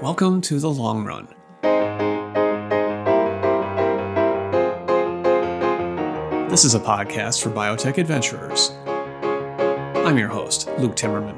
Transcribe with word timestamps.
Welcome 0.00 0.40
to 0.42 0.60
The 0.60 0.70
Long 0.70 1.04
Run. 1.04 1.26
This 6.48 6.64
is 6.64 6.76
a 6.76 6.78
podcast 6.78 7.42
for 7.42 7.50
biotech 7.50 7.98
adventurers. 7.98 8.70
I'm 10.06 10.16
your 10.16 10.28
host, 10.28 10.68
Luke 10.78 10.94
Timmerman. 10.94 11.34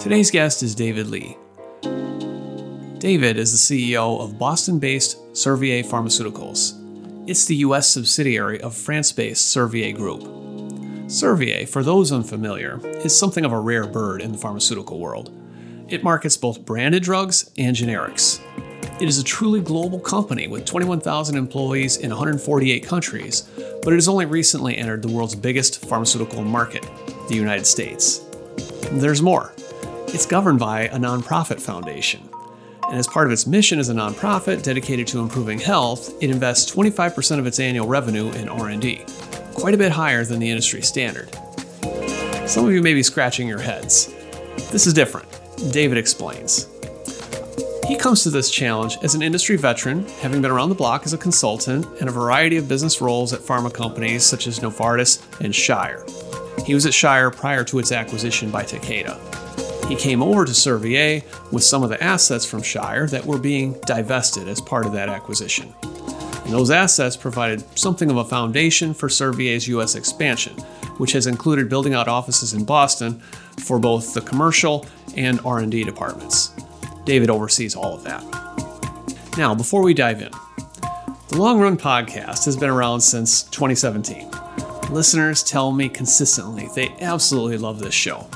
Today's 0.00 0.30
guest 0.30 0.62
is 0.62 0.74
David 0.74 1.08
Lee. 1.08 1.36
David 3.00 3.36
is 3.36 3.68
the 3.68 3.92
CEO 3.92 4.18
of 4.22 4.38
Boston 4.38 4.78
based 4.78 5.18
Servier 5.34 5.84
Pharmaceuticals. 5.84 6.72
It's 7.28 7.44
the 7.44 7.56
US 7.56 7.90
subsidiary 7.90 8.62
of 8.62 8.74
France 8.74 9.12
based 9.12 9.54
Servier 9.54 9.94
Group. 9.94 10.22
Servier, 11.06 11.68
for 11.68 11.82
those 11.82 12.12
unfamiliar, 12.12 12.80
is 13.04 13.16
something 13.16 13.44
of 13.44 13.52
a 13.52 13.60
rare 13.60 13.86
bird 13.86 14.22
in 14.22 14.32
the 14.32 14.38
pharmaceutical 14.38 14.98
world. 14.98 15.30
It 15.88 16.02
markets 16.02 16.36
both 16.36 16.64
branded 16.64 17.04
drugs 17.04 17.50
and 17.56 17.76
generics. 17.76 18.40
It 19.00 19.08
is 19.08 19.18
a 19.18 19.24
truly 19.24 19.60
global 19.60 20.00
company 20.00 20.48
with 20.48 20.64
21,000 20.64 21.36
employees 21.36 21.98
in 21.98 22.10
148 22.10 22.84
countries, 22.84 23.48
but 23.82 23.92
it 23.92 23.96
has 23.96 24.08
only 24.08 24.26
recently 24.26 24.76
entered 24.76 25.02
the 25.02 25.08
world's 25.08 25.36
biggest 25.36 25.86
pharmaceutical 25.86 26.42
market, 26.42 26.84
the 27.28 27.36
United 27.36 27.66
States. 27.66 28.24
There's 28.92 29.22
more. 29.22 29.52
It's 30.08 30.26
governed 30.26 30.58
by 30.58 30.88
a 30.88 30.96
nonprofit 30.96 31.60
foundation. 31.60 32.28
And 32.88 32.98
as 32.98 33.06
part 33.06 33.26
of 33.28 33.32
its 33.32 33.46
mission 33.46 33.78
as 33.78 33.88
a 33.88 33.94
nonprofit 33.94 34.64
dedicated 34.64 35.06
to 35.08 35.20
improving 35.20 35.60
health, 35.60 36.14
it 36.20 36.30
invests 36.30 36.72
25% 36.74 37.38
of 37.38 37.46
its 37.46 37.60
annual 37.60 37.86
revenue 37.86 38.32
in 38.32 38.48
R&D, 38.48 39.04
quite 39.54 39.74
a 39.74 39.78
bit 39.78 39.92
higher 39.92 40.24
than 40.24 40.40
the 40.40 40.50
industry 40.50 40.82
standard. 40.82 41.32
Some 42.48 42.66
of 42.66 42.72
you 42.72 42.82
may 42.82 42.94
be 42.94 43.04
scratching 43.04 43.46
your 43.46 43.60
heads. 43.60 44.12
This 44.72 44.88
is 44.88 44.92
different. 44.92 45.28
David 45.70 45.98
explains. 45.98 46.68
He 47.86 47.96
comes 47.96 48.24
to 48.24 48.30
this 48.30 48.50
challenge 48.50 48.98
as 49.02 49.14
an 49.14 49.22
industry 49.22 49.56
veteran, 49.56 50.06
having 50.20 50.42
been 50.42 50.50
around 50.50 50.70
the 50.70 50.74
block 50.74 51.06
as 51.06 51.12
a 51.12 51.18
consultant 51.18 51.86
in 52.00 52.08
a 52.08 52.12
variety 52.12 52.56
of 52.56 52.66
business 52.66 53.00
roles 53.00 53.32
at 53.32 53.40
pharma 53.40 53.72
companies 53.72 54.24
such 54.24 54.48
as 54.48 54.58
Novartis 54.58 55.22
and 55.40 55.54
Shire. 55.54 56.04
He 56.64 56.74
was 56.74 56.84
at 56.84 56.94
Shire 56.94 57.30
prior 57.30 57.62
to 57.64 57.78
its 57.78 57.92
acquisition 57.92 58.50
by 58.50 58.64
Takeda. 58.64 59.18
He 59.88 59.94
came 59.94 60.20
over 60.20 60.44
to 60.44 60.50
Servier 60.50 61.22
with 61.52 61.62
some 61.62 61.84
of 61.84 61.90
the 61.90 62.02
assets 62.02 62.44
from 62.44 62.60
Shire 62.60 63.06
that 63.06 63.24
were 63.24 63.38
being 63.38 63.74
divested 63.86 64.48
as 64.48 64.60
part 64.60 64.84
of 64.84 64.92
that 64.92 65.08
acquisition. 65.08 65.72
And 65.82 66.52
those 66.52 66.72
assets 66.72 67.16
provided 67.16 67.64
something 67.78 68.10
of 68.10 68.16
a 68.16 68.24
foundation 68.24 68.94
for 68.94 69.08
Servier's 69.08 69.68
US 69.68 69.94
expansion, 69.94 70.54
which 70.98 71.12
has 71.12 71.28
included 71.28 71.68
building 71.68 71.94
out 71.94 72.08
offices 72.08 72.52
in 72.52 72.64
Boston 72.64 73.20
for 73.64 73.78
both 73.78 74.12
the 74.12 74.20
commercial 74.20 74.86
and 75.16 75.40
R&D 75.44 75.84
departments. 75.84 76.52
David 77.04 77.30
oversees 77.30 77.74
all 77.74 77.94
of 77.94 78.04
that. 78.04 78.22
Now, 79.38 79.54
before 79.54 79.82
we 79.82 79.94
dive 79.94 80.22
in, 80.22 80.30
the 81.28 81.38
Long 81.38 81.60
Run 81.60 81.76
podcast 81.76 82.44
has 82.46 82.56
been 82.56 82.70
around 82.70 83.00
since 83.00 83.42
2017. 83.44 84.30
Listeners 84.90 85.42
tell 85.42 85.72
me 85.72 85.88
consistently 85.88 86.68
they 86.74 86.88
absolutely 87.00 87.58
love 87.58 87.80
this 87.80 87.94
show. 87.94 88.26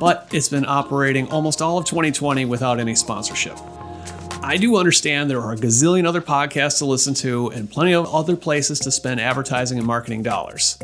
But 0.00 0.28
it's 0.32 0.48
been 0.48 0.66
operating 0.66 1.30
almost 1.30 1.62
all 1.62 1.78
of 1.78 1.84
2020 1.84 2.44
without 2.46 2.80
any 2.80 2.94
sponsorship. 2.94 3.56
I 4.42 4.56
do 4.58 4.76
understand 4.76 5.30
there 5.30 5.40
are 5.40 5.52
a 5.52 5.56
gazillion 5.56 6.06
other 6.06 6.20
podcasts 6.20 6.78
to 6.78 6.84
listen 6.84 7.14
to 7.14 7.48
and 7.48 7.70
plenty 7.70 7.94
of 7.94 8.12
other 8.12 8.36
places 8.36 8.78
to 8.80 8.90
spend 8.90 9.20
advertising 9.20 9.78
and 9.78 9.86
marketing 9.86 10.22
dollars. 10.22 10.78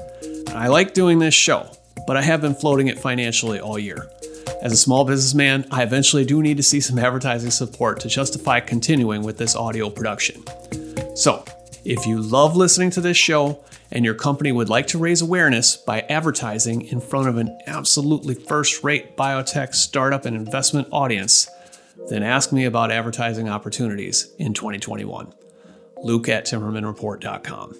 I 0.49 0.69
like 0.69 0.95
doing 0.95 1.19
this 1.19 1.35
show, 1.35 1.71
but 2.07 2.17
I 2.17 2.23
have 2.23 2.41
been 2.41 2.55
floating 2.55 2.89
it 2.89 2.99
financially 2.99 3.61
all 3.61 3.79
year. 3.79 4.09
As 4.63 4.73
a 4.73 4.77
small 4.77 5.07
businessman, 5.07 5.65
I 5.71 5.83
eventually 5.83 6.27
do 6.27 6.43
need 6.43 6.59
to 6.59 6.63
see 6.63 6.81
some 6.81 6.99
advertising 6.99 7.51
support 7.51 7.99
to 8.01 8.09
justify 8.09 8.61
continuing 8.61 9.23
with 9.23 9.39
this 9.39 9.57
audio 9.57 9.89
production. 9.89 10.45
So, 11.17 11.45
if 11.83 12.07
you 12.07 12.21
love 12.21 12.57
listening 12.57 12.91
to 12.91 13.01
this 13.01 13.17
show 13.17 13.65
and 13.91 14.05
your 14.05 14.15
company 14.15 14.53
would 14.53 14.69
like 14.69 14.87
to 14.89 14.99
raise 14.99 15.23
awareness 15.23 15.79
by 15.79 16.01
advertising 16.03 16.83
in 16.83 17.01
front 17.01 17.29
of 17.29 17.39
an 17.39 17.59
absolutely 17.67 18.35
first 18.35 18.85
rate 18.85 19.17
biotech 19.17 19.75
startup 19.75 20.27
and 20.27 20.37
investment 20.37 20.89
audience, 20.91 21.49
then 22.11 22.23
ask 22.23 22.53
me 22.53 22.67
about 22.67 22.91
advertising 22.91 23.49
opportunities 23.49 24.31
in 24.39 24.53
2021. 24.53 25.33
Luke 26.03 26.29
at 26.29 26.45
TimmermanReport.com. 26.45 27.77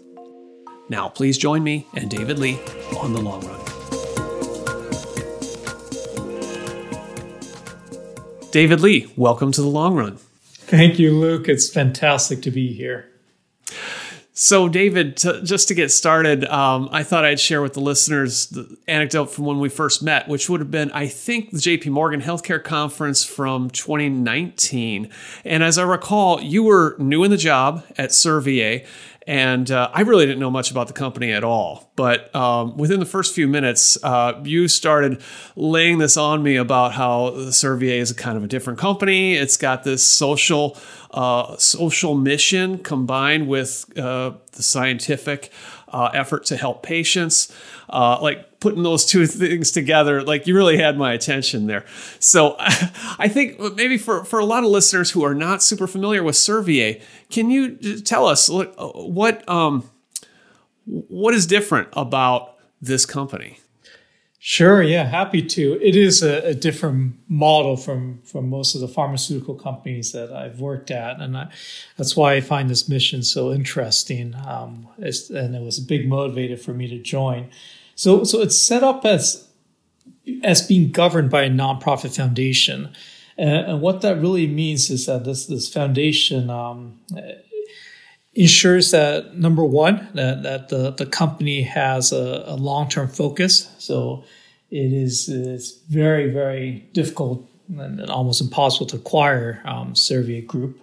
Now, 0.89 1.09
please 1.11 1.37
join 1.37 1.63
me 1.63 1.87
and 1.95 2.11
David 2.11 2.39
Lee 2.39 2.59
on 2.99 3.13
the 3.13 3.21
long 3.21 3.47
run. 3.47 3.80
David 8.51 8.81
Lee, 8.81 9.13
welcome 9.17 9.53
to 9.53 9.63
the 9.63 9.69
long 9.69 9.95
run. 9.95 10.17
Thank 10.17 10.99
you, 10.99 11.13
Luke. 11.13 11.49
It's 11.49 11.71
fantastic 11.71 12.43
to 12.43 12.51
be 12.51 12.73
here. 12.73 13.07
So, 14.33 14.69
David, 14.69 15.19
to, 15.19 15.43
just 15.43 15.69
to 15.69 15.75
get 15.75 15.91
started, 15.91 16.47
um, 16.47 16.89
I 16.91 17.03
thought 17.03 17.25
I'd 17.25 17.39
share 17.39 17.63
with 17.63 17.75
the 17.75 17.81
listeners 17.81 18.47
the 18.47 18.77
anecdote 18.89 19.27
from 19.27 19.45
when 19.45 19.61
we 19.61 19.69
first 19.69 20.03
met, 20.03 20.27
which 20.29 20.49
would 20.49 20.61
have 20.61 20.71
been, 20.71 20.91
I 20.93 21.07
think, 21.07 21.51
the 21.51 21.59
JP 21.59 21.89
Morgan 21.89 22.23
Healthcare 22.23 22.63
Conference 22.63 23.23
from 23.23 23.71
2019. 23.71 25.11
And 25.45 25.63
as 25.63 25.79
I 25.79 25.83
recall, 25.83 26.41
you 26.41 26.63
were 26.63 26.97
new 26.99 27.23
in 27.23 27.31
the 27.31 27.37
job 27.37 27.85
at 27.99 28.11
Servier, 28.11 28.85
and 29.31 29.71
uh, 29.71 29.89
I 29.95 30.01
really 30.01 30.27
didn't 30.27 30.41
know 30.41 30.51
much 30.51 30.73
about 30.73 30.89
the 30.89 30.93
company 30.93 31.31
at 31.31 31.45
all. 31.45 31.93
But 31.95 32.35
um, 32.35 32.77
within 32.77 32.99
the 32.99 33.07
first 33.07 33.33
few 33.33 33.47
minutes, 33.47 33.97
uh, 34.03 34.41
you 34.43 34.67
started 34.67 35.23
laying 35.55 35.99
this 35.99 36.17
on 36.17 36.43
me 36.43 36.57
about 36.57 36.95
how 36.95 37.31
Servier 37.37 38.01
is 38.01 38.11
a 38.11 38.15
kind 38.17 38.37
of 38.37 38.43
a 38.43 38.49
different 38.49 38.81
company. 38.81 39.35
It's 39.35 39.57
got 39.57 39.85
this 39.85 40.03
social 40.03 40.77
uh, 41.13 41.57
social 41.59 42.17
mission 42.17 42.79
combined 42.79 43.47
with 43.47 43.97
uh, 43.97 44.33
the 44.51 44.65
scientific 44.65 45.53
uh, 45.93 46.11
effort 46.15 46.45
to 46.47 46.57
help 46.57 46.83
patients. 46.83 47.55
Uh, 47.89 48.19
like 48.23 48.61
putting 48.61 48.83
those 48.83 49.05
two 49.05 49.27
things 49.27 49.71
together, 49.71 50.23
like 50.23 50.47
you 50.47 50.55
really 50.55 50.77
had 50.77 50.97
my 50.97 51.13
attention 51.13 51.67
there. 51.67 51.85
So 52.19 52.57
I 52.59 53.29
think 53.29 53.59
maybe 53.75 53.99
for, 53.99 54.25
for 54.25 54.39
a 54.39 54.45
lot 54.45 54.63
of 54.63 54.71
listeners 54.71 55.11
who 55.11 55.25
are 55.25 55.35
not 55.35 55.63
super 55.63 55.87
familiar 55.87 56.23
with 56.23 56.37
Servier, 56.37 57.03
can 57.31 57.51
you 57.51 58.01
tell 58.01 58.27
us 58.27 58.49
what 58.49 59.49
um, 59.49 59.91
what 60.87 61.35
is 61.35 61.47
different 61.47 61.89
about 61.93 62.57
this 62.81 63.07
company? 63.07 63.59
Sure, 64.43 64.83
yeah, 64.83 65.05
happy 65.05 65.43
to. 65.43 65.79
It 65.83 65.95
is 65.95 66.23
a, 66.23 66.39
a, 66.47 66.55
different 66.55 67.17
model 67.29 67.77
from 67.77 68.23
from 68.25 68.49
most 68.49 68.75
of 68.75 68.81
the 68.81 68.89
pharmaceutical 68.89 69.55
companies 69.55 70.13
that 70.13 70.33
I've 70.33 70.61
worked 70.61 70.91
at, 70.91 71.21
and 71.21 71.37
I, 71.37 71.53
that's 71.99 72.17
why 72.17 72.33
I 72.33 72.41
find 72.41 72.71
this 72.71 72.89
mission 72.89 73.23
so 73.23 73.53
interesting. 73.53 74.35
Um, 74.47 74.89
and 74.97 75.55
it 75.55 75.61
was 75.61 75.77
a 75.79 75.83
big 75.83 76.09
motivator 76.09 76.59
for 76.59 76.73
me 76.73 76.89
to 76.89 76.99
join. 76.99 77.51
So, 77.97 78.25
so 78.25 78.41
it's 78.41 78.59
set 78.59 78.83
up 78.83 79.05
as 79.05 79.47
as 80.43 80.67
being 80.67 80.91
governed 80.91 81.29
by 81.29 81.43
a 81.43 81.51
nonprofit 81.51 82.17
foundation, 82.17 82.95
and, 83.37 83.67
and 83.67 83.81
what 83.83 84.01
that 84.01 84.23
really 84.23 84.47
means 84.47 84.89
is 84.89 85.05
that 85.05 85.25
this 85.25 85.45
this 85.49 85.71
foundation 85.71 86.49
um, 86.49 86.99
ensures 88.35 88.93
that 88.93 89.37
number 89.37 89.65
one 89.65 90.09
that, 90.15 90.43
that 90.43 90.69
the, 90.69 90.93
the 90.93 91.07
company 91.07 91.63
has 91.63 92.13
a, 92.13 92.45
a 92.47 92.57
long-term 92.57 93.09
focus. 93.09 93.71
So 93.79 94.25
it 94.71 94.93
is 94.93 95.29
it's 95.29 95.73
very 95.89 96.31
very 96.31 96.89
difficult 96.93 97.49
and 97.79 98.09
almost 98.11 98.41
impossible 98.41 98.87
to 98.87 98.97
acquire 98.97 99.63
um, 99.65 99.95
Servier 99.95 100.45
Group. 100.47 100.81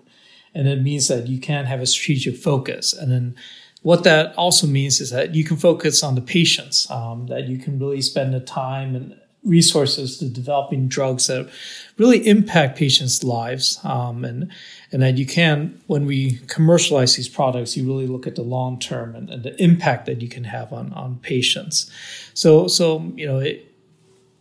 And 0.53 0.67
it 0.67 0.81
means 0.81 1.07
that 1.09 1.27
you 1.27 1.39
can 1.39 1.65
have 1.65 1.81
a 1.81 1.85
strategic 1.85 2.37
focus. 2.37 2.93
And 2.93 3.11
then 3.11 3.35
what 3.81 4.03
that 4.05 4.35
also 4.35 4.67
means 4.67 4.99
is 5.01 5.11
that 5.11 5.35
you 5.35 5.43
can 5.43 5.57
focus 5.57 6.01
on 6.03 6.15
the 6.15 6.21
patients 6.21 6.89
um, 6.89 7.27
that 7.27 7.47
you 7.47 7.57
can 7.57 7.77
really 7.77 8.01
spend 8.01 8.33
the 8.33 8.39
time 8.39 8.95
and 8.95 9.19
resources 9.47 10.17
to 10.17 10.29
developing 10.29 10.87
drugs 10.87 11.27
that 11.27 11.49
really 11.97 12.27
impact 12.27 12.77
patients' 12.77 13.23
lives, 13.23 13.79
um, 13.83 14.23
and 14.25 14.51
and 14.91 15.01
that 15.01 15.17
you 15.17 15.25
can, 15.25 15.81
when 15.87 16.05
we 16.05 16.39
commercialize 16.47 17.15
these 17.15 17.29
products, 17.29 17.75
you 17.75 17.85
really 17.85 18.07
look 18.07 18.27
at 18.27 18.35
the 18.35 18.41
long 18.41 18.79
term 18.79 19.15
and, 19.15 19.29
and, 19.29 19.43
the 19.43 19.61
impact 19.61 20.05
that 20.05 20.21
you 20.21 20.29
can 20.29 20.43
have 20.43 20.71
on 20.71 20.93
on 20.93 21.17
patients. 21.19 21.89
So 22.33 22.67
so 22.67 23.11
you 23.15 23.25
know. 23.25 23.39
It, 23.39 23.63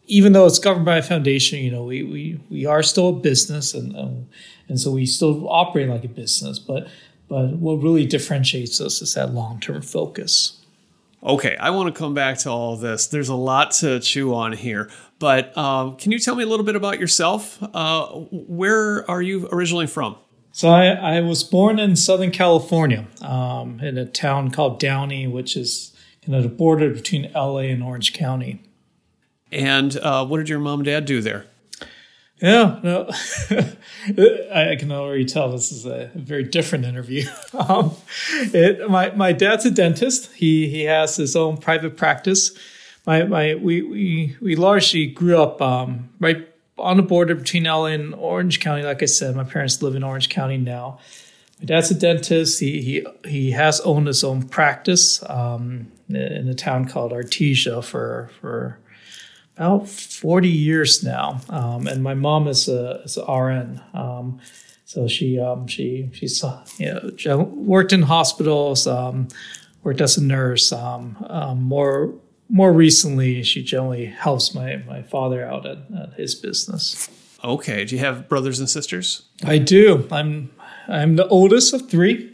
even 0.09 0.33
though 0.33 0.47
it's 0.47 0.61
governed 0.61 0.85
by 0.85 0.99
a 0.99 1.03
foundation, 1.03 1.59
you 1.59 1.69
know, 1.69 1.83
we, 1.83 2.05
we, 2.05 2.41
we 2.49 2.65
are 2.65 2.81
still 2.81 3.09
a 3.09 3.13
business 3.13 3.75
and, 3.75 3.97
um, 3.97 4.29
and 4.69 4.79
so 4.79 4.93
we 4.93 5.05
still 5.05 5.49
operate 5.49 5.89
like 5.89 6.05
a 6.05 6.09
business, 6.09 6.61
but, 6.61 6.87
but 7.29 7.49
what 7.57 7.83
really 7.83 8.07
differentiates 8.07 8.81
us 8.81 9.03
is 9.03 9.15
that 9.15 9.35
long-term 9.35 9.83
focus. 9.83 10.65
Okay, 11.27 11.57
I 11.57 11.71
want 11.71 11.93
to 11.93 11.99
come 11.99 12.15
back 12.15 12.39
to 12.39 12.51
all 12.51 12.77
this. 12.77 13.09
There's 13.09 13.29
a 13.29 13.35
lot 13.35 13.73
to 13.73 13.99
chew 13.99 14.33
on 14.33 14.53
here, 14.53 14.89
but 15.19 15.57
um, 15.59 15.97
can 15.97 16.13
you 16.13 16.21
tell 16.21 16.37
me 16.37 16.45
a 16.45 16.47
little 16.47 16.65
bit 16.65 16.77
about 16.77 17.01
yourself? 17.01 17.59
Uh, 17.75 18.07
where 18.31 19.11
are 19.11 19.21
you 19.21 19.49
originally 19.51 19.89
from? 19.89 20.15
So 20.53 20.69
I, 20.69 20.87
I 20.87 21.21
was 21.23 21.43
born 21.43 21.81
in 21.81 21.97
Southern 21.97 22.31
California, 22.31 23.09
um, 23.23 23.81
in 23.81 23.99
a 23.99 24.07
town 24.07 24.53
called 24.53 24.79
Downey, 24.79 25.27
which 25.27 25.57
is 25.57 25.97
kind 26.25 26.37
of 26.37 26.45
the 26.45 26.49
border 26.49 26.91
between 26.91 27.33
LA 27.35 27.59
and 27.59 27.83
Orange 27.83 28.13
County. 28.13 28.63
And 29.51 29.97
uh, 29.97 30.25
what 30.25 30.39
did 30.39 30.49
your 30.49 30.61
mom 30.61 30.79
and 30.81 30.87
dad 30.87 31.07
do 31.07 31.21
there? 31.21 31.47
Yeah, 32.41 32.81
no, 32.83 33.09
I 33.51 34.77
can 34.79 34.93
already 34.93 35.25
tell 35.25 35.51
this 35.53 35.73
is 35.73 35.87
a 35.87 36.11
very 36.15 36.45
different 36.45 36.85
interview. 36.85 37.25
Um, 37.57 37.93
it, 38.53 38.91
my 38.91 39.11
my 39.13 39.33
dad's 39.33 39.65
a 39.65 39.71
dentist. 39.71 40.31
He 40.35 40.69
he 40.69 40.83
has 40.85 41.17
his 41.17 41.35
own 41.35 41.57
private 41.57 41.97
practice. 41.97 42.53
My 43.07 43.23
my 43.23 43.55
we 43.55 43.81
we 43.81 44.37
we 44.43 44.57
largely 44.57 45.07
grew 45.07 45.41
up 45.41 45.63
um, 45.63 46.11
right 46.21 46.47
on 46.77 46.99
the 46.99 47.03
border 47.03 47.35
between 47.35 47.65
LA 47.65 47.87
and 47.87 48.15
Orange 48.15 48.61
County. 48.61 48.83
Like 48.83 49.03
I 49.03 49.07
said, 49.07 49.35
my 49.35 49.45
parents 49.45 49.81
live 49.81 49.95
in 49.95 50.05
Orange 50.05 50.29
County 50.29 50.59
now. 50.59 50.99
My 51.59 51.65
dad's 51.65 51.91
a 51.91 51.95
dentist. 51.95 52.61
He 52.61 52.83
he 52.83 53.07
he 53.29 53.51
has 53.53 53.81
owned 53.81 54.07
his 54.07 54.23
own 54.23 54.43
practice 54.43 55.23
um, 55.31 55.91
in 56.11 56.47
a 56.49 56.55
town 56.55 56.87
called 56.87 57.13
Artesia 57.13 57.83
for 57.83 58.31
for 58.39 58.79
about 59.57 59.89
40 59.89 60.49
years 60.49 61.03
now. 61.03 61.41
Um, 61.49 61.87
and 61.87 62.03
my 62.03 62.15
mom 62.15 62.47
is 62.47 62.69
a, 62.69 63.01
is 63.05 63.17
a 63.17 63.33
RN. 63.33 63.81
Um, 63.95 64.41
so 64.85 65.09
she, 65.09 65.41
um, 65.41 65.67
she, 65.67 66.11
she's, 66.13 66.45
you 66.79 67.17
know, 67.25 67.43
worked 67.43 67.93
in 67.93 68.03
hospitals, 68.03 68.87
um, 68.87 69.29
worked 69.83 70.01
as 70.01 70.17
a 70.17 70.23
nurse. 70.23 70.73
Um, 70.73 71.17
um, 71.29 71.63
more, 71.63 72.15
more 72.49 72.73
recently, 72.73 73.43
she 73.43 73.63
generally 73.63 74.07
helps 74.07 74.55
my, 74.55 74.77
my 74.87 75.03
father 75.03 75.45
out 75.45 75.67
at, 75.67 75.79
at 75.99 76.13
his 76.15 76.35
business. 76.35 77.09
Okay. 77.43 77.85
Do 77.85 77.97
you 77.97 78.01
have 78.01 78.29
brothers 78.29 78.61
and 78.61 78.69
sisters? 78.69 79.23
I 79.45 79.59
do. 79.59 80.07
I'm, 80.13 80.51
I'm 80.87 81.17
the 81.17 81.27
oldest 81.29 81.73
of 81.73 81.89
three. 81.89 82.31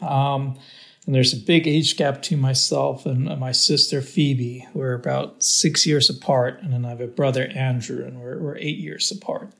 And 1.07 1.15
there's 1.15 1.33
a 1.33 1.37
big 1.37 1.67
age 1.67 1.97
gap 1.97 2.21
between 2.21 2.41
myself 2.41 3.07
and 3.07 3.25
my 3.39 3.51
sister 3.51 4.01
Phoebe. 4.01 4.69
We're 4.73 4.95
about 4.95 5.43
six 5.43 5.85
years 5.85 6.09
apart, 6.09 6.63
and 6.63 6.73
then 6.73 6.85
I 6.85 6.91
have 6.91 7.01
a 7.01 7.09
brother 7.09 7.47
Andrew, 7.55 8.05
and 8.05 8.21
we're, 8.21 8.39
we're 8.39 8.57
eight 8.59 8.79
years 8.79 9.11
apart. 9.11 9.51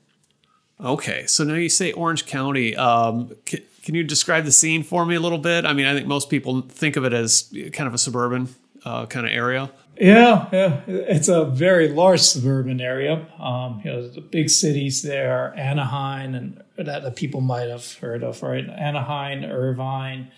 Okay, 0.79 1.25
so 1.27 1.43
now 1.43 1.55
you 1.55 1.69
say 1.69 1.91
Orange 1.91 2.25
County. 2.25 2.75
Um, 2.75 3.35
can, 3.45 3.59
can, 3.83 3.95
you 3.95 4.03
describe 4.03 4.45
the 4.45 4.51
scene 4.51 4.83
for 4.83 5.05
me 5.05 5.15
a 5.15 5.19
little 5.19 5.37
bit? 5.37 5.65
I 5.65 5.73
mean, 5.73 5.85
I 5.85 5.93
think 5.93 6.07
most 6.07 6.29
people 6.29 6.61
think 6.61 6.95
of 6.95 7.03
it 7.03 7.13
as 7.13 7.53
kind 7.73 7.87
of 7.87 7.93
a 7.93 7.97
suburban 7.97 8.55
uh, 8.85 9.05
kind 9.05 9.25
of 9.25 9.31
area. 9.31 9.71
Yeah, 9.99 10.49
yeah, 10.51 10.81
it's 10.87 11.27
a 11.27 11.45
very 11.45 11.87
large 11.89 12.21
suburban 12.21 12.81
area. 12.81 13.27
Um, 13.37 13.81
you 13.83 13.91
know, 13.91 14.07
the 14.07 14.21
big 14.21 14.49
cities 14.49 15.03
there, 15.03 15.53
Anaheim, 15.55 16.33
and 16.33 16.63
that, 16.77 17.03
that 17.03 17.15
people 17.15 17.41
might 17.41 17.69
have 17.69 17.93
heard 17.95 18.23
of, 18.23 18.41
right? 18.41 18.67
Anaheim, 18.67 19.43
Irvine. 19.43 20.31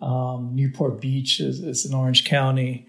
Um, 0.00 0.54
Newport 0.54 1.00
Beach 1.00 1.40
is, 1.40 1.60
is, 1.60 1.84
in 1.84 1.94
Orange 1.94 2.24
County. 2.24 2.86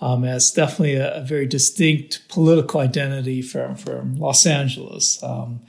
Um, 0.00 0.22
definitely 0.22 0.94
a, 0.94 1.14
a, 1.16 1.20
very 1.22 1.46
distinct 1.46 2.28
political 2.28 2.80
identity 2.80 3.42
from, 3.42 3.76
from 3.76 4.16
Los 4.16 4.44
Angeles. 4.44 5.22
Um, 5.22 5.60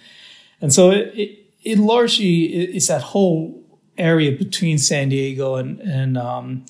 and 0.61 0.73
so 0.73 0.91
it, 0.91 1.13
it, 1.13 1.39
it, 1.63 1.77
largely 1.77 2.45
is 2.45 2.87
that 2.87 3.01
whole 3.01 3.63
area 3.97 4.31
between 4.31 4.77
San 4.77 5.09
Diego 5.09 5.55
and, 5.55 5.79
and, 5.79 6.17
um, 6.17 6.65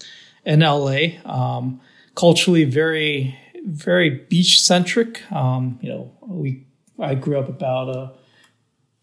and 0.46 0.62
LA. 0.62 1.18
Um, 1.24 1.82
culturally 2.16 2.64
very, 2.64 3.38
very 3.66 4.10
beach 4.10 4.62
centric. 4.62 5.30
Um, 5.32 5.78
you 5.82 5.90
know, 5.90 6.12
we, 6.22 6.66
I 7.00 7.16
grew 7.16 7.38
up 7.38 7.50
about 7.50 7.90
a 7.90 8.14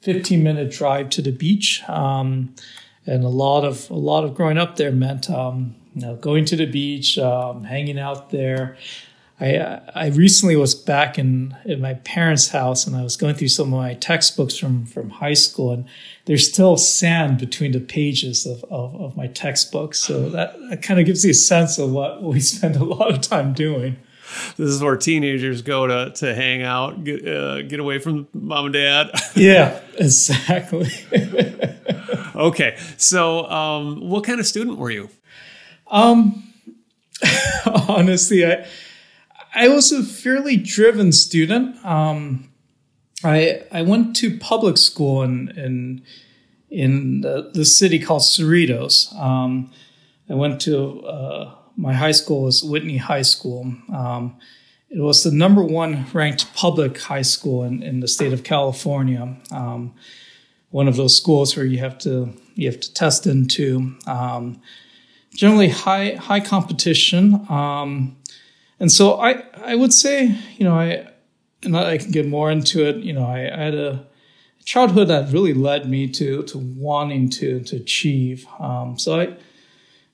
15 0.01 0.43
minute 0.43 0.71
drive 0.71 1.11
to 1.11 1.23
the 1.23 1.31
beach. 1.31 1.83
Um, 1.89 2.55
and 3.07 3.25
a 3.25 3.29
lot 3.29 3.65
of 3.65 3.91
a 3.91 3.95
lot 3.95 4.25
of 4.25 4.35
growing 4.35 4.59
up 4.59 4.77
there 4.77 4.93
meant 4.93 5.29
um, 5.31 5.75
you 5.95 6.03
know 6.03 6.17
going 6.17 6.45
to 6.47 6.57
the 6.57 6.67
beach, 6.67 7.19
um, 7.19 7.65
hanging 7.65 7.99
out 7.99 8.31
there. 8.31 8.77
I 9.41 9.81
I 9.95 10.07
recently 10.09 10.57
was 10.57 10.75
back 10.75 11.19
in 11.19 11.57
in 11.65 11.81
my 11.81 11.95
parents' 11.95 12.49
house, 12.49 12.87
and 12.87 12.97
I 12.97 13.03
was 13.03 13.17
going 13.17 13.35
through 13.35 13.49
some 13.49 13.73
of 13.73 13.81
my 13.81 13.95
textbooks 13.95 14.57
from 14.57 14.87
from 14.87 15.11
high 15.11 15.35
school, 15.35 15.73
and 15.73 15.85
there's 16.27 16.49
still 16.49 16.77
sand 16.77 17.39
between 17.39 17.73
the 17.73 17.81
pages 17.81 18.47
of 18.47 18.65
of, 18.65 18.95
of 19.01 19.17
my 19.17 19.27
textbooks. 19.27 20.01
So 20.01 20.29
that, 20.31 20.55
that 20.71 20.83
kind 20.83 21.01
of 21.01 21.07
gives 21.07 21.25
you 21.25 21.33
a 21.33 21.35
sense 21.35 21.79
of 21.79 21.91
what 21.91 22.23
we 22.23 22.41
spend 22.55 22.77
a 22.77 22.85
lot 22.85 23.11
of 23.11 23.21
time 23.21 23.53
doing 23.53 23.97
this 24.57 24.69
is 24.69 24.83
where 24.83 24.97
teenagers 24.97 25.63
go 25.63 25.87
to 25.87 26.11
to 26.17 26.35
hang 26.35 26.63
out, 26.63 27.05
get 27.05 27.27
uh, 27.27 27.63
get 27.63 27.81
away 27.81 27.99
from 27.99 28.29
mom 28.33 28.67
and 28.67 28.75
dad. 28.75 29.11
yeah, 29.35 29.81
exactly. 29.99 30.91
okay. 32.49 32.77
So, 32.97 33.49
um, 33.51 34.09
what 34.09 34.25
kind 34.25 34.41
of 34.41 34.47
student 34.47 34.79
were 34.79 34.91
you? 34.91 35.09
Um, 35.91 36.43
honestly, 37.89 38.47
I 38.47 38.67
I 39.55 39.69
was 39.69 39.93
a 39.93 40.03
fairly 40.03 40.57
driven 40.57 41.13
student. 41.13 41.85
Um, 41.85 42.51
I 43.25 43.63
I 43.71 43.83
went 43.83 44.17
to 44.17 44.39
public 44.39 44.79
school 44.79 45.23
in 45.23 45.49
in 45.57 46.03
in 46.71 47.21
the, 47.21 47.51
the 47.53 47.65
city 47.65 47.99
called 47.99 48.23
Cerritos. 48.23 49.15
Um, 49.19 49.71
I 50.31 50.35
went 50.35 50.61
to 50.63 51.03
uh, 51.07 51.55
my 51.77 51.93
high 51.93 52.13
school 52.13 52.45
was 52.45 52.63
Whitney 52.65 52.97
High 52.97 53.23
School. 53.23 53.75
Um, 53.93 54.39
it 54.89 55.01
was 55.01 55.23
the 55.23 55.31
number 55.31 55.63
one 55.63 56.07
ranked 56.13 56.55
public 56.55 57.01
high 57.01 57.23
school 57.23 57.65
in, 57.65 57.83
in 57.83 58.01
the 58.01 58.09
state 58.09 58.33
of 58.33 58.45
California. 58.45 59.37
Um, 59.51 59.95
one 60.73 60.89
of 60.89 60.97
those 60.97 61.17
schools 61.17 61.57
where 61.57 61.65
you 61.65 61.79
have 61.79 61.97
to 61.99 62.35
you 62.55 62.71
have 62.71 62.81
to 62.81 62.93
test 62.93 63.27
into. 63.27 63.95
Um, 64.07 64.61
generally 65.35 65.69
high 65.69 66.15
high 66.15 66.41
competition, 66.41 67.47
um, 67.49 68.17
and 68.81 68.91
so 68.91 69.21
I 69.21 69.45
I 69.65 69.77
would 69.77 69.93
say 69.93 70.37
you 70.57 70.65
know 70.65 70.75
I 70.75 71.09
and 71.63 71.77
I 71.77 71.99
can 71.99 72.11
get 72.11 72.27
more 72.27 72.51
into 72.51 72.85
it. 72.85 72.97
You 72.97 73.13
know 73.13 73.25
I, 73.25 73.53
I 73.53 73.65
had 73.65 73.75
a 73.75 74.07
childhood 74.65 75.09
that 75.09 75.33
really 75.33 75.55
led 75.55 75.89
me 75.89 76.09
to 76.09 76.43
to 76.45 76.59
wanting 76.59 77.31
to 77.31 77.61
to 77.61 77.77
achieve. 77.77 78.47
Um, 78.59 78.99
so 78.99 79.21
I, 79.21 79.37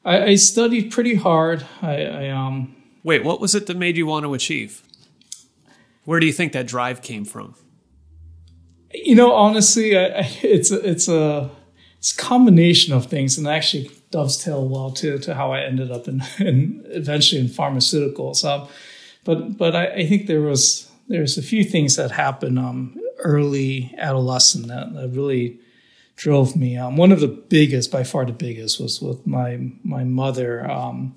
I, 0.05 0.25
I 0.25 0.35
studied 0.37 0.91
pretty 0.91 1.15
hard. 1.15 1.65
I, 1.83 2.05
I 2.05 2.29
um. 2.29 2.75
Wait, 3.05 3.25
what 3.25 3.41
was 3.41 3.55
it 3.55 3.67
that 3.69 3.77
made 3.77 3.97
you 3.97 4.07
want 4.07 4.25
to 4.25 4.35
achieve? 4.35 4.83
Where 6.05 6.21
do 6.21 6.27
you 6.27 6.33
think 6.33 6.53
that 6.53 6.67
drive 6.67 7.01
came 7.01 7.25
from? 7.25 7.55
You 8.93 9.15
know, 9.15 9.33
honestly, 9.33 9.97
I, 9.99 10.31
it's 10.43 10.71
a, 10.71 10.89
it's 10.89 11.09
a 11.09 11.51
it's 11.99 12.13
a 12.13 12.17
combination 12.17 12.95
of 12.95 13.07
things, 13.07 13.39
and 13.39 13.47
actually 13.47 13.91
dovetail 14.11 14.67
well 14.67 14.91
to 14.93 15.19
to 15.19 15.35
how 15.35 15.53
I 15.53 15.61
ended 15.61 15.91
up 15.91 16.09
in, 16.09 16.23
in 16.39 16.83
eventually 16.87 17.41
in 17.41 17.49
pharmaceuticals. 17.49 18.45
Um, 18.45 18.69
but 19.25 19.57
but 19.59 19.77
I, 19.77 19.87
I, 19.87 20.07
think 20.07 20.27
there 20.27 20.41
was 20.41 20.91
there's 21.09 21.37
a 21.37 21.43
few 21.43 21.65
things 21.65 21.97
that 21.97 22.11
happened 22.11 22.59
um, 22.59 22.99
early 23.19 23.95
adolescent 23.99 24.69
that, 24.69 24.95
that 24.95 25.09
really 25.09 25.59
drove 26.17 26.57
me. 26.57 26.77
Um, 26.77 26.97
one 26.97 27.13
of 27.13 27.21
the 27.21 27.29
biggest, 27.29 27.91
by 27.91 28.05
far 28.05 28.25
the 28.25 28.33
biggest, 28.33 28.81
was 28.81 29.01
with 29.01 29.27
my 29.27 29.71
my 29.83 30.05
mother 30.05 30.69
um, 30.71 31.17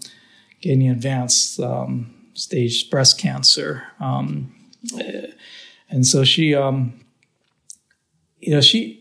getting 0.62 0.90
advanced 0.90 1.60
um, 1.60 2.14
stage 2.34 2.90
breast 2.90 3.18
cancer, 3.18 3.84
um, 4.00 4.54
and 5.90 6.06
so 6.06 6.24
she, 6.24 6.56
um, 6.56 7.01
you 8.42 8.52
know, 8.52 8.62
she. 8.62 8.98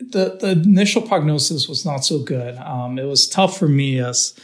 The, 0.00 0.36
the 0.40 0.50
initial 0.50 1.02
prognosis 1.02 1.66
was 1.66 1.84
not 1.84 2.04
so 2.04 2.20
good. 2.20 2.56
Um, 2.58 2.98
it 2.98 3.04
was 3.04 3.26
tough 3.26 3.58
for 3.58 3.66
me 3.66 3.98
as 3.98 4.38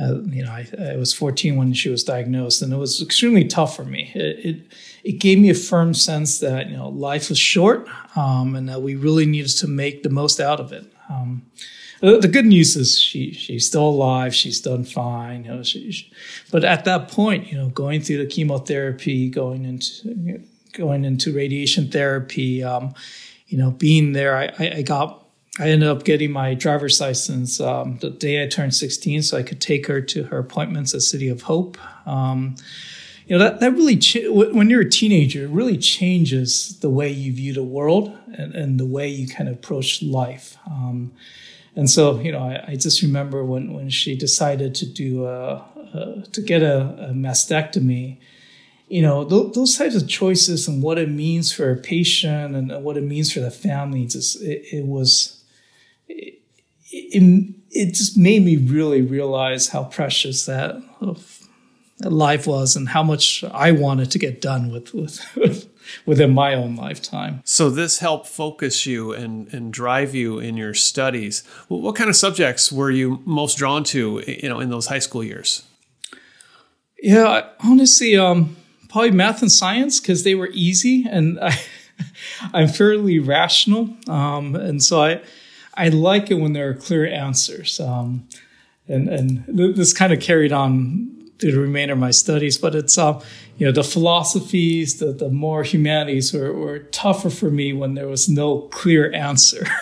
uh, 0.00 0.20
you 0.24 0.44
know, 0.44 0.50
I, 0.50 0.66
I, 0.92 0.96
was 0.96 1.14
14 1.14 1.56
when 1.56 1.72
she 1.72 1.88
was 1.88 2.04
diagnosed, 2.04 2.60
and 2.60 2.72
it 2.72 2.76
was 2.76 3.00
extremely 3.00 3.44
tough 3.44 3.74
for 3.74 3.84
me. 3.84 4.10
It, 4.14 4.44
it, 4.44 4.72
it 5.04 5.12
gave 5.12 5.38
me 5.38 5.48
a 5.48 5.54
firm 5.54 5.94
sense 5.94 6.38
that 6.40 6.68
you 6.68 6.76
know 6.76 6.88
life 6.90 7.30
was 7.30 7.38
short, 7.38 7.88
um, 8.14 8.54
and 8.56 8.68
that 8.68 8.82
we 8.82 8.94
really 8.94 9.24
needed 9.24 9.56
to 9.58 9.66
make 9.66 10.02
the 10.02 10.10
most 10.10 10.38
out 10.38 10.60
of 10.60 10.72
it. 10.72 10.92
Um, 11.08 11.46
the, 12.00 12.18
the, 12.18 12.28
good 12.28 12.44
news 12.44 12.76
is 12.76 12.98
she 12.98 13.32
she's 13.32 13.66
still 13.66 13.88
alive. 13.88 14.34
She's 14.34 14.60
done 14.60 14.84
fine. 14.84 15.44
You 15.44 15.54
know, 15.54 15.62
she, 15.62 15.90
she, 15.90 16.12
but 16.50 16.62
at 16.62 16.84
that 16.84 17.08
point, 17.10 17.50
you 17.50 17.56
know, 17.56 17.70
going 17.70 18.02
through 18.02 18.18
the 18.18 18.26
chemotherapy, 18.26 19.30
going 19.30 19.64
into 19.64 20.42
going 20.72 21.06
into 21.06 21.32
radiation 21.32 21.90
therapy, 21.90 22.62
um, 22.62 22.92
you 23.46 23.58
know, 23.58 23.70
being 23.70 24.12
there, 24.12 24.36
I, 24.36 24.52
I, 24.58 24.82
got 24.82 25.24
I 25.58 25.68
ended 25.68 25.88
up 25.88 26.04
getting 26.04 26.32
my 26.32 26.54
driver's 26.54 27.00
license 27.00 27.60
um, 27.60 27.98
the 28.00 28.10
day 28.10 28.42
I 28.42 28.46
turned 28.46 28.74
16, 28.74 29.22
so 29.22 29.38
I 29.38 29.42
could 29.42 29.60
take 29.60 29.86
her 29.86 30.00
to 30.00 30.24
her 30.24 30.38
appointments 30.38 30.94
at 30.94 31.02
City 31.02 31.28
of 31.28 31.42
Hope. 31.42 31.78
Um, 32.06 32.56
you 33.26 33.36
know 33.36 33.42
that 33.42 33.58
that 33.58 33.72
really 33.72 34.00
when 34.30 34.70
you're 34.70 34.82
a 34.82 34.88
teenager, 34.88 35.44
it 35.44 35.50
really 35.50 35.76
changes 35.76 36.78
the 36.78 36.90
way 36.90 37.10
you 37.10 37.32
view 37.32 37.52
the 37.52 37.64
world 37.64 38.16
and, 38.32 38.54
and 38.54 38.78
the 38.78 38.86
way 38.86 39.08
you 39.08 39.26
kind 39.26 39.48
of 39.48 39.56
approach 39.56 40.00
life. 40.00 40.56
Um, 40.66 41.12
and 41.74 41.90
so, 41.90 42.20
you 42.20 42.30
know, 42.30 42.38
I, 42.38 42.64
I, 42.68 42.76
just 42.76 43.02
remember 43.02 43.44
when 43.44 43.72
when 43.72 43.90
she 43.90 44.16
decided 44.16 44.76
to 44.76 44.86
do 44.86 45.26
a, 45.26 45.56
a 45.92 46.22
to 46.32 46.40
get 46.40 46.62
a, 46.62 47.08
a 47.10 47.12
mastectomy 47.12 48.18
you 48.88 49.02
know 49.02 49.24
th- 49.24 49.54
those 49.54 49.76
types 49.76 49.94
of 49.94 50.08
choices 50.08 50.68
and 50.68 50.82
what 50.82 50.98
it 50.98 51.10
means 51.10 51.52
for 51.52 51.70
a 51.70 51.76
patient 51.76 52.54
and 52.54 52.84
what 52.84 52.96
it 52.96 53.04
means 53.04 53.32
for 53.32 53.40
the 53.40 53.50
family 53.50 54.06
just 54.06 54.40
it, 54.42 54.64
it 54.72 54.86
was 54.86 55.44
it, 56.08 56.40
it, 56.90 57.54
it 57.70 57.86
just 57.94 58.16
made 58.16 58.44
me 58.44 58.56
really 58.56 59.02
realize 59.02 59.68
how 59.68 59.84
precious 59.84 60.46
that 60.46 60.80
life 62.00 62.46
was 62.46 62.76
and 62.76 62.90
how 62.90 63.02
much 63.02 63.42
I 63.44 63.72
wanted 63.72 64.10
to 64.10 64.18
get 64.18 64.40
done 64.40 64.70
with 64.70 64.94
with 64.94 65.68
within 66.06 66.32
my 66.32 66.54
own 66.54 66.76
lifetime. 66.76 67.42
So 67.44 67.70
this 67.70 67.98
helped 67.98 68.26
focus 68.26 68.86
you 68.86 69.12
and, 69.12 69.52
and 69.52 69.72
drive 69.72 70.14
you 70.14 70.38
in 70.38 70.56
your 70.56 70.74
studies. 70.74 71.44
What 71.68 71.94
kind 71.96 72.10
of 72.10 72.16
subjects 72.16 72.72
were 72.72 72.90
you 72.90 73.22
most 73.24 73.56
drawn 73.56 73.84
to, 73.84 74.22
you 74.26 74.48
know, 74.48 74.60
in 74.60 74.70
those 74.70 74.86
high 74.86 74.98
school 74.98 75.22
years? 75.22 75.62
Yeah, 77.00 77.48
honestly, 77.60 78.16
um, 78.16 78.56
probably 78.96 79.10
math 79.10 79.42
and 79.42 79.52
science 79.52 80.00
because 80.00 80.24
they 80.24 80.34
were 80.34 80.48
easy, 80.54 81.04
and 81.06 81.38
I, 81.38 81.54
I'm 82.54 82.66
fairly 82.66 83.18
rational, 83.18 83.94
um, 84.08 84.56
and 84.56 84.82
so 84.82 85.02
I, 85.02 85.20
I 85.74 85.90
like 85.90 86.30
it 86.30 86.36
when 86.36 86.54
there 86.54 86.70
are 86.70 86.74
clear 86.74 87.06
answers. 87.06 87.78
Um, 87.78 88.26
and 88.88 89.06
and 89.10 89.44
this 89.48 89.92
kind 89.92 90.14
of 90.14 90.20
carried 90.20 90.50
on 90.50 91.14
through 91.38 91.52
the 91.52 91.60
remainder 91.60 91.92
of 91.92 91.98
my 91.98 92.10
studies. 92.10 92.56
But 92.56 92.74
it's 92.74 92.96
uh, 92.96 93.22
you 93.58 93.66
know 93.66 93.72
the 93.72 93.84
philosophies, 93.84 94.98
the 94.98 95.12
the 95.12 95.28
more 95.28 95.62
humanities 95.62 96.32
were, 96.32 96.54
were 96.54 96.78
tougher 96.78 97.28
for 97.28 97.50
me 97.50 97.74
when 97.74 97.96
there 97.96 98.08
was 98.08 98.30
no 98.30 98.60
clear 98.60 99.12
answer. 99.12 99.66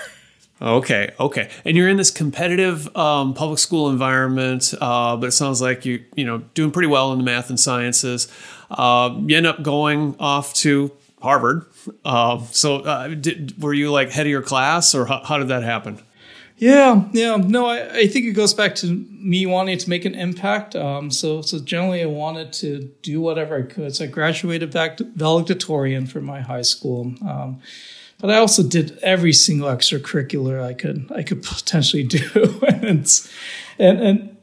Okay, 0.62 1.12
okay, 1.18 1.50
and 1.64 1.76
you're 1.76 1.88
in 1.88 1.97
this 1.97 2.12
competitive 2.12 2.97
um, 2.97 3.35
public 3.35 3.59
school 3.59 3.90
environment, 3.90 4.73
uh, 4.80 5.16
but 5.16 5.26
it 5.26 5.33
sounds 5.33 5.61
like 5.61 5.85
you 5.85 6.02
you 6.14 6.25
know 6.25 6.38
doing 6.54 6.71
pretty 6.71 6.87
well 6.87 7.12
in 7.12 7.18
the 7.18 7.25
math 7.25 7.50
and 7.50 7.59
sciences. 7.59 8.28
Uh, 8.76 9.16
you 9.26 9.37
end 9.37 9.47
up 9.47 9.62
going 9.62 10.16
off 10.19 10.54
to 10.54 10.93
Harvard. 11.23 11.66
Uh, 12.04 12.40
so, 12.50 12.81
uh, 12.81 13.09
did, 13.09 13.61
were 13.62 13.75
you 13.75 13.90
like 13.90 14.11
head 14.11 14.26
of 14.26 14.31
your 14.31 14.43
class, 14.43 14.95
or 14.95 15.07
how, 15.07 15.23
how 15.25 15.38
did 15.38 15.49
that 15.49 15.62
happen? 15.62 15.99
Yeah, 16.57 17.04
yeah. 17.12 17.37
No, 17.37 17.66
I, 17.66 17.88
I 17.95 18.07
think 18.07 18.26
it 18.26 18.33
goes 18.33 18.54
back 18.54 18.75
to 18.76 18.87
me 18.87 19.45
wanting 19.45 19.78
to 19.78 19.90
make 19.90 20.04
an 20.04 20.14
impact. 20.14 20.76
Um, 20.76 21.11
so, 21.11 21.43
so 21.43 21.59
generally, 21.59 22.02
I 22.02 22.07
wanted 22.07 22.52
to 22.54 22.90
do 23.02 23.21
whatever 23.21 23.59
I 23.59 23.62
could. 23.62 23.97
So 23.97 24.04
I 24.04 24.07
graduated 24.07 24.73
back 24.73 24.97
to 24.99 25.04
valedictorian 25.04 26.07
from 26.07 26.25
my 26.25 26.40
high 26.40 26.62
school. 26.62 27.14
Um, 27.26 27.61
but 28.21 28.31
I 28.31 28.38
also 28.38 28.62
did 28.62 28.99
every 29.02 29.33
single 29.33 29.69
extracurricular 29.69 30.62
I 30.62 30.73
could 30.73 31.11
I 31.14 31.23
could 31.23 31.43
potentially 31.43 32.04
do, 32.04 32.61
and 32.69 33.07
and 33.78 34.00
and 34.00 34.34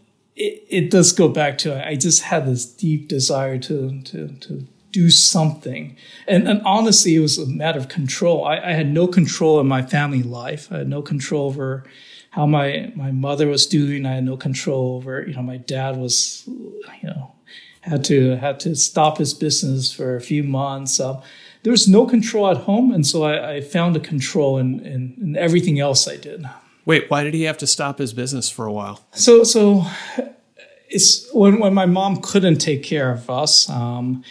it, 0.41 0.65
it 0.69 0.91
does 0.91 1.12
go 1.12 1.27
back 1.27 1.57
to 1.60 1.88
I 1.88 1.95
just 1.95 2.24
had 2.24 2.45
this 2.45 2.65
deep 2.65 3.07
desire 3.07 3.57
to 3.60 4.01
to 4.01 4.27
to 4.27 4.67
do 4.91 5.10
something. 5.10 5.95
And, 6.27 6.50
and 6.50 6.62
honestly, 6.63 7.15
it 7.15 7.19
was 7.19 7.38
a 7.38 7.45
matter 7.45 7.79
of 7.79 7.88
control. 7.88 8.45
I, 8.45 8.57
I, 8.57 8.71
had 8.74 8.91
no 8.91 9.07
control 9.07 9.62
in 9.62 9.67
my 9.67 9.81
family 9.81 10.21
life. 10.21 10.69
I 10.69 10.79
had 10.79 10.89
no 10.89 11.01
control 11.01 11.48
over 11.48 11.86
how 12.31 12.45
my, 12.45 12.91
my 12.93 13.10
mother 13.10 13.48
was 13.48 13.65
doing. 13.65 14.05
I 14.05 14.15
had 14.15 14.25
no 14.25 14.36
control 14.36 14.98
over, 14.98 15.25
you 15.25 15.33
know, 15.33 15.41
my 15.43 15.55
dad 15.55 15.95
was, 15.95 16.43
you 16.45 17.07
know, 17.07 17.31
had 17.81 18.03
to, 18.05 18.36
had 18.36 18.60
to 18.62 18.75
stop 18.75 19.17
his 19.17 19.33
business 19.33 19.93
for 19.93 20.17
a 20.17 20.21
few 20.21 20.43
months. 20.43 21.00
Um, 21.00 21.21
there 21.63 21.71
was 21.71 21.88
no 21.88 22.05
control 22.05 22.50
at 22.50 22.57
home. 22.57 22.91
And 22.91 23.07
so 23.07 23.24
I, 23.24 23.53
I 23.53 23.62
found 23.62 23.95
a 23.95 24.01
control 24.01 24.57
in, 24.57 24.81
in, 24.81 25.15
in 25.21 25.38
everything 25.38 25.79
else 25.79 26.05
I 26.05 26.17
did. 26.17 26.45
Wait, 26.85 27.09
why 27.09 27.23
did 27.23 27.33
he 27.33 27.43
have 27.43 27.57
to 27.59 27.67
stop 27.67 28.00
his 28.00 28.13
business 28.13 28.50
for 28.50 28.65
a 28.65 28.71
while? 28.71 29.05
So, 29.13 29.43
so 29.43 29.85
it's 30.89 31.31
when, 31.33 31.59
when 31.59 31.73
my 31.73 31.85
mom 31.85 32.21
couldn't 32.21 32.57
take 32.57 32.83
care 32.83 33.11
of 33.11 33.29
us, 33.29 33.69
um, 33.69 34.23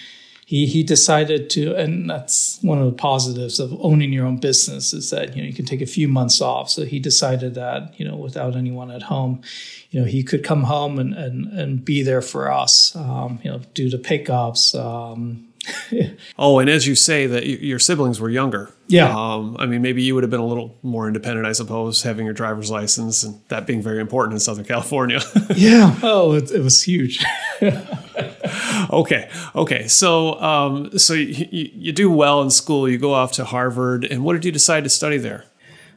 he 0.51 0.67
he 0.67 0.83
decided 0.83 1.49
to, 1.51 1.77
and 1.77 2.11
that's 2.11 2.59
one 2.61 2.81
of 2.81 2.87
the 2.87 2.97
positives 2.97 3.61
of 3.61 3.73
owning 3.81 4.13
your 4.13 4.27
own 4.27 4.39
business 4.39 4.93
is 4.93 5.11
that 5.11 5.37
you 5.37 5.43
know 5.43 5.47
you 5.47 5.55
can 5.55 5.65
take 5.65 5.81
a 5.81 5.87
few 5.87 6.09
months 6.09 6.41
off. 6.41 6.69
So 6.69 6.85
he 6.85 6.99
decided 6.99 7.55
that 7.55 7.95
you 8.01 8.05
know 8.05 8.17
without 8.17 8.57
anyone 8.57 8.91
at 8.91 9.03
home, 9.03 9.43
you 9.91 10.01
know 10.01 10.07
he 10.07 10.25
could 10.25 10.43
come 10.43 10.65
home 10.65 10.99
and 10.99 11.15
and, 11.15 11.47
and 11.57 11.85
be 11.85 12.03
there 12.03 12.21
for 12.21 12.51
us. 12.51 12.97
Um, 12.97 13.39
you 13.45 13.51
know, 13.53 13.61
do 13.75 13.89
the 13.89 13.99
pickups. 13.99 14.75
Um, 14.75 15.50
oh, 16.39 16.59
and 16.59 16.71
as 16.71 16.87
you 16.87 16.95
say 16.95 17.27
that 17.27 17.47
your 17.47 17.79
siblings 17.79 18.21
were 18.21 18.31
younger. 18.31 18.73
Yeah. 18.89 19.15
Um, 19.15 19.57
I 19.59 19.67
mean, 19.67 19.83
maybe 19.83 20.03
you 20.03 20.15
would 20.15 20.25
have 20.25 20.31
been 20.31 20.41
a 20.41 20.47
little 20.47 20.77
more 20.83 21.07
independent, 21.07 21.47
I 21.47 21.53
suppose, 21.53 22.03
having 22.03 22.25
your 22.25 22.35
driver's 22.35 22.71
license 22.71 23.23
and 23.23 23.41
that 23.49 23.67
being 23.67 23.83
very 23.83 24.01
important 24.01 24.35
in 24.35 24.41
Southern 24.41 24.65
California. 24.65 25.21
yeah. 25.55 25.97
Oh, 26.03 26.33
it, 26.33 26.51
it 26.51 26.61
was 26.61 26.83
huge. 26.83 27.25
okay. 28.91 29.31
Okay. 29.55 29.87
So, 29.87 30.41
um, 30.41 30.99
so 30.99 31.15
you, 31.15 31.71
you 31.75 31.93
do 31.93 32.11
well 32.11 32.43
in 32.43 32.51
school. 32.51 32.89
You 32.89 32.99
go 32.99 33.15
off 33.15 33.33
to 33.33 33.45
Harvard, 33.45 34.05
and 34.05 34.25
what 34.25 34.33
did 34.33 34.45
you 34.45 34.53
decide 34.53 34.85
to 34.85 34.91
study 34.91 35.19
there? 35.19 35.45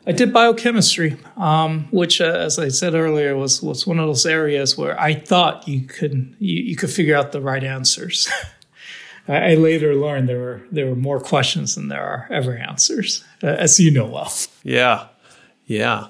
I 0.06 0.12
did 0.12 0.34
biochemistry, 0.34 1.16
um, 1.38 1.88
which, 1.92 2.20
uh, 2.20 2.26
as 2.26 2.60
I 2.60 2.68
said 2.68 2.94
earlier, 2.94 3.38
was 3.38 3.64
was 3.64 3.88
one 3.88 4.00
of 4.00 4.08
those 4.08 4.26
areas 4.26 4.78
where 4.78 5.00
I 5.00 5.14
thought 5.14 5.66
you 5.66 5.84
could 5.84 6.36
you, 6.40 6.62
you 6.62 6.76
could 6.76 6.90
figure 6.90 7.16
out 7.16 7.32
the 7.32 7.40
right 7.40 7.64
answers. 7.64 8.30
I 9.28 9.56
later 9.56 9.96
learned 9.96 10.28
there 10.28 10.40
were 10.40 10.62
there 10.72 10.88
were 10.88 10.96
more 10.96 11.20
questions 11.20 11.76
than 11.76 11.88
there 11.88 12.04
are 12.04 12.28
ever 12.30 12.58
answers, 12.58 13.24
uh, 13.42 13.48
as 13.48 13.80
you 13.80 13.90
know 13.90 14.06
well. 14.06 14.34
Yeah, 14.64 15.08
yeah. 15.66 16.08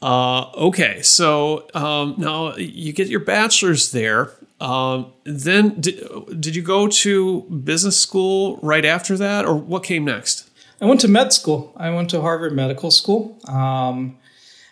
Uh, 0.00 0.50
okay, 0.52 1.02
so 1.02 1.68
um, 1.74 2.14
now 2.18 2.56
you 2.56 2.92
get 2.92 3.08
your 3.08 3.20
bachelor's 3.20 3.92
there. 3.92 4.32
Um, 4.60 5.12
then 5.24 5.80
did, 5.80 6.00
did 6.40 6.56
you 6.56 6.62
go 6.62 6.88
to 6.88 7.42
business 7.42 8.00
school 8.00 8.58
right 8.62 8.84
after 8.84 9.16
that, 9.16 9.44
or 9.44 9.54
what 9.54 9.84
came 9.84 10.04
next? 10.04 10.48
I 10.80 10.86
went 10.86 11.00
to 11.00 11.08
med 11.08 11.32
school. 11.32 11.72
I 11.76 11.90
went 11.90 12.10
to 12.10 12.20
Harvard 12.20 12.52
Medical 12.54 12.90
School, 12.90 13.38
um, 13.46 14.16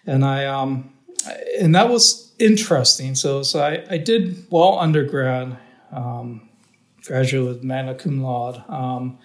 and 0.06 0.24
I 0.24 0.46
um, 0.46 0.92
and 1.60 1.74
that 1.74 1.88
was 1.88 2.32
interesting. 2.38 3.14
So 3.14 3.42
so 3.42 3.60
I, 3.60 3.84
I 3.90 3.98
did 3.98 4.46
well 4.50 4.78
undergrad, 4.78 5.56
um, 5.92 6.48
graduated 7.06 7.48
with 7.48 7.64
magna 7.64 7.94
cum 7.94 8.22
laude 8.22 8.62
um, 8.68 9.18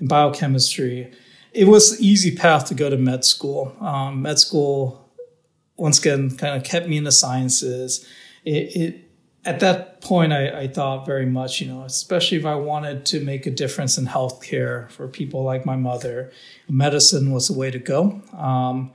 in 0.00 0.06
biochemistry. 0.06 1.12
It 1.52 1.66
was 1.66 1.92
an 1.92 2.04
easy 2.04 2.34
path 2.34 2.66
to 2.66 2.74
go 2.74 2.90
to 2.90 2.96
med 2.96 3.24
school. 3.24 3.76
Um, 3.80 4.22
med 4.22 4.38
school, 4.38 5.08
once 5.76 5.98
again, 5.98 6.36
kind 6.36 6.56
of 6.56 6.64
kept 6.64 6.88
me 6.88 6.96
in 6.96 7.04
the 7.04 7.12
sciences. 7.12 8.06
It, 8.44 8.76
it 8.76 9.00
at 9.46 9.60
that 9.60 10.00
point, 10.00 10.32
I, 10.32 10.60
I, 10.60 10.68
thought 10.68 11.04
very 11.04 11.26
much, 11.26 11.60
you 11.60 11.68
know, 11.68 11.82
especially 11.82 12.38
if 12.38 12.46
I 12.46 12.54
wanted 12.54 13.04
to 13.06 13.20
make 13.20 13.46
a 13.46 13.50
difference 13.50 13.98
in 13.98 14.06
healthcare 14.06 14.90
for 14.90 15.06
people 15.06 15.42
like 15.42 15.66
my 15.66 15.76
mother, 15.76 16.32
medicine 16.66 17.30
was 17.30 17.48
the 17.48 17.58
way 17.58 17.70
to 17.70 17.78
go. 17.78 18.22
Um, 18.32 18.92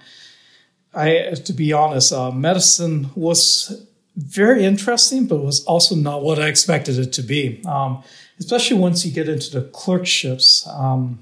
I, 0.93 1.35
to 1.45 1.53
be 1.53 1.71
honest, 1.71 2.11
uh, 2.11 2.31
medicine 2.31 3.11
was 3.15 3.85
very 4.19 4.65
interesting, 4.65 5.25
but 5.25 5.37
was 5.37 5.63
also 5.65 5.95
not 5.95 6.23
what 6.23 6.39
I 6.39 6.47
expected 6.47 6.99
it 6.99 7.13
to 7.13 7.21
be. 7.21 7.63
Um, 7.65 8.03
especially 8.39 8.77
once 8.77 9.05
you 9.05 9.11
get 9.11 9.29
into 9.29 9.59
the 9.59 9.67
clerkships, 9.69 10.67
um, 10.67 11.19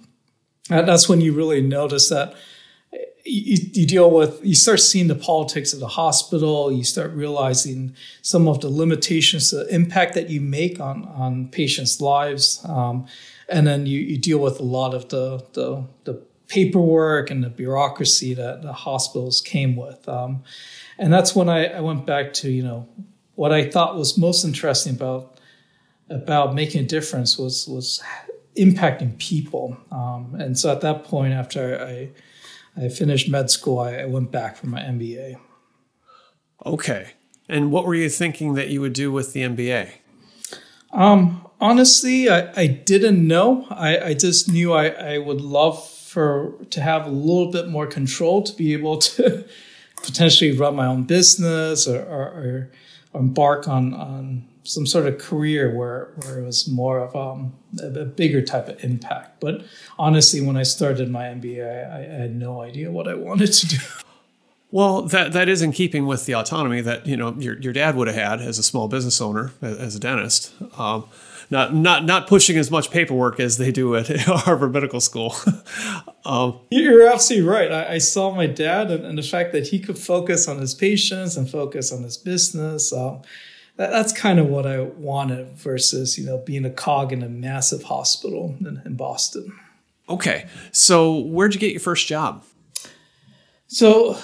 that's 0.70 1.08
when 1.08 1.22
you 1.22 1.34
really 1.34 1.62
notice 1.62 2.10
that 2.10 2.36
you, 3.24 3.58
you, 3.74 3.86
deal 3.86 4.10
with 4.10 4.40
you 4.44 4.56
start 4.56 4.80
seeing 4.80 5.08
the 5.08 5.16
politics 5.16 5.74
of 5.74 5.82
the 5.82 5.88
hospital 5.88 6.72
you 6.72 6.84
start 6.84 7.12
realizing 7.12 7.94
some 8.22 8.48
of 8.48 8.62
the 8.62 8.70
limitations 8.70 9.52
the 9.52 9.68
impact 9.68 10.14
that 10.14 10.30
you 10.30 10.40
make 10.40 10.80
on 10.80 11.04
on 11.10 11.50
patients 11.50 12.00
lives 12.00 12.64
um, 12.70 13.06
and 13.50 13.68
then 13.68 13.86
you, 13.86 14.00
you 14.00 14.18
deal 14.18 14.40
with 14.40 14.60
a 14.60 14.64
lot 14.64 14.94
of 14.94 15.10
the, 15.10 15.44
the, 15.54 15.84
the 16.06 16.22
paperwork 16.48 17.30
and 17.30 17.44
the 17.44 17.50
bureaucracy 17.50 18.34
that 18.34 18.62
the 18.62 18.74
hospitals 18.74 19.42
came 19.42 19.76
with 19.76 20.08
um, 20.08 20.44
and 20.98 21.14
that's 21.14 21.36
when 21.36 21.50
I, 21.50 21.66
I 21.66 21.82
went 21.82 22.06
back 22.06 22.34
to 22.34 22.50
you 22.50 22.64
know 22.64 22.88
what 23.36 23.52
I 23.52 23.70
thought 23.70 23.96
was 23.96 24.18
most 24.18 24.46
interesting 24.46 24.96
about 24.96 25.40
about 26.10 26.56
making 26.56 26.82
a 26.82 26.88
difference 26.88 27.38
was 27.38 27.68
was 27.68 28.02
impacting 28.58 29.18
people 29.20 29.78
um, 29.92 30.36
and 30.40 30.58
so 30.58 30.72
at 30.72 30.82
that 30.82 31.04
point 31.04 31.34
after 31.34 31.80
I 31.80 32.10
I 32.80 32.90
finished 32.90 33.30
med 33.30 33.50
school. 33.50 33.80
I, 33.80 33.96
I 33.96 34.06
went 34.06 34.32
back 34.32 34.56
for 34.56 34.68
my 34.68 34.82
MBA. 34.82 35.38
Okay. 36.66 37.08
And 37.50 37.72
what 37.72 37.86
were 37.86 37.96
you 37.96 38.10
thinking 38.10 38.54
that 38.54 38.70
you 38.70 38.82
would 38.82 38.94
do 38.94 39.12
with 39.12 39.34
the 39.34 39.42
MBA? 39.42 39.90
Um, 40.92 41.48
honestly, 41.60 42.30
I, 42.30 42.52
I 42.56 42.68
didn't 42.68 43.26
know. 43.26 43.66
I, 43.70 44.00
I 44.00 44.14
just 44.14 44.52
knew 44.52 44.74
I, 44.74 44.88
I 44.88 45.18
would 45.18 45.42
love 45.42 45.88
for 45.90 46.54
to 46.70 46.82
have 46.82 47.06
a 47.06 47.10
little 47.10 47.52
bit 47.52 47.68
more 47.68 47.88
control 47.88 48.44
to 48.44 48.54
be 48.56 48.74
able 48.74 48.98
to 48.98 49.46
potentially 50.08 50.58
run 50.58 50.76
my 50.76 50.88
own 50.88 51.04
business 51.04 51.88
or, 51.88 52.02
or, 52.02 52.70
or 53.14 53.20
embark 53.20 53.68
on, 53.68 53.94
on 53.94 54.48
some 54.64 54.86
sort 54.86 55.06
of 55.06 55.18
career 55.18 55.76
where, 55.76 56.14
where 56.22 56.40
it 56.40 56.46
was 56.46 56.68
more 56.68 57.00
of 57.00 57.16
um, 57.16 57.54
a, 57.82 58.06
bigger 58.06 58.42
type 58.42 58.68
of 58.68 58.84
impact. 58.84 59.40
But 59.40 59.64
honestly, 60.00 60.42
when 60.42 60.58
I 60.58 60.64
started 60.64 61.10
my 61.12 61.26
MBA, 61.26 61.92
I, 61.92 62.00
I, 62.00 62.22
had 62.22 62.36
no 62.36 62.62
idea 62.62 62.92
what 62.92 63.08
I 63.08 63.14
wanted 63.14 63.54
to 63.54 63.68
do. 63.68 63.78
Well, 64.70 65.04
that 65.04 65.32
that 65.32 65.48
is 65.48 65.62
in 65.62 65.72
keeping 65.72 66.08
with 66.08 66.26
the 66.26 66.36
autonomy 66.36 66.82
that 66.82 67.08
you 67.08 67.16
know 67.16 67.34
your 67.40 67.58
your 67.60 67.72
dad 67.72 67.96
would 67.96 68.08
have 68.08 68.18
had 68.18 68.42
as 68.42 68.60
a 68.60 68.64
small 68.64 68.90
business 68.90 69.22
owner, 69.22 69.54
as 69.62 69.96
a 69.96 70.00
dentist. 70.00 70.54
Um, 70.78 71.06
not 71.50 71.74
not 71.74 72.06
not 72.06 72.28
pushing 72.28 72.58
as 72.58 72.70
much 72.70 72.92
paperwork 72.92 73.40
as 73.40 73.58
they 73.58 73.72
do 73.72 73.96
at 73.96 74.08
Harvard 74.08 74.74
Medical 74.74 75.00
School. 75.00 75.36
um, 76.26 76.60
You're 76.70 77.08
absolutely 77.08 77.48
right. 77.48 77.72
I, 77.72 77.94
I 77.94 77.98
saw 77.98 78.34
my 78.34 78.48
dad 78.48 78.92
and, 78.92 79.06
and, 79.06 79.18
the 79.18 79.24
fact 79.24 79.54
that 79.54 79.68
he 79.68 79.80
could 79.80 79.98
focus 79.98 80.48
on 80.48 80.60
his 80.60 80.74
patients 80.74 81.38
and 81.38 81.50
focus 81.50 81.92
on 81.92 82.04
his 82.04 82.18
business. 82.18 82.92
Um, 82.92 83.22
that, 83.78 83.92
that's 83.92 84.12
kind 84.12 84.40
of 84.40 84.48
what 84.48 84.66
I 84.66 84.82
wanted 84.82 85.54
versus, 85.54 86.18
you 86.18 86.26
know, 86.26 86.40
being 86.40 86.66
a 86.66 86.70
cog 86.70 87.14
in 87.14 87.24
a 87.24 87.30
massive 87.30 87.84
hospital 87.84 88.56
in, 88.60 88.82
in 88.84 88.96
Boston. 88.96 89.54
Okay, 90.10 90.48
so 90.72 91.20
where'd 91.20 91.54
you 91.54 91.60
get 91.60 91.72
your 91.72 91.82
first 91.82 92.08
job? 92.08 92.44
So, 93.68 94.18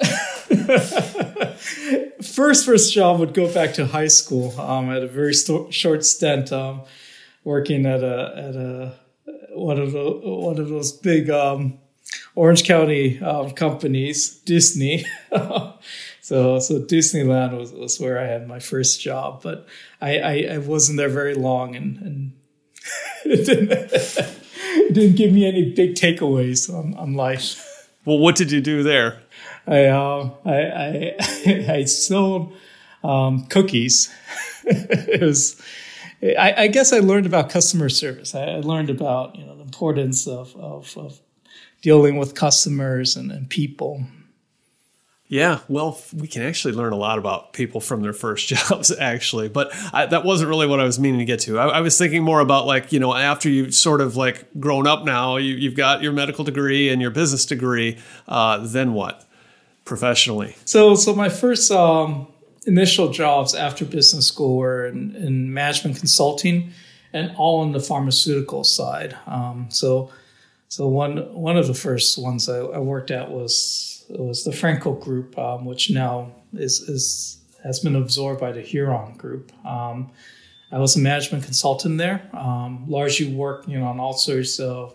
first 2.24 2.66
first 2.66 2.92
job 2.92 3.20
would 3.20 3.34
go 3.34 3.52
back 3.52 3.74
to 3.74 3.86
high 3.86 4.08
school. 4.08 4.58
Um, 4.60 4.88
had 4.88 5.02
a 5.02 5.08
very 5.08 5.34
st- 5.34 5.72
short 5.72 6.04
stint 6.04 6.52
um, 6.52 6.82
working 7.44 7.86
at 7.86 8.02
a 8.02 8.32
at 8.36 8.56
a 8.56 8.94
one 9.54 9.78
of 9.78 9.92
the 9.92 10.20
one 10.22 10.58
of 10.58 10.68
those 10.68 10.92
big 10.92 11.30
um, 11.30 11.78
Orange 12.34 12.64
County 12.64 13.20
um, 13.20 13.52
companies, 13.52 14.38
Disney. 14.40 15.04
so 16.20 16.58
so 16.58 16.80
Disneyland 16.80 17.56
was, 17.56 17.72
was 17.72 18.00
where 18.00 18.18
I 18.18 18.26
had 18.26 18.48
my 18.48 18.58
first 18.58 19.00
job, 19.00 19.42
but 19.42 19.66
I, 20.00 20.18
I, 20.18 20.48
I 20.52 20.58
wasn't 20.58 20.98
there 20.98 21.08
very 21.08 21.34
long, 21.34 21.76
and, 21.76 21.96
and 21.98 22.32
it, 23.24 23.46
didn't, 23.46 23.70
it 23.72 24.94
didn't 24.94 25.16
give 25.16 25.32
me 25.32 25.46
any 25.46 25.72
big 25.72 25.94
takeaways 25.94 26.72
on, 26.72 26.94
on 26.94 27.14
life. 27.14 27.88
Well, 28.04 28.18
what 28.18 28.36
did 28.36 28.50
you 28.52 28.60
do 28.60 28.82
there? 28.82 29.22
I 29.66 29.84
uh, 29.86 30.30
I, 30.44 30.52
I, 30.52 31.66
I 31.70 31.84
sold 31.84 32.54
um, 33.02 33.46
cookies. 33.46 34.12
it 34.64 35.20
was. 35.20 35.60
I, 36.22 36.54
I, 36.56 36.66
guess 36.68 36.92
I 36.92 37.00
learned 37.00 37.26
about 37.26 37.50
customer 37.50 37.90
service. 37.90 38.34
I, 38.34 38.56
learned 38.60 38.88
about 38.88 39.36
you 39.36 39.44
know 39.44 39.56
the 39.56 39.62
importance 39.62 40.26
of, 40.26 40.56
of, 40.56 40.96
of 40.96 41.20
dealing 41.82 42.16
with 42.16 42.34
customers 42.34 43.14
and, 43.14 43.30
and 43.30 43.48
people. 43.50 44.04
Yeah, 45.26 45.60
well, 45.68 45.98
we 46.14 46.28
can 46.28 46.42
actually 46.42 46.74
learn 46.74 46.92
a 46.92 46.96
lot 46.96 47.18
about 47.18 47.54
people 47.54 47.80
from 47.80 48.02
their 48.02 48.12
first 48.12 48.46
jobs, 48.48 48.90
actually. 48.96 49.48
But 49.48 49.70
I, 49.92 50.06
that 50.06 50.24
wasn't 50.24 50.48
really 50.48 50.66
what 50.66 50.80
I 50.80 50.84
was 50.84 50.98
meaning 50.98 51.18
to 51.18 51.24
get 51.24 51.40
to. 51.40 51.58
I, 51.58 51.66
I, 51.66 51.80
was 51.80 51.98
thinking 51.98 52.22
more 52.22 52.40
about 52.40 52.66
like 52.66 52.92
you 52.92 53.00
know 53.00 53.14
after 53.14 53.48
you've 53.48 53.74
sort 53.74 54.00
of 54.00 54.16
like 54.16 54.46
grown 54.60 54.86
up 54.86 55.04
now, 55.04 55.36
you, 55.36 55.68
have 55.68 55.76
got 55.76 56.02
your 56.02 56.12
medical 56.12 56.44
degree 56.44 56.88
and 56.88 57.02
your 57.02 57.10
business 57.10 57.44
degree. 57.46 57.98
Uh, 58.28 58.58
then 58.66 58.92
what, 58.92 59.24
professionally? 59.84 60.56
So, 60.64 60.94
so 60.94 61.14
my 61.14 61.28
first 61.28 61.70
um, 61.70 62.28
initial 62.66 63.10
jobs 63.10 63.54
after 63.54 63.84
business 63.84 64.26
school 64.26 64.56
were 64.56 64.86
in, 64.86 65.14
in, 65.16 65.52
management 65.52 65.98
consulting, 65.98 66.72
and 67.12 67.32
all 67.36 67.60
on 67.60 67.72
the 67.72 67.80
pharmaceutical 67.80 68.64
side. 68.64 69.16
Um, 69.26 69.68
so, 69.70 70.10
so 70.68 70.88
one 70.88 71.32
one 71.34 71.56
of 71.56 71.66
the 71.66 71.74
first 71.74 72.18
ones 72.18 72.48
I, 72.48 72.58
I 72.58 72.78
worked 72.78 73.10
at 73.10 73.30
was 73.30 74.04
was 74.08 74.44
the 74.44 74.50
Frankel 74.50 75.00
Group, 75.00 75.38
um, 75.38 75.64
which 75.64 75.90
now 75.90 76.32
is, 76.52 76.80
is 76.80 77.38
has 77.62 77.80
been 77.80 77.96
absorbed 77.96 78.40
by 78.40 78.52
the 78.52 78.60
Huron 78.60 79.16
Group. 79.16 79.52
Um, 79.64 80.10
I 80.70 80.78
was 80.78 80.96
a 80.96 80.98
management 80.98 81.44
consultant 81.44 81.98
there, 81.98 82.28
um, 82.32 82.84
largely 82.88 83.32
working 83.32 83.80
on 83.82 84.00
all 84.00 84.12
sorts 84.12 84.58
of 84.58 84.94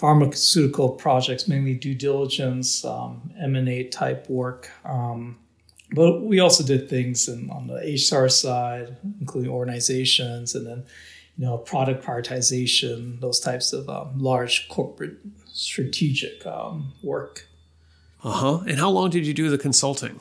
pharmaceutical 0.00 0.88
projects, 0.88 1.46
mainly 1.46 1.74
due 1.74 1.94
diligence, 1.94 2.86
um, 2.86 3.30
M&A 3.38 3.84
type 3.84 4.30
work. 4.30 4.70
Um, 4.82 5.38
but 5.92 6.22
we 6.22 6.40
also 6.40 6.64
did 6.64 6.88
things 6.88 7.28
in, 7.28 7.50
on 7.50 7.66
the 7.66 7.76
HR 7.76 8.28
side, 8.30 8.96
including 9.20 9.50
organizations 9.50 10.54
and 10.54 10.66
then 10.66 10.84
you 11.36 11.44
know 11.44 11.58
product 11.58 12.02
prioritization, 12.02 13.20
those 13.20 13.40
types 13.40 13.74
of 13.74 13.90
um, 13.90 14.18
large 14.18 14.68
corporate 14.68 15.18
strategic 15.52 16.46
work. 17.02 17.46
Uh 18.24 18.32
huh. 18.32 18.58
And 18.66 18.78
how 18.78 18.88
long 18.88 19.10
did 19.10 19.26
you 19.26 19.34
do 19.34 19.50
the 19.50 19.58
consulting? 19.58 20.20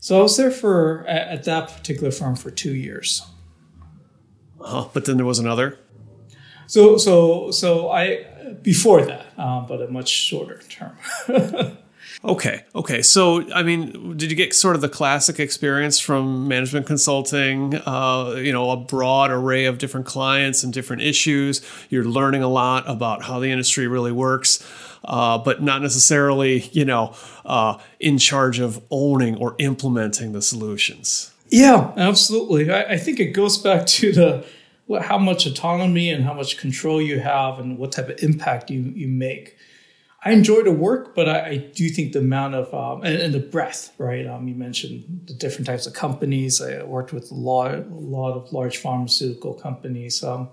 So 0.00 0.18
I 0.18 0.22
was 0.22 0.36
there 0.36 0.50
for 0.50 1.06
at 1.06 1.44
that 1.44 1.68
particular 1.68 2.10
firm 2.10 2.34
for 2.34 2.50
two 2.50 2.74
years. 2.74 3.22
Uh 4.60 4.66
huh. 4.66 4.88
But 4.92 5.04
then 5.04 5.18
there 5.18 5.26
was 5.26 5.38
another. 5.38 5.78
So 6.66 6.96
so 6.96 7.50
so 7.50 7.90
I 7.90 8.24
before 8.62 9.04
that, 9.04 9.26
um, 9.38 9.66
but 9.66 9.80
a 9.80 9.88
much 9.88 10.08
shorter 10.08 10.60
term. 10.68 10.96
Okay. 12.24 12.62
Okay. 12.74 13.02
So, 13.02 13.50
I 13.52 13.64
mean, 13.64 14.16
did 14.16 14.30
you 14.30 14.36
get 14.36 14.54
sort 14.54 14.76
of 14.76 14.80
the 14.80 14.88
classic 14.88 15.40
experience 15.40 15.98
from 15.98 16.46
management 16.46 16.86
consulting? 16.86 17.74
Uh, 17.74 18.36
you 18.36 18.52
know, 18.52 18.70
a 18.70 18.76
broad 18.76 19.32
array 19.32 19.64
of 19.64 19.78
different 19.78 20.06
clients 20.06 20.62
and 20.62 20.72
different 20.72 21.02
issues. 21.02 21.62
You're 21.90 22.04
learning 22.04 22.42
a 22.44 22.48
lot 22.48 22.88
about 22.88 23.24
how 23.24 23.40
the 23.40 23.50
industry 23.50 23.88
really 23.88 24.12
works, 24.12 24.64
uh, 25.04 25.38
but 25.38 25.62
not 25.62 25.82
necessarily, 25.82 26.60
you 26.72 26.84
know, 26.84 27.14
uh, 27.44 27.78
in 27.98 28.18
charge 28.18 28.60
of 28.60 28.80
owning 28.90 29.36
or 29.36 29.56
implementing 29.58 30.32
the 30.32 30.42
solutions. 30.42 31.32
Yeah, 31.48 31.92
absolutely. 31.96 32.70
I, 32.70 32.92
I 32.92 32.96
think 32.98 33.18
it 33.18 33.32
goes 33.32 33.58
back 33.58 33.84
to 33.86 34.12
the 34.12 34.44
how 35.00 35.18
much 35.18 35.46
autonomy 35.46 36.10
and 36.10 36.24
how 36.24 36.34
much 36.34 36.58
control 36.58 37.00
you 37.00 37.20
have 37.20 37.58
and 37.58 37.78
what 37.78 37.92
type 37.92 38.08
of 38.08 38.22
impact 38.22 38.70
you, 38.70 38.82
you 38.94 39.08
make. 39.08 39.56
I 40.24 40.32
enjoy 40.32 40.62
the 40.62 40.72
work, 40.72 41.14
but 41.14 41.28
I, 41.28 41.46
I 41.46 41.56
do 41.56 41.88
think 41.88 42.12
the 42.12 42.20
amount 42.20 42.54
of 42.54 42.72
um, 42.72 43.02
and, 43.04 43.20
and, 43.20 43.34
the 43.34 43.40
breadth, 43.40 43.92
right? 43.98 44.24
Um, 44.26 44.46
you 44.46 44.54
mentioned 44.54 45.22
the 45.26 45.34
different 45.34 45.66
types 45.66 45.86
of 45.86 45.94
companies. 45.94 46.62
I 46.62 46.84
worked 46.84 47.12
with 47.12 47.30
a 47.32 47.34
lot, 47.34 47.74
a 47.74 47.84
lot 47.88 48.34
of 48.34 48.52
large 48.52 48.76
pharmaceutical 48.76 49.54
companies, 49.54 50.22
um, 50.22 50.48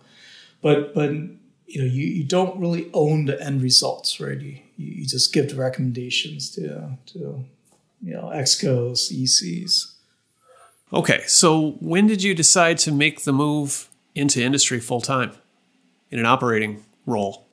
but 0.61 0.95
but 0.95 1.11
you 1.11 1.81
know 1.81 1.85
you, 1.85 2.05
you 2.07 2.23
don't 2.23 2.59
really 2.59 2.89
own 2.93 3.25
the 3.25 3.39
end 3.43 3.61
results, 3.61 4.19
right? 4.19 4.39
You, 4.41 4.59
you 4.75 5.05
just 5.05 5.33
give 5.33 5.49
the 5.49 5.55
recommendations 5.55 6.49
to 6.51 6.97
to 7.07 7.45
you 8.01 8.13
know 8.13 8.31
excos, 8.33 9.13
ECs. 9.13 9.93
Okay, 10.91 11.21
so 11.27 11.77
when 11.79 12.07
did 12.07 12.23
you 12.23 12.33
decide 12.33 12.79
to 12.79 12.91
make 12.91 13.21
the 13.21 13.33
move 13.33 13.88
into 14.15 14.41
industry 14.41 14.79
full 14.79 15.01
time 15.01 15.33
in 16.11 16.19
an 16.19 16.25
operating 16.25 16.83
role? 17.05 17.45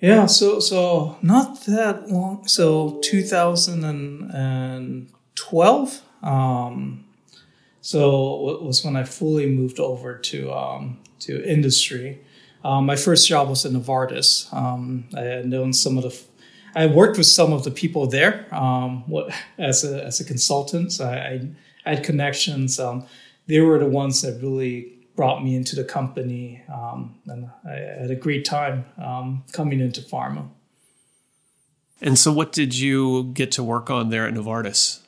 Yeah, 0.00 0.26
so 0.26 0.60
so 0.60 1.16
not 1.22 1.64
that 1.64 2.10
long. 2.10 2.46
So 2.46 3.00
2012. 3.02 6.02
Um, 6.22 7.04
so 7.80 8.60
was 8.62 8.84
when 8.84 8.94
I 8.96 9.04
fully 9.04 9.46
moved 9.46 9.80
over 9.80 10.18
to 10.18 10.52
um, 10.52 10.98
to 11.20 11.42
industry. 11.44 12.20
Um, 12.64 12.84
my 12.84 12.96
first 12.96 13.26
job 13.28 13.48
was 13.48 13.64
at 13.64 13.70
Novartis. 13.70 14.52
Um, 14.52 15.04
I 15.16 15.20
had 15.20 15.46
known 15.46 15.72
some 15.72 15.96
of 15.96 16.02
the, 16.02 16.20
I 16.74 16.86
worked 16.86 17.16
with 17.16 17.28
some 17.28 17.52
of 17.52 17.62
the 17.62 17.70
people 17.70 18.08
there. 18.08 18.52
Um, 18.52 19.08
what 19.08 19.32
as 19.56 19.84
a 19.84 20.04
as 20.04 20.18
a 20.18 20.24
consultant, 20.24 20.92
so 20.92 21.06
I, 21.06 21.48
I, 21.88 21.94
had 21.94 22.04
connections. 22.04 22.80
Um, 22.80 23.06
they 23.46 23.60
were 23.60 23.78
the 23.78 23.86
ones 23.86 24.20
that 24.22 24.42
really 24.42 24.95
brought 25.16 25.42
me 25.42 25.56
into 25.56 25.74
the 25.74 25.84
company, 25.84 26.62
um, 26.72 27.14
and 27.26 27.50
I 27.66 27.72
had 27.72 28.10
a 28.10 28.14
great 28.16 28.44
time 28.44 28.84
um, 29.02 29.44
coming 29.52 29.80
into 29.80 30.02
pharma. 30.02 30.48
And 32.00 32.18
so, 32.18 32.30
what 32.30 32.52
did 32.52 32.78
you 32.78 33.24
get 33.32 33.50
to 33.52 33.64
work 33.64 33.90
on 33.90 34.10
there 34.10 34.28
at 34.28 34.34
Novartis? 34.34 35.00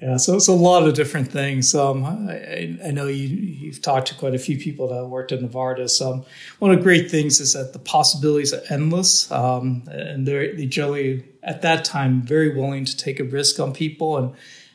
Yeah, 0.00 0.16
so 0.16 0.36
it's 0.36 0.46
a 0.46 0.52
lot 0.52 0.86
of 0.86 0.94
different 0.94 1.32
things. 1.32 1.74
Um, 1.74 2.04
I, 2.04 2.78
I, 2.84 2.90
know 2.92 3.08
you, 3.08 3.68
have 3.72 3.82
talked 3.82 4.08
to 4.08 4.14
quite 4.14 4.32
a 4.32 4.38
few 4.38 4.56
people 4.56 4.88
that 4.88 5.06
worked 5.06 5.32
at 5.32 5.40
Novartis. 5.40 6.00
Um, 6.00 6.24
one 6.60 6.70
of 6.70 6.76
the 6.76 6.82
great 6.84 7.10
things 7.10 7.40
is 7.40 7.54
that 7.54 7.72
the 7.72 7.80
possibilities 7.80 8.54
are 8.54 8.62
endless, 8.70 9.30
um, 9.32 9.82
and 9.88 10.26
they're 10.26 10.54
they 10.54 10.66
generally 10.66 11.24
at 11.42 11.62
that 11.62 11.84
time 11.84 12.22
very 12.22 12.54
willing 12.54 12.84
to 12.84 12.96
take 12.96 13.18
a 13.18 13.24
risk 13.24 13.58
on 13.58 13.72
people 13.72 14.16
and 14.16 14.34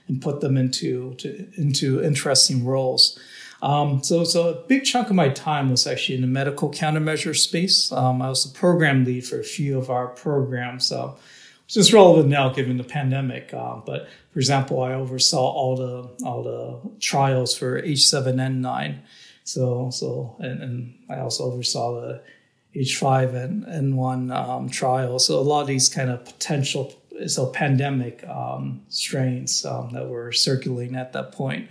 and 0.09 0.21
put 0.21 0.41
them 0.41 0.57
into 0.57 1.13
to, 1.15 1.47
into 1.55 2.03
interesting 2.03 2.65
roles. 2.65 3.17
Um, 3.63 4.03
so, 4.03 4.25
so 4.25 4.49
a 4.49 4.67
big 4.67 4.83
chunk 4.83 5.09
of 5.09 5.15
my 5.15 5.29
time 5.29 5.71
was 5.71 5.87
actually 5.87 6.15
in 6.15 6.21
the 6.21 6.27
medical 6.27 6.69
countermeasure 6.69 7.35
space. 7.35 7.93
Um, 7.93 8.21
I 8.21 8.27
was 8.27 8.43
the 8.43 8.59
program 8.59 9.05
lead 9.05 9.25
for 9.25 9.39
a 9.39 9.43
few 9.43 9.77
of 9.77 9.89
our 9.89 10.07
programs, 10.07 10.91
uh, 10.91 11.13
which 11.63 11.77
is 11.77 11.93
relevant 11.93 12.27
now 12.27 12.49
given 12.49 12.75
the 12.75 12.83
pandemic. 12.83 13.53
Uh, 13.53 13.77
but 13.77 14.09
for 14.33 14.39
example, 14.39 14.83
I 14.83 14.93
oversaw 14.93 15.39
all 15.39 15.77
the 15.77 16.25
all 16.25 16.43
the 16.43 16.99
trials 16.99 17.57
for 17.57 17.81
H7N9. 17.81 18.99
So, 19.45 19.89
so 19.91 20.35
and, 20.39 20.61
and 20.61 20.95
I 21.09 21.19
also 21.19 21.45
oversaw 21.45 22.01
the 22.01 22.21
H5N1 22.75 24.35
um, 24.35 24.69
trial. 24.71 25.19
So 25.19 25.39
a 25.39 25.41
lot 25.41 25.61
of 25.61 25.67
these 25.67 25.87
kind 25.87 26.09
of 26.09 26.25
potential 26.25 26.93
so 27.27 27.45
pandemic 27.45 28.27
um, 28.27 28.81
strains 28.89 29.63
um, 29.63 29.91
that 29.93 30.09
were 30.09 30.33
circulating 30.33 30.97
at 30.97 31.13
that 31.13 31.31
point. 31.31 31.69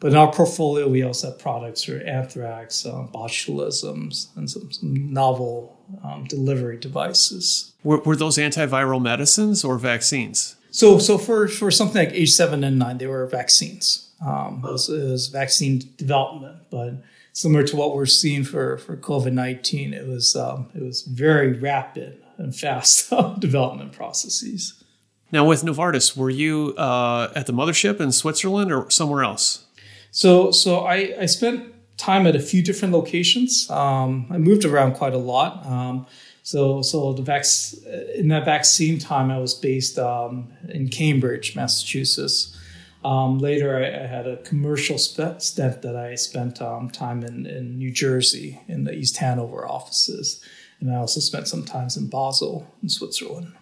But 0.00 0.12
in 0.12 0.16
our 0.16 0.32
portfolio, 0.32 0.88
we 0.88 1.02
also 1.02 1.30
have 1.30 1.38
products 1.38 1.82
for 1.82 1.96
anthrax, 1.98 2.86
uh, 2.86 3.06
botulisms, 3.12 4.36
and 4.36 4.48
some, 4.48 4.70
some 4.70 5.12
novel 5.12 5.80
um, 6.04 6.24
delivery 6.24 6.76
devices. 6.76 7.72
Were, 7.82 7.98
were, 7.98 8.14
those 8.14 8.36
antiviral 8.36 9.02
medicines 9.02 9.64
or 9.64 9.76
vaccines? 9.76 10.56
So, 10.70 10.98
so 10.98 11.18
for, 11.18 11.48
for 11.48 11.70
something 11.70 12.06
like 12.06 12.14
H7N9, 12.14 12.98
they 12.98 13.06
were 13.06 13.26
vaccines. 13.26 14.10
Um, 14.24 14.62
it, 14.64 14.70
was, 14.70 14.88
it 14.88 15.02
was 15.02 15.28
vaccine 15.28 15.80
development, 15.96 16.58
but 16.70 17.02
similar 17.32 17.64
to 17.64 17.76
what 17.76 17.94
we're 17.94 18.06
seeing 18.06 18.44
for, 18.44 18.78
for 18.78 18.96
COVID 18.96 19.32
19, 19.32 19.94
it 19.94 20.06
was, 20.06 20.36
um, 20.36 20.70
it 20.74 20.82
was 20.82 21.02
very 21.02 21.58
rapid 21.58 22.22
and 22.36 22.54
fast 22.54 23.12
development 23.40 23.92
processes. 23.92 24.84
Now, 25.30 25.44
with 25.44 25.62
Novartis, 25.62 26.16
were 26.16 26.30
you 26.30 26.74
uh, 26.76 27.32
at 27.34 27.46
the 27.46 27.52
mothership 27.52 28.00
in 28.00 28.12
Switzerland 28.12 28.72
or 28.72 28.88
somewhere 28.90 29.24
else? 29.24 29.66
So 30.10 30.50
so 30.50 30.80
I, 30.80 31.14
I 31.20 31.26
spent 31.26 31.74
time 31.96 32.26
at 32.26 32.36
a 32.36 32.40
few 32.40 32.62
different 32.62 32.94
locations. 32.94 33.68
Um, 33.70 34.26
I 34.30 34.38
moved 34.38 34.64
around 34.64 34.94
quite 34.94 35.14
a 35.14 35.18
lot. 35.18 35.66
Um, 35.66 36.06
So, 36.48 36.80
so 36.80 37.12
the 37.12 37.20
vac- 37.20 37.44
in 38.16 38.28
that 38.28 38.46
vaccine 38.46 38.98
time, 38.98 39.30
I 39.30 39.38
was 39.38 39.52
based 39.52 39.98
um, 39.98 40.48
in 40.70 40.88
Cambridge, 40.88 41.54
Massachusetts. 41.54 42.56
Um, 43.04 43.38
later, 43.38 43.76
I, 43.76 44.04
I, 44.04 44.06
had 44.06 44.26
a 44.26 44.38
commercial 44.38 44.96
sp- 44.96 45.44
stint 45.44 45.82
that 45.82 45.94
I 45.94 46.14
spent 46.14 46.62
um, 46.62 46.88
time 46.88 47.22
in, 47.22 47.44
in 47.44 47.76
New 47.76 47.92
Jersey 47.92 48.62
in 48.66 48.84
the 48.84 48.94
East 48.94 49.18
Hanover 49.18 49.68
offices. 49.68 50.42
And 50.80 50.90
I 50.90 50.96
also 50.96 51.20
spent 51.20 51.48
some 51.48 51.66
time 51.66 51.88
in 51.98 52.08
Basel 52.08 52.66
in 52.82 52.88
Switzerland. 52.88 53.52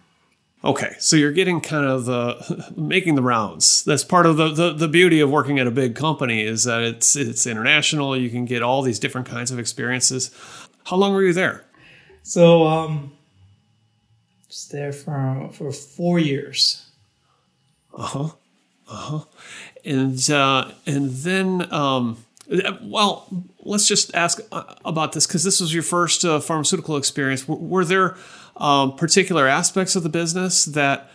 Okay, 0.63 0.95
so 0.99 1.15
you're 1.15 1.31
getting 1.31 1.61
kind 1.61 1.85
of 1.85 2.05
the 2.05 2.73
making 2.75 3.15
the 3.15 3.21
rounds. 3.21 3.83
That's 3.83 4.03
part 4.03 4.25
of 4.25 4.37
the, 4.37 4.49
the, 4.49 4.73
the 4.73 4.87
beauty 4.87 5.19
of 5.19 5.29
working 5.29 5.59
at 5.59 5.67
a 5.67 5.71
big 5.71 5.95
company 5.95 6.41
is 6.43 6.63
that 6.63 6.81
it's 6.81 7.15
it's 7.15 7.45
international. 7.45 8.17
You 8.17 8.29
can 8.29 8.45
get 8.45 8.63
all 8.63 8.81
these 8.81 8.99
different 8.99 9.27
kinds 9.27 9.51
of 9.51 9.59
experiences. 9.59 10.31
How 10.85 10.95
long 10.95 11.13
were 11.13 11.23
you 11.23 11.33
there? 11.33 11.65
So 12.23 12.65
um, 12.65 13.11
just 14.49 14.71
there 14.71 14.91
for 14.91 15.49
for 15.53 15.71
four 15.71 16.17
years. 16.17 16.89
Uh 17.95 18.01
huh. 18.03 18.29
Uh 18.89 18.95
huh. 18.95 19.19
And 19.85 20.29
uh, 20.31 20.71
and 20.87 21.11
then 21.11 21.71
um, 21.71 22.25
well, 22.81 23.27
let's 23.59 23.87
just 23.87 24.13
ask 24.15 24.39
uh, 24.51 24.75
about 24.85 25.11
this 25.11 25.27
because 25.27 25.43
this 25.43 25.59
was 25.59 25.73
your 25.73 25.83
first 25.83 26.23
uh, 26.25 26.39
pharmaceutical 26.39 26.97
experience. 26.97 27.47
Were, 27.47 27.57
were 27.57 27.85
there 27.85 28.15
um, 28.57 28.95
particular 28.95 29.47
aspects 29.47 29.95
of 29.95 30.03
the 30.03 30.09
business 30.09 30.65
that 30.65 31.09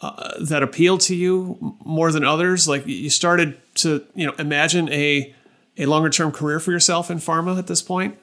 uh, 0.00 0.32
that 0.40 0.62
appealed 0.62 1.00
to 1.02 1.14
you 1.14 1.76
more 1.84 2.12
than 2.12 2.24
others? 2.24 2.68
Like 2.68 2.86
you 2.86 3.10
started 3.10 3.60
to 3.76 4.04
you 4.14 4.26
know 4.26 4.34
imagine 4.38 4.88
a 4.92 5.34
a 5.76 5.86
longer 5.86 6.10
term 6.10 6.32
career 6.32 6.60
for 6.60 6.72
yourself 6.72 7.10
in 7.10 7.18
pharma 7.18 7.58
at 7.58 7.66
this 7.66 7.82
point. 7.82 8.18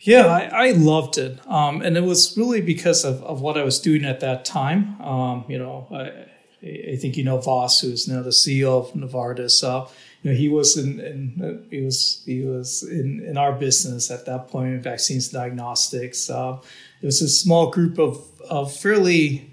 Yeah, 0.00 0.26
I, 0.26 0.68
I 0.68 0.70
loved 0.72 1.16
it, 1.16 1.38
um, 1.46 1.80
and 1.80 1.96
it 1.96 2.02
was 2.02 2.36
really 2.36 2.60
because 2.60 3.04
of, 3.04 3.22
of 3.22 3.40
what 3.40 3.56
I 3.56 3.62
was 3.62 3.80
doing 3.80 4.04
at 4.04 4.20
that 4.20 4.44
time. 4.44 5.00
Um, 5.00 5.44
you 5.48 5.58
know, 5.58 5.86
I, 5.90 6.92
I 6.92 6.96
think 6.96 7.16
you 7.16 7.24
know 7.24 7.38
Vas, 7.38 7.80
who's 7.80 8.06
now 8.06 8.22
the 8.22 8.30
CEO 8.30 8.80
of 8.80 8.92
Novartis. 8.92 9.64
Uh, 9.64 9.88
you 10.22 10.30
know, 10.30 10.36
he 10.36 10.48
was 10.48 10.76
in, 10.76 11.00
in, 11.00 11.66
he 11.70 11.80
was 11.82 12.22
he 12.26 12.42
was 12.42 12.82
in, 12.82 13.20
in 13.20 13.38
our 13.38 13.52
business 13.52 14.10
at 14.10 14.26
that 14.26 14.48
point, 14.48 14.82
vaccines 14.82 15.28
diagnostics. 15.28 16.28
Uh, 16.28 16.58
it 17.04 17.08
was 17.08 17.20
a 17.20 17.28
small 17.28 17.68
group 17.68 17.98
of, 17.98 18.18
of 18.48 18.74
fairly 18.74 19.50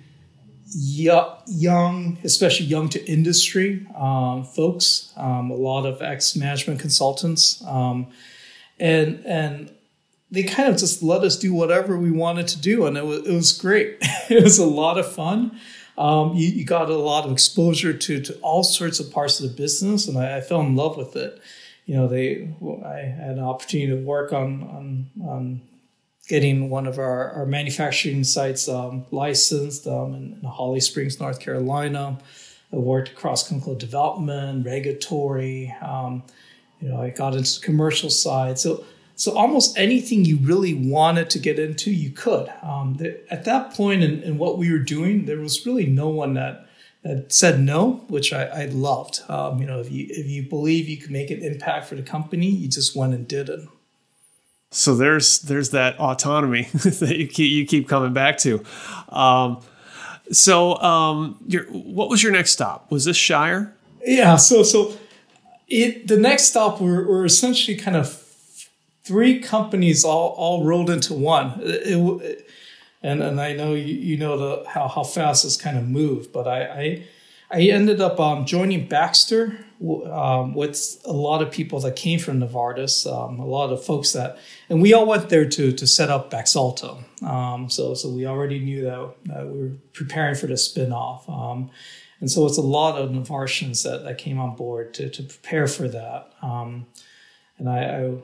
young, 0.73 2.17
especially 2.23 2.65
young 2.65 2.87
to 2.87 3.05
industry 3.05 3.85
um, 3.93 4.45
folks, 4.45 5.11
um, 5.17 5.51
a 5.51 5.55
lot 5.55 5.85
of 5.85 6.01
ex 6.01 6.33
management 6.33 6.79
consultants, 6.79 7.61
um, 7.67 8.07
and 8.79 9.21
and 9.25 9.69
they 10.31 10.43
kind 10.43 10.69
of 10.69 10.77
just 10.77 11.03
let 11.03 11.23
us 11.23 11.37
do 11.37 11.53
whatever 11.53 11.97
we 11.97 12.09
wanted 12.09 12.47
to 12.47 12.61
do, 12.61 12.85
and 12.85 12.95
it 12.95 13.05
was 13.05 13.27
it 13.27 13.33
was 13.33 13.51
great. 13.51 13.97
it 14.29 14.41
was 14.41 14.57
a 14.57 14.65
lot 14.65 14.97
of 14.97 15.11
fun. 15.11 15.59
Um, 15.97 16.33
you, 16.33 16.47
you, 16.47 16.63
got 16.63 16.89
a 16.89 16.95
lot 16.95 17.25
of 17.25 17.33
exposure 17.33 17.91
to 17.91 18.21
to 18.21 18.33
all 18.39 18.63
sorts 18.63 19.01
of 19.01 19.11
parts 19.11 19.41
of 19.41 19.49
the 19.49 19.57
business, 19.57 20.07
and 20.07 20.17
I, 20.17 20.37
I 20.37 20.39
fell 20.39 20.61
in 20.61 20.77
love 20.77 20.95
with 20.95 21.17
it. 21.17 21.41
You 21.85 21.97
know, 21.97 22.07
they 22.07 22.55
I 22.85 22.99
had 22.99 23.31
an 23.31 23.43
opportunity 23.43 23.91
to 23.91 24.01
work 24.05 24.31
on 24.31 24.63
on 24.63 25.09
on 25.27 25.61
getting 26.31 26.69
one 26.69 26.87
of 26.87 26.97
our, 26.97 27.31
our 27.31 27.45
manufacturing 27.45 28.23
sites 28.23 28.69
um, 28.69 29.05
licensed 29.11 29.85
um, 29.85 30.13
in, 30.13 30.39
in, 30.41 30.47
Holly 30.47 30.79
Springs, 30.79 31.19
North 31.19 31.41
Carolina. 31.41 32.17
I 32.71 32.77
worked 32.77 33.09
across 33.09 33.45
clinical 33.45 33.75
development, 33.75 34.65
regulatory. 34.65 35.75
Um, 35.81 36.23
you 36.79 36.87
know, 36.87 37.01
I 37.01 37.09
got 37.09 37.35
into 37.35 37.59
the 37.59 37.65
commercial 37.65 38.09
side. 38.09 38.57
So, 38.57 38.85
so 39.15 39.37
almost 39.37 39.77
anything 39.77 40.23
you 40.23 40.37
really 40.37 40.73
wanted 40.73 41.29
to 41.31 41.37
get 41.37 41.59
into, 41.59 41.91
you 41.91 42.11
could. 42.11 42.47
Um, 42.63 42.95
the, 42.95 43.19
at 43.29 43.43
that 43.43 43.73
point 43.73 44.01
in, 44.01 44.23
in, 44.23 44.37
what 44.37 44.57
we 44.57 44.71
were 44.71 44.79
doing, 44.79 45.25
there 45.25 45.41
was 45.41 45.65
really 45.65 45.85
no 45.85 46.07
one 46.07 46.35
that 46.35 46.65
that 47.03 47.33
said 47.33 47.59
no, 47.59 48.05
which 48.07 48.31
I, 48.31 48.45
I 48.45 48.65
loved. 48.67 49.19
Um, 49.27 49.59
you 49.59 49.67
know, 49.67 49.81
if 49.81 49.91
you 49.91 50.05
if 50.09 50.27
you 50.27 50.43
believe 50.43 50.87
you 50.87 50.95
can 50.95 51.11
make 51.11 51.29
an 51.29 51.41
impact 51.41 51.87
for 51.87 51.95
the 51.95 52.03
company, 52.03 52.47
you 52.47 52.69
just 52.69 52.95
went 52.95 53.13
and 53.13 53.27
did 53.27 53.49
it. 53.49 53.59
So 54.71 54.95
there's 54.95 55.39
there's 55.39 55.71
that 55.71 55.99
autonomy 55.99 56.63
that 56.73 57.15
you 57.17 57.27
keep 57.27 57.51
you 57.51 57.65
keep 57.65 57.89
coming 57.89 58.13
back 58.13 58.37
to. 58.39 58.63
Um, 59.09 59.61
so 60.31 60.75
um, 60.77 61.37
your, 61.45 61.65
what 61.65 62.09
was 62.09 62.23
your 62.23 62.31
next 62.31 62.51
stop? 62.51 62.89
Was 62.89 63.03
this 63.03 63.17
Shire? 63.17 63.75
Yeah. 64.05 64.37
So 64.37 64.63
so 64.63 64.97
it 65.67 66.07
the 66.07 66.17
next 66.17 66.45
stop 66.45 66.79
were, 66.79 67.05
were 67.05 67.25
essentially 67.25 67.77
kind 67.77 67.97
of 67.97 68.17
three 69.03 69.39
companies 69.41 70.05
all 70.05 70.29
all 70.37 70.63
rolled 70.63 70.89
into 70.89 71.13
one. 71.13 71.59
It, 71.61 71.97
it, 72.21 72.47
and 73.03 73.21
and 73.21 73.41
I 73.41 73.51
know 73.53 73.73
you, 73.73 73.93
you 73.93 74.17
know 74.17 74.37
the 74.37 74.69
how 74.69 74.87
how 74.87 75.03
fast 75.03 75.43
this 75.43 75.57
kind 75.57 75.77
of 75.77 75.87
moved, 75.87 76.31
but 76.31 76.47
I 76.47 76.63
I, 76.63 77.03
I 77.51 77.63
ended 77.63 77.99
up 77.99 78.17
um, 78.19 78.45
joining 78.45 78.87
Baxter 78.87 79.57
um, 80.09 80.53
with 80.53 81.01
a 81.05 81.11
lot 81.11 81.41
of 81.41 81.51
people 81.51 81.81
that 81.81 81.97
came 81.97 82.17
from 82.17 82.39
Novartis, 82.39 83.05
um, 83.11 83.39
a 83.39 83.45
lot 83.45 83.71
of 83.71 83.83
folks 83.83 84.13
that, 84.13 84.37
and 84.69 84.81
we 84.81 84.93
all 84.93 85.05
went 85.05 85.27
there 85.29 85.47
to 85.49 85.71
to 85.73 85.87
set 85.87 86.09
up 86.09 86.31
Baxalta. 86.31 87.03
Um, 87.23 87.69
so 87.69 87.93
so 87.93 88.09
we 88.09 88.25
already 88.25 88.59
knew 88.59 88.83
that, 88.83 89.45
we 89.47 89.59
were 89.59 89.71
preparing 89.91 90.35
for 90.35 90.47
the 90.47 90.53
spinoff, 90.53 91.29
um, 91.29 91.69
and 92.21 92.31
so 92.31 92.45
it's 92.45 92.57
a 92.57 92.61
lot 92.61 92.97
of 92.97 93.09
Novartians 93.09 93.83
that, 93.83 94.03
that 94.05 94.17
came 94.17 94.39
on 94.39 94.55
board 94.55 94.93
to 94.93 95.09
to 95.09 95.23
prepare 95.23 95.67
for 95.67 95.89
that. 95.89 96.31
And 97.61 97.69
I, 97.69 97.83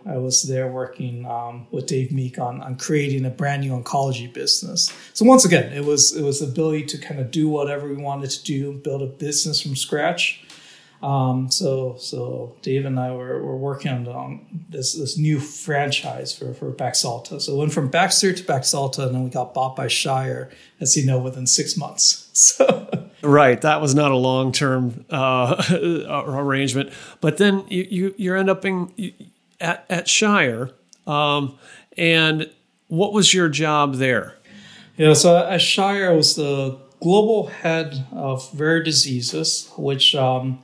I, 0.09 0.15
I, 0.15 0.17
was 0.17 0.41
there 0.41 0.67
working 0.67 1.23
um, 1.27 1.67
with 1.69 1.85
Dave 1.85 2.11
Meek 2.11 2.39
on, 2.39 2.59
on 2.63 2.75
creating 2.75 3.23
a 3.23 3.29
brand 3.29 3.61
new 3.61 3.71
oncology 3.71 4.33
business. 4.33 4.91
So 5.13 5.25
once 5.25 5.45
again, 5.45 5.71
it 5.71 5.85
was 5.85 6.15
it 6.15 6.23
was 6.23 6.39
the 6.39 6.47
ability 6.47 6.85
to 6.85 6.97
kind 6.97 7.19
of 7.19 7.29
do 7.29 7.47
whatever 7.47 7.87
we 7.87 8.01
wanted 8.01 8.31
to 8.31 8.43
do, 8.43 8.73
build 8.73 9.03
a 9.03 9.05
business 9.05 9.61
from 9.61 9.75
scratch. 9.75 10.43
Um, 11.03 11.51
so 11.51 11.97
so 11.99 12.55
Dave 12.63 12.85
and 12.87 12.99
I 12.99 13.11
were, 13.11 13.43
were 13.43 13.57
working 13.57 14.07
on 14.07 14.65
this 14.69 14.95
this 14.95 15.19
new 15.19 15.39
franchise 15.39 16.35
for 16.35 16.55
for 16.55 16.71
Baxalta. 16.71 17.39
So 17.39 17.53
it 17.53 17.57
went 17.57 17.73
from 17.73 17.89
Baxter 17.89 18.33
to 18.33 18.43
Baxalta, 18.43 19.05
and 19.05 19.13
then 19.13 19.23
we 19.23 19.29
got 19.29 19.53
bought 19.53 19.75
by 19.75 19.87
Shire, 19.87 20.49
as 20.81 20.97
you 20.97 21.05
know, 21.05 21.19
within 21.19 21.45
six 21.45 21.77
months. 21.77 22.23
So. 22.37 23.06
Right, 23.27 23.59
that 23.59 23.81
was 23.81 23.93
not 23.93 24.11
a 24.11 24.15
long 24.15 24.53
term 24.53 25.03
uh, 25.09 25.61
arrangement. 26.07 26.91
But 27.19 27.37
then 27.37 27.65
you, 27.67 27.85
you 27.89 28.15
you 28.17 28.35
end 28.35 28.49
up 28.49 28.63
in, 28.63 29.13
at 29.59 29.85
at 29.89 30.07
Shire, 30.07 30.71
um, 31.05 31.59
and 31.97 32.49
what 32.87 33.11
was 33.11 33.33
your 33.33 33.49
job 33.49 33.95
there? 33.95 34.35
Yeah, 34.95 35.11
so 35.11 35.45
at 35.45 35.61
Shire, 35.61 36.09
I 36.09 36.13
was 36.13 36.37
the 36.37 36.77
global 37.01 37.47
head 37.47 38.07
of 38.13 38.49
rare 38.57 38.81
diseases, 38.81 39.69
which 39.77 40.15
um, 40.15 40.63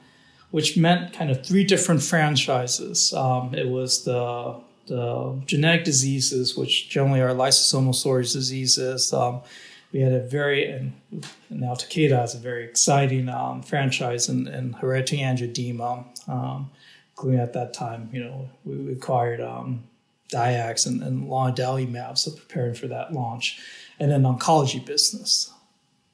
which 0.52 0.78
meant 0.78 1.12
kind 1.12 1.32
of 1.32 1.46
three 1.46 1.66
different 1.66 2.02
franchises. 2.02 3.14
Um, 3.14 3.54
it 3.54 3.68
was 3.68 4.06
the 4.06 4.56
the 4.88 5.42
genetic 5.46 5.84
diseases, 5.84 6.58
which 6.58 6.90
generally 6.90 7.20
are 7.20 7.36
lysosomal 7.36 7.94
storage 7.94 8.32
diseases. 8.32 9.12
Um, 9.12 9.42
we 9.94 10.02
had 10.02 10.12
a 10.12 10.22
very, 10.22 10.70
and 10.70 10.94
now 11.52 11.76
Takeda 11.76 12.18
has 12.18 12.34
a 12.34 12.40
very 12.40 12.66
exciting 12.66 13.30
um, 13.30 13.62
franchise 13.62 14.28
in, 14.28 14.48
in 14.48 14.74
hereditary 14.74 15.22
angioedema, 15.22 16.06
um, 16.28 16.72
including 17.12 17.40
at 17.40 17.54
that 17.54 17.74
time, 17.74 18.10
you 18.12 18.24
know, 18.24 18.50
we 18.66 18.92
acquired 18.92 19.40
um, 19.40 19.84
Dyax 20.34 20.88
and, 20.88 21.04
and 21.04 21.30
lanadelumab, 21.30 22.18
so 22.18 22.32
preparing 22.32 22.74
for 22.74 22.88
that 22.88 23.14
launch. 23.14 23.62
And 24.00 24.10
then 24.12 24.24
oncology 24.24 24.84
business. 24.84 25.54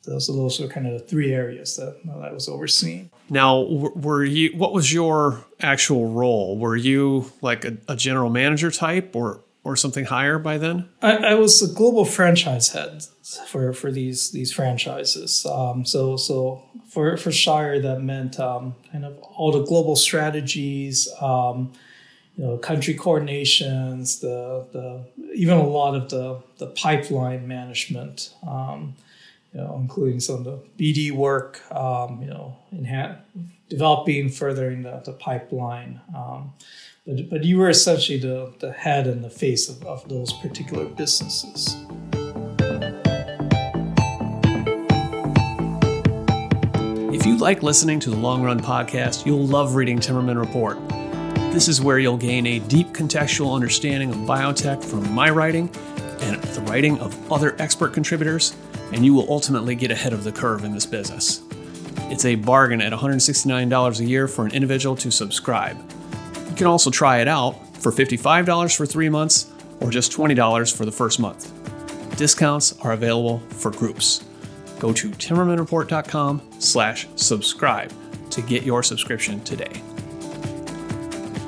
Those 0.03 0.29
are 0.29 0.33
those 0.33 0.59
are 0.59 0.67
kind 0.67 0.87
of 0.87 0.93
the 0.93 0.99
three 0.99 1.33
areas 1.33 1.77
that, 1.77 2.01
that 2.05 2.17
I 2.17 2.31
was 2.31 2.49
overseeing. 2.49 3.09
Now, 3.29 3.61
were 3.61 4.23
you? 4.23 4.57
What 4.57 4.73
was 4.73 4.91
your 4.91 5.45
actual 5.61 6.09
role? 6.09 6.57
Were 6.57 6.75
you 6.75 7.31
like 7.41 7.63
a, 7.63 7.77
a 7.87 7.95
general 7.95 8.29
manager 8.29 8.71
type, 8.71 9.15
or 9.15 9.41
or 9.63 9.76
something 9.76 10.06
higher 10.06 10.39
by 10.39 10.58
then? 10.58 10.89
I, 11.02 11.17
I 11.17 11.34
was 11.36 11.62
a 11.62 11.74
global 11.74 12.06
franchise 12.06 12.69
head 12.69 13.04
for 13.48 13.74
for 13.74 13.91
these 13.91 14.32
these 14.32 14.52
franchises. 14.52 15.45
Um, 15.45 15.86
so 15.86 16.17
so 16.17 16.63
for 16.88 17.17
for 17.17 17.32
Shire, 17.32 17.80
that 17.82 18.02
meant 18.02 18.39
um, 18.39 18.76
kind 18.91 19.06
of 19.06 19.17
all 19.19 19.52
the 19.52 19.63
global 19.63 19.95
strategies. 19.95 21.08
Um, 21.22 21.74
you 22.38 22.45
know, 22.45 22.58
country 22.58 22.93
coordinations, 22.93 24.22
the 24.22 24.65
the 24.72 25.04
even 25.36 25.58
a 25.58 25.67
lot 25.67 25.95
of 25.95 26.10
the 26.10 26.41
the 26.58 26.67
pipeline 26.67 27.48
management. 27.48 28.34
Um, 28.48 28.95
you 29.54 29.60
know, 29.62 29.78
including 29.82 30.19
some 30.19 30.36
of 30.36 30.43
the 30.43 30.60
BD 30.78 31.12
work, 31.12 31.60
um, 31.76 32.22
you 32.22 32.28
know, 32.28 32.56
developing, 33.67 34.30
furthering 34.30 34.84
the, 34.84 35.02
the 35.06 35.13
pipeline. 35.13 36.00
But, 37.10 37.28
but 37.28 37.43
you 37.43 37.58
were 37.58 37.69
essentially 37.69 38.19
the, 38.19 38.54
the 38.60 38.72
head 38.72 39.08
and 39.08 39.24
the 39.24 39.32
face 39.32 39.67
of, 39.67 39.84
of 39.84 40.08
those 40.08 40.32
particular 40.32 40.86
businesses. 40.86 41.76
If 47.12 47.26
you 47.26 47.36
like 47.38 47.63
listening 47.63 48.00
to 48.02 48.12
the 48.12 48.15
Long 48.15 48.43
Run 48.43 48.60
podcast, 48.60 49.26
you'll 49.26 49.48
love 49.48 49.74
reading 49.74 49.98
Timmerman 49.98 50.39
Report. 50.39 50.78
This 51.52 51.67
is 51.67 51.82
where 51.82 51.98
you'll 51.98 52.15
gain 52.15 52.45
a 52.45 52.60
deep 52.60 52.89
contextual 52.89 53.56
understanding 53.56 54.12
of 54.12 54.17
biotech 54.17 54.84
from 54.84 55.12
my 55.12 55.32
writing 55.32 55.67
and 56.22 56.39
the 56.39 56.62
writing 56.69 57.00
of 57.00 57.32
other 57.32 57.56
expert 57.58 57.91
contributors, 57.91 58.56
and 58.93 59.04
you 59.04 59.15
will 59.15 59.26
ultimately 59.32 59.74
get 59.74 59.89
ahead 59.89 60.13
of 60.13 60.24
the 60.24 60.32
curve 60.32 60.63
in 60.63 60.74
this 60.74 60.86
business. 60.86 61.41
It's 62.12 62.26
a 62.26 62.36
bargain 62.36 62.82
at 62.82 62.93
$169 62.93 64.00
a 64.00 64.06
year 64.06 64.28
for 64.28 64.45
an 64.45 64.52
individual 64.52 64.95
to 64.98 65.10
subscribe. 65.10 65.76
Can 66.60 66.67
also 66.67 66.89
try 66.89 67.22
it 67.22 67.30
out 67.30 67.54
for 67.78 67.89
$55 67.89 68.76
for 68.76 68.86
three 68.86 69.08
months 69.08 69.50
or 69.80 69.89
just 69.89 70.12
$20 70.12 70.76
for 70.76 70.84
the 70.84 70.91
first 70.91 71.17
month. 71.17 71.54
Discounts 72.17 72.78
are 72.82 72.91
available 72.91 73.39
for 73.52 73.72
groups. 73.72 74.26
Go 74.78 74.91
to 74.91 75.10
timmermanreport.com 75.10 76.41
slash 76.60 77.08
subscribe 77.15 77.93
to 78.32 78.41
get 78.41 78.63
your 78.63 78.84
subscription 78.84 79.41
today. 79.45 79.72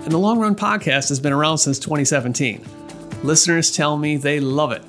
And 0.05 0.13
the 0.13 0.17
Long 0.17 0.39
Run 0.39 0.55
Podcast 0.55 1.09
has 1.09 1.19
been 1.19 1.33
around 1.33 1.57
since 1.57 1.77
2017. 1.77 2.65
Listeners 3.21 3.69
tell 3.69 3.97
me 3.97 4.15
they 4.15 4.39
love 4.39 4.71
it, 4.71 4.81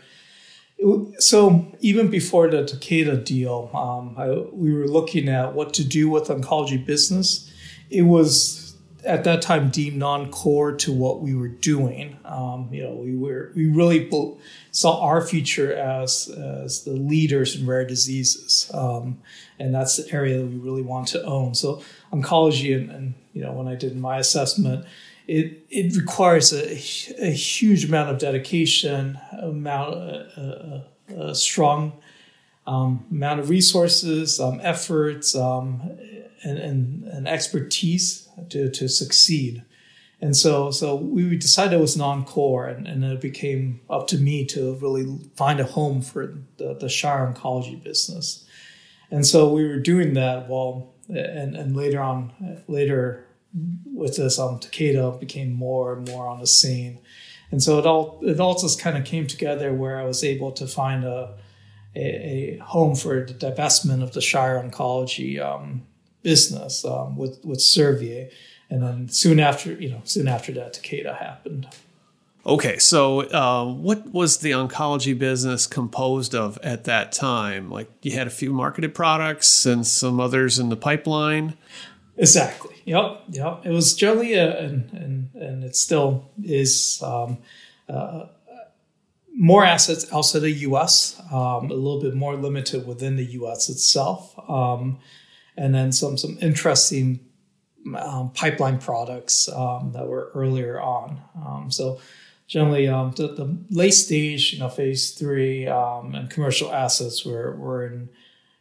So 1.19 1.67
even 1.79 2.09
before 2.09 2.49
the 2.49 2.63
Takeda 2.63 3.23
deal, 3.23 3.69
um, 3.73 4.15
I, 4.17 4.29
we 4.51 4.73
were 4.73 4.87
looking 4.87 5.29
at 5.29 5.53
what 5.53 5.73
to 5.75 5.83
do 5.83 6.09
with 6.09 6.27
oncology 6.29 6.83
business. 6.83 7.51
It 7.89 8.03
was 8.03 8.75
at 9.03 9.23
that 9.23 9.41
time 9.41 9.69
deemed 9.69 9.97
non-core 9.97 10.73
to 10.73 10.91
what 10.93 11.21
we 11.21 11.35
were 11.35 11.47
doing. 11.47 12.17
Um, 12.25 12.69
you 12.71 12.83
know, 12.83 12.93
we 12.93 13.15
were 13.15 13.51
we 13.55 13.69
really 13.69 14.09
saw 14.71 15.01
our 15.01 15.21
future 15.21 15.73
as 15.73 16.29
as 16.29 16.83
the 16.83 16.91
leaders 16.93 17.55
in 17.55 17.65
rare 17.65 17.85
diseases, 17.85 18.69
um, 18.73 19.21
and 19.59 19.73
that's 19.73 19.97
the 19.97 20.11
area 20.13 20.37
that 20.37 20.45
we 20.45 20.57
really 20.57 20.81
want 20.81 21.07
to 21.09 21.23
own. 21.23 21.55
So 21.55 21.83
oncology, 22.11 22.75
and, 22.75 22.91
and 22.91 23.13
you 23.33 23.41
know, 23.41 23.53
when 23.53 23.67
I 23.67 23.75
did 23.75 23.95
my 23.97 24.17
assessment, 24.17 24.85
it 25.37 25.65
it 25.69 25.95
requires 25.95 26.51
a, 26.53 26.65
a 27.23 27.31
huge 27.31 27.85
amount 27.85 28.09
of 28.11 28.17
dedication, 28.17 29.17
amount 29.41 29.93
a, 29.93 30.85
a, 31.07 31.29
a 31.29 31.35
strong 31.35 31.79
um, 32.67 33.05
amount 33.09 33.39
of 33.39 33.49
resources, 33.49 34.39
um, 34.39 34.59
efforts, 34.61 35.35
um, 35.35 35.81
and, 36.43 36.57
and, 36.57 37.03
and 37.15 37.27
expertise 37.27 38.29
to, 38.49 38.69
to 38.69 38.87
succeed. 38.87 39.63
And 40.23 40.35
so, 40.35 40.69
so 40.69 40.95
we 40.95 41.35
decided 41.37 41.73
it 41.73 41.81
was 41.81 41.97
non-core, 41.97 42.67
and, 42.67 42.87
and 42.87 43.03
it 43.03 43.21
became 43.21 43.81
up 43.89 44.07
to 44.07 44.17
me 44.17 44.45
to 44.45 44.75
really 44.75 45.05
find 45.35 45.59
a 45.59 45.63
home 45.63 46.01
for 46.01 46.37
the, 46.57 46.75
the 46.79 46.89
Shire 46.89 47.33
oncology 47.33 47.81
business. 47.81 48.45
And 49.09 49.25
so 49.25 49.51
we 49.51 49.67
were 49.67 49.79
doing 49.79 50.13
that 50.13 50.47
while, 50.47 50.93
and, 51.09 51.55
and 51.55 51.75
later 51.75 52.01
on, 52.01 52.31
later 52.67 53.25
with 53.93 54.17
this, 54.17 54.39
um, 54.39 54.59
Takeda 54.59 55.19
became 55.19 55.53
more 55.53 55.93
and 55.93 56.07
more 56.07 56.27
on 56.27 56.39
the 56.39 56.47
scene. 56.47 56.99
And 57.51 57.61
so 57.61 57.79
it 57.79 57.85
all, 57.85 58.19
it 58.21 58.39
all 58.39 58.57
just 58.57 58.79
kind 58.79 58.97
of 58.97 59.03
came 59.03 59.27
together 59.27 59.73
where 59.73 59.99
I 59.99 60.05
was 60.05 60.23
able 60.23 60.51
to 60.53 60.65
find 60.65 61.03
a, 61.03 61.33
a, 61.95 62.01
a 62.01 62.57
home 62.59 62.95
for 62.95 63.25
the 63.25 63.33
divestment 63.33 64.01
of 64.01 64.13
the 64.13 64.21
Shire 64.21 64.61
oncology 64.61 65.39
um, 65.41 65.83
business 66.23 66.85
um, 66.85 67.17
with, 67.17 67.43
with 67.43 67.59
Servier 67.59 68.31
and 68.71 68.81
then 68.81 69.09
soon 69.09 69.39
after, 69.39 69.73
you 69.73 69.89
know, 69.89 70.01
soon 70.05 70.29
after 70.29 70.53
that, 70.53 70.73
Takeda 70.73 71.17
happened. 71.17 71.67
Okay, 72.43 72.79
so 72.79 73.19
uh, 73.29 73.65
what 73.65 74.07
was 74.13 74.37
the 74.37 74.51
oncology 74.51 75.15
business 75.15 75.67
composed 75.67 76.33
of 76.33 76.57
at 76.63 76.85
that 76.85 77.11
time? 77.11 77.69
Like 77.69 77.91
you 78.01 78.13
had 78.13 78.25
a 78.25 78.31
few 78.31 78.53
marketed 78.53 78.95
products 78.95 79.65
and 79.65 79.85
some 79.85 80.19
others 80.19 80.57
in 80.57 80.69
the 80.69 80.77
pipeline. 80.77 81.55
Exactly. 82.21 82.75
Yep. 82.85 83.23
Yep. 83.29 83.65
It 83.65 83.71
was 83.71 83.95
generally, 83.95 84.33
a, 84.33 84.59
and 84.59 84.93
and 84.93 85.29
and 85.33 85.63
it 85.63 85.75
still 85.75 86.29
is 86.43 87.01
um, 87.03 87.39
uh, 87.89 88.27
more 89.35 89.65
assets 89.65 90.05
outside 90.13 90.39
the 90.39 90.51
U.S. 90.51 91.19
Um, 91.31 91.71
a 91.71 91.73
little 91.73 91.99
bit 91.99 92.13
more 92.13 92.35
limited 92.35 92.85
within 92.85 93.15
the 93.15 93.25
U.S. 93.41 93.69
itself, 93.69 94.37
um, 94.47 94.99
and 95.57 95.73
then 95.73 95.91
some 95.91 96.15
some 96.15 96.37
interesting 96.41 97.21
um, 97.97 98.29
pipeline 98.35 98.77
products 98.77 99.49
um, 99.49 99.91
that 99.93 100.05
were 100.07 100.29
earlier 100.35 100.79
on. 100.79 101.19
Um, 101.43 101.71
so 101.71 101.99
generally, 102.45 102.85
the, 102.85 103.33
the, 103.35 103.57
late 103.71 103.95
stage, 103.95 104.53
you 104.53 104.59
know, 104.59 104.69
phase 104.69 105.09
three 105.11 105.65
and 105.65 106.29
commercial 106.29 106.71
assets 106.71 107.25
were, 107.25 107.55
were 107.55 107.87
in 107.87 108.09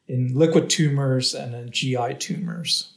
in 0.09 0.35
liquid 0.35 0.71
tumors 0.71 1.35
and 1.35 1.55
in 1.55 1.71
GI 1.71 2.15
tumors. 2.19 2.95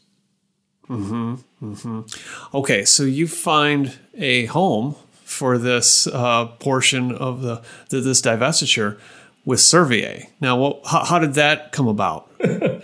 Mm-hmm, 0.90 1.36
mm-hmm. 1.64 2.58
Okay, 2.58 2.86
so 2.86 3.04
you 3.04 3.28
find 3.28 3.98
a 4.16 4.46
home 4.48 4.96
for 5.24 5.58
this 5.58 6.08
uh, 6.08 6.46
portion 6.60 7.12
of 7.14 7.42
the, 7.42 7.62
the, 7.90 8.02
this 8.02 8.22
divestiture 8.22 9.00
with 9.46 9.60
Servier. 9.60 10.28
Now, 10.40 10.58
what, 10.58 10.82
how, 10.86 11.04
how 11.06 11.20
did 11.20 11.34
that 11.36 11.72
come 11.72 11.88
about? 11.88 12.30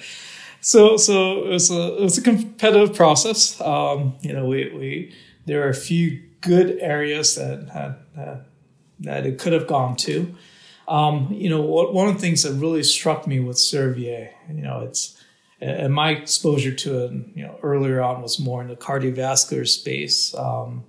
so 0.62 0.98
so 0.98 1.46
it 1.46 1.50
was 1.50 1.70
a 1.72 1.98
it 1.98 2.02
was 2.02 2.18
a 2.18 2.22
competitive 2.22 2.96
process. 2.96 3.60
Um, 3.62 4.16
you 4.22 4.34
know, 4.34 4.46
we 4.46 4.70
we 4.74 5.16
there 5.46 5.66
are 5.66 5.70
a 5.70 5.76
few 5.76 6.22
good 6.42 6.78
areas 6.80 7.36
that 7.36 7.70
had, 7.70 7.96
that, 8.16 8.46
that 9.00 9.26
it 9.26 9.40
could 9.40 9.54
have 9.54 9.68
gone 9.68 9.96
to. 9.98 10.34
Um, 10.88 11.28
you 11.32 11.50
know, 11.50 11.62
one 11.62 12.08
of 12.08 12.16
the 12.16 12.20
things 12.20 12.44
that 12.44 12.54
really 12.54 12.82
struck 12.84 13.28
me 13.28 13.40
with 13.40 13.58
Servier, 13.58 14.30
you 14.50 14.62
know, 14.62 14.82
it's 14.82 15.19
and 15.62 15.94
my 15.94 16.12
exposure 16.12 16.74
to 16.74 17.06
it, 17.06 17.12
you 17.36 17.44
know, 17.44 17.60
earlier 17.62 18.02
on 18.02 18.22
was 18.22 18.40
more 18.40 18.62
in 18.62 18.70
the 18.70 18.76
cardiovascular 18.76 19.68
space 19.68 20.34
um, 20.36 20.86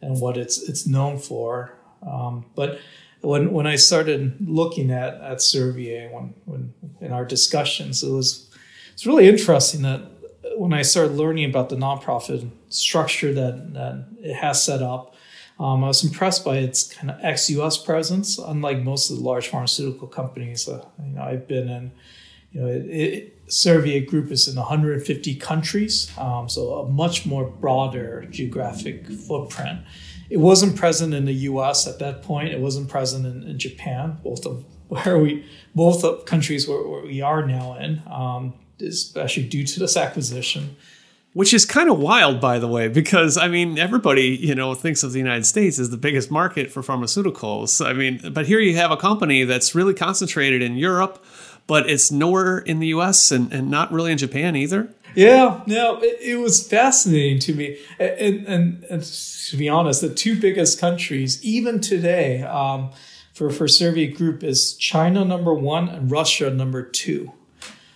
and 0.00 0.20
what 0.20 0.36
it's 0.36 0.62
it's 0.68 0.86
known 0.86 1.18
for. 1.18 1.74
Um, 2.06 2.46
but 2.54 2.78
when 3.20 3.52
when 3.52 3.66
I 3.66 3.76
started 3.76 4.36
looking 4.40 4.90
at 4.90 5.14
at 5.20 5.38
Servier, 5.38 6.10
when 6.12 6.34
when 6.44 6.74
in 7.00 7.12
our 7.12 7.24
discussions, 7.24 8.02
it 8.02 8.10
was 8.10 8.50
it's 8.92 9.06
really 9.06 9.28
interesting 9.28 9.82
that 9.82 10.02
when 10.56 10.72
I 10.72 10.82
started 10.82 11.14
learning 11.14 11.50
about 11.50 11.68
the 11.68 11.76
nonprofit 11.76 12.48
structure 12.68 13.32
that, 13.34 13.74
that 13.74 14.06
it 14.20 14.34
has 14.34 14.62
set 14.62 14.82
up, 14.82 15.14
um, 15.58 15.84
I 15.84 15.88
was 15.88 16.04
impressed 16.04 16.44
by 16.44 16.58
its 16.58 16.82
kind 16.82 17.10
of 17.10 17.18
ex-US 17.22 17.78
presence. 17.78 18.38
Unlike 18.38 18.82
most 18.82 19.10
of 19.10 19.18
the 19.18 19.22
large 19.22 19.48
pharmaceutical 19.48 20.08
companies, 20.08 20.68
uh, 20.68 20.84
you 21.04 21.14
know, 21.14 21.22
I've 21.22 21.46
been 21.46 21.68
in, 21.68 21.92
you 22.54 22.60
know, 22.60 22.66
it, 22.68 23.30
it, 23.46 24.06
Group 24.06 24.30
is 24.30 24.48
in 24.48 24.56
150 24.56 25.34
countries, 25.36 26.10
um, 26.16 26.48
so 26.48 26.78
a 26.78 26.88
much 26.88 27.26
more 27.26 27.44
broader 27.44 28.24
geographic 28.30 29.06
footprint. 29.06 29.80
It 30.30 30.38
wasn't 30.38 30.76
present 30.76 31.12
in 31.12 31.26
the 31.26 31.34
U.S. 31.34 31.86
at 31.86 31.98
that 31.98 32.22
point. 32.22 32.48
It 32.48 32.60
wasn't 32.60 32.88
present 32.88 33.26
in, 33.26 33.42
in 33.42 33.58
Japan, 33.58 34.16
both 34.24 34.46
of 34.46 34.64
where 34.88 35.18
we, 35.18 35.44
both 35.74 36.04
of 36.04 36.24
countries 36.24 36.66
where, 36.66 36.88
where 36.88 37.02
we 37.02 37.20
are 37.20 37.46
now 37.46 37.76
in. 37.76 38.02
Um, 38.10 38.54
especially 38.80 39.44
due 39.44 39.64
to 39.64 39.80
this 39.80 39.96
acquisition. 39.96 40.76
Which 41.32 41.52
is 41.52 41.66
kind 41.66 41.90
of 41.90 41.98
wild, 41.98 42.40
by 42.40 42.60
the 42.60 42.68
way, 42.68 42.86
because 42.86 43.36
I 43.36 43.48
mean, 43.48 43.76
everybody, 43.76 44.36
you 44.40 44.54
know, 44.54 44.72
thinks 44.74 45.02
of 45.02 45.10
the 45.10 45.18
United 45.18 45.44
States 45.44 45.80
as 45.80 45.90
the 45.90 45.96
biggest 45.96 46.30
market 46.30 46.70
for 46.70 46.80
pharmaceuticals. 46.80 47.84
I 47.84 47.92
mean, 47.92 48.32
but 48.32 48.46
here 48.46 48.60
you 48.60 48.76
have 48.76 48.92
a 48.92 48.96
company 48.96 49.42
that's 49.42 49.74
really 49.74 49.94
concentrated 49.94 50.62
in 50.62 50.76
Europe, 50.76 51.24
but 51.66 51.88
it's 51.88 52.10
nowhere 52.10 52.58
in 52.58 52.78
the 52.78 52.88
US 52.88 53.30
and, 53.30 53.52
and 53.52 53.70
not 53.70 53.92
really 53.92 54.12
in 54.12 54.18
Japan 54.18 54.56
either. 54.56 54.88
Yeah, 55.14 55.62
no, 55.66 56.00
it, 56.02 56.18
it, 56.20 56.36
was 56.36 56.66
fascinating 56.66 57.38
to 57.40 57.54
me, 57.54 57.78
and, 58.00 58.46
and, 58.46 58.84
and, 58.90 59.02
to 59.02 59.56
be 59.56 59.68
honest, 59.68 60.00
the 60.00 60.12
two 60.12 60.38
biggest 60.40 60.80
countries, 60.80 61.42
even 61.44 61.80
today, 61.80 62.42
um, 62.42 62.90
for 63.32 63.50
for 63.50 63.66
Servier 63.66 64.12
Group, 64.12 64.42
is 64.42 64.74
China 64.74 65.24
number 65.24 65.54
one 65.54 65.88
and 65.88 66.10
Russia 66.10 66.50
number 66.50 66.82
two, 66.82 67.32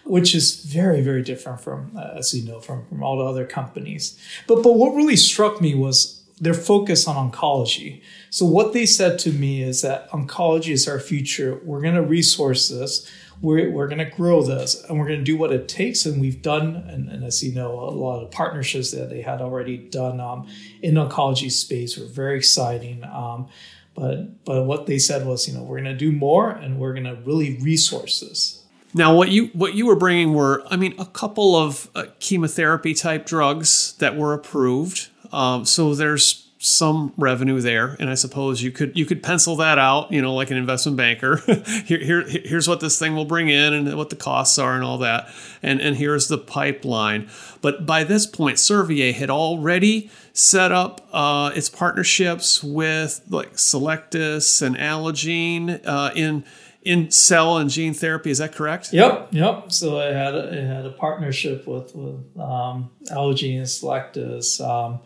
which 0.04 0.32
is 0.32 0.62
very 0.64 1.00
very 1.00 1.22
different 1.22 1.60
from, 1.60 1.90
uh, 1.96 2.12
as 2.16 2.32
you 2.34 2.48
know, 2.48 2.60
from 2.60 2.86
from 2.86 3.02
all 3.02 3.18
the 3.18 3.24
other 3.24 3.44
companies. 3.44 4.16
But 4.46 4.62
but 4.62 4.74
what 4.74 4.94
really 4.94 5.16
struck 5.16 5.60
me 5.60 5.74
was 5.74 6.22
their 6.40 6.54
focus 6.54 7.08
on 7.08 7.32
oncology. 7.32 8.00
So 8.30 8.46
what 8.46 8.72
they 8.72 8.86
said 8.86 9.18
to 9.20 9.32
me 9.32 9.62
is 9.62 9.82
that 9.82 10.08
oncology 10.10 10.70
is 10.70 10.86
our 10.86 11.00
future. 11.00 11.60
We're 11.64 11.80
going 11.80 11.96
to 11.96 12.02
resource 12.02 12.68
this 12.68 13.10
we're, 13.40 13.70
we're 13.70 13.88
going 13.88 13.98
to 13.98 14.04
grow 14.16 14.42
this 14.42 14.82
and 14.84 14.98
we're 14.98 15.06
going 15.06 15.18
to 15.20 15.24
do 15.24 15.36
what 15.36 15.52
it 15.52 15.68
takes. 15.68 16.06
And 16.06 16.20
we've 16.20 16.42
done, 16.42 16.76
and, 16.76 17.08
and 17.08 17.24
as 17.24 17.42
you 17.42 17.52
know, 17.52 17.72
a 17.72 17.90
lot 17.90 18.22
of 18.22 18.30
partnerships 18.30 18.90
that 18.92 19.10
they 19.10 19.22
had 19.22 19.40
already 19.40 19.76
done 19.76 20.20
um, 20.20 20.48
in 20.82 20.94
oncology 20.94 21.50
space 21.50 21.96
were 21.96 22.06
very 22.06 22.36
exciting. 22.36 23.04
Um, 23.04 23.48
but 23.94 24.44
but 24.44 24.64
what 24.64 24.86
they 24.86 24.98
said 24.98 25.26
was, 25.26 25.48
you 25.48 25.54
know, 25.54 25.62
we're 25.62 25.80
going 25.80 25.92
to 25.92 25.96
do 25.96 26.12
more 26.12 26.50
and 26.50 26.78
we're 26.78 26.92
going 26.92 27.04
to 27.04 27.16
really 27.24 27.58
resource 27.58 28.20
this. 28.20 28.62
Now, 28.94 29.14
what 29.14 29.28
you 29.28 29.46
what 29.48 29.74
you 29.74 29.86
were 29.86 29.96
bringing 29.96 30.34
were, 30.34 30.64
I 30.70 30.76
mean, 30.76 30.94
a 30.98 31.06
couple 31.06 31.56
of 31.56 31.90
uh, 31.94 32.06
chemotherapy 32.20 32.94
type 32.94 33.26
drugs 33.26 33.94
that 33.98 34.16
were 34.16 34.32
approved. 34.34 35.08
Um, 35.32 35.64
so 35.64 35.94
there's 35.94 36.47
some 36.60 37.12
revenue 37.16 37.60
there 37.60 37.96
and 38.00 38.10
i 38.10 38.14
suppose 38.14 38.62
you 38.62 38.72
could 38.72 38.96
you 38.98 39.06
could 39.06 39.22
pencil 39.22 39.54
that 39.54 39.78
out 39.78 40.10
you 40.10 40.20
know 40.20 40.34
like 40.34 40.50
an 40.50 40.56
investment 40.56 40.96
banker 40.96 41.36
here, 41.84 42.00
here 42.00 42.22
here's 42.26 42.66
what 42.66 42.80
this 42.80 42.98
thing 42.98 43.14
will 43.14 43.24
bring 43.24 43.48
in 43.48 43.72
and 43.72 43.96
what 43.96 44.10
the 44.10 44.16
costs 44.16 44.58
are 44.58 44.74
and 44.74 44.82
all 44.82 44.98
that 44.98 45.28
and 45.62 45.80
and 45.80 45.96
here's 45.96 46.26
the 46.26 46.38
pipeline 46.38 47.28
but 47.60 47.86
by 47.86 48.02
this 48.02 48.26
point 48.26 48.56
servier 48.56 49.14
had 49.14 49.30
already 49.30 50.10
set 50.38 50.70
up 50.70 51.08
uh, 51.12 51.50
its 51.54 51.68
partnerships 51.68 52.62
with 52.62 53.20
like 53.28 53.54
Cellectis 53.54 54.62
and 54.62 54.76
Allogene 54.76 55.80
uh, 55.84 56.12
in 56.14 56.44
in 56.82 57.10
cell 57.10 57.58
and 57.58 57.68
gene 57.68 57.92
therapy. 57.92 58.30
Is 58.30 58.38
that 58.38 58.54
correct? 58.54 58.92
Yep, 58.92 59.28
yep. 59.32 59.72
So 59.72 59.98
it 59.98 60.14
had 60.14 60.34
a, 60.34 60.56
it 60.56 60.66
had 60.66 60.86
a 60.86 60.90
partnership 60.90 61.66
with 61.66 61.94
with 61.94 62.38
um, 62.38 62.90
Allogene 63.10 63.58
and 63.58 63.66
Cellectis. 63.66 64.64
Um, 64.64 65.00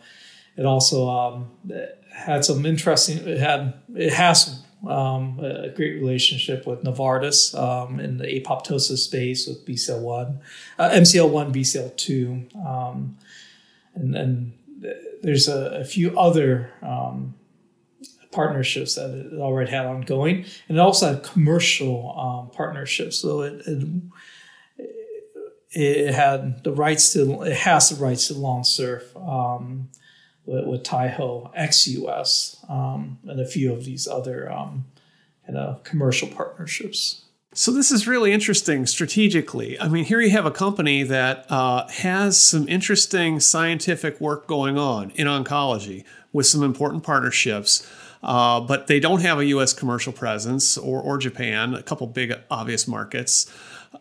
it 0.57 0.67
also 0.67 1.09
um, 1.09 1.51
had 2.13 2.45
some 2.45 2.67
interesting. 2.67 3.19
It 3.27 3.39
had 3.39 3.75
it 3.95 4.13
has 4.13 4.63
um, 4.87 5.39
a 5.41 5.69
great 5.71 5.95
relationship 5.95 6.67
with 6.67 6.83
Novartis 6.83 7.59
um, 7.59 8.01
in 8.01 8.19
the 8.19 8.27
apoptosis 8.27 8.99
space 8.99 9.47
with 9.47 9.65
BCL1, 9.67 10.41
uh, 10.79 10.91
MCL1, 10.91 11.53
BCL2, 11.53 12.67
um, 12.67 13.17
and, 13.95 14.17
and 14.17 14.53
there's 15.23 15.49
a, 15.49 15.81
a, 15.81 15.85
few 15.85 16.19
other 16.19 16.73
um, 16.83 17.35
partnerships 18.33 18.97
that 18.97 19.11
it 19.11 19.39
already 19.39 19.71
had 19.71 19.87
ongoing, 19.87 20.45
and 20.69 20.79
it 20.79 20.81
also 20.81 21.15
had 21.15 21.23
commercial 21.23 22.19
um, 22.19 22.51
partnerships. 22.51 23.19
So 23.19 23.43
it, 23.43 23.63
it, 23.67 24.03
it 25.75 26.15
had 26.15 26.65
the 26.65 26.73
rights 26.73 27.13
to 27.13 27.43
it 27.43 27.57
has 27.57 27.91
the 27.91 28.05
rights 28.05 28.29
to 28.29 28.35
Lonsurf. 28.35 29.17
Um, 29.17 29.89
with, 30.47 30.67
with 30.67 30.83
Taiho 30.83 31.51
ex-US 31.55 32.65
um, 32.69 33.19
and 33.27 33.41
a 33.41 33.47
few 33.47 33.73
of 33.73 33.85
these 33.85 34.07
other 34.07 34.51
um, 34.51 34.85
kind 35.47 35.59
of 35.59 35.83
commercial 35.85 36.29
partnerships. 36.29 37.23
So 37.55 37.71
this 37.71 37.93
is 37.93 38.09
really 38.09 38.33
interesting 38.33 38.87
strategically. 38.87 39.79
I 39.79 39.89
mean, 39.89 40.05
here 40.05 40.23
you 40.23 40.31
have 40.31 40.47
a 40.47 40.51
company 40.51 41.03
that 41.03 41.45
uh, 41.51 41.87
has 41.89 42.39
some 42.39 42.67
interesting 42.67 43.41
scientific 43.41 44.19
work 44.23 44.47
going 44.47 44.79
on 44.79 45.11
in 45.11 45.27
oncology 45.27 46.05
with 46.33 46.47
some 46.47 46.63
important 46.63 47.03
partnerships, 47.05 47.87
uh, 48.23 48.59
but 48.61 48.87
they 48.87 48.99
don't 48.99 49.21
have 49.21 49.39
a 49.39 49.45
U.S. 49.47 49.75
commercial 49.75 50.15
presence 50.15 50.79
or, 50.79 51.03
or 51.03 51.19
Japan, 51.19 51.75
a 51.75 51.83
couple 51.83 52.07
big 52.07 52.33
obvious 52.51 52.89
markets, 52.89 53.53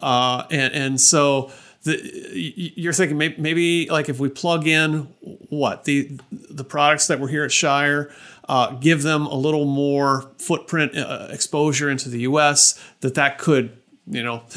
uh, 0.02 0.46
and, 0.50 0.74
and 0.74 1.02
so 1.02 1.52
the, 1.84 2.72
you're 2.76 2.94
thinking 2.94 3.18
maybe, 3.18 3.36
maybe 3.42 3.90
like 3.90 4.08
if 4.08 4.20
we 4.20 4.30
plug 4.30 4.68
in 4.68 5.08
what 5.50 5.86
the 5.86 6.20
the 6.32 6.64
products 6.64 7.08
that 7.08 7.20
were 7.20 7.28
here 7.28 7.44
at 7.44 7.52
Shire, 7.52 8.12
uh, 8.48 8.72
give 8.72 9.02
them 9.02 9.26
a 9.26 9.36
little 9.36 9.66
more 9.66 10.30
footprint 10.38 10.96
uh, 10.96 11.28
exposure 11.32 11.90
into 11.90 12.10
the 12.10 12.22
U.S. 12.22 12.80
That 13.02 13.16
that 13.16 13.38
could 13.38 13.78
you 14.08 14.24
know. 14.24 14.44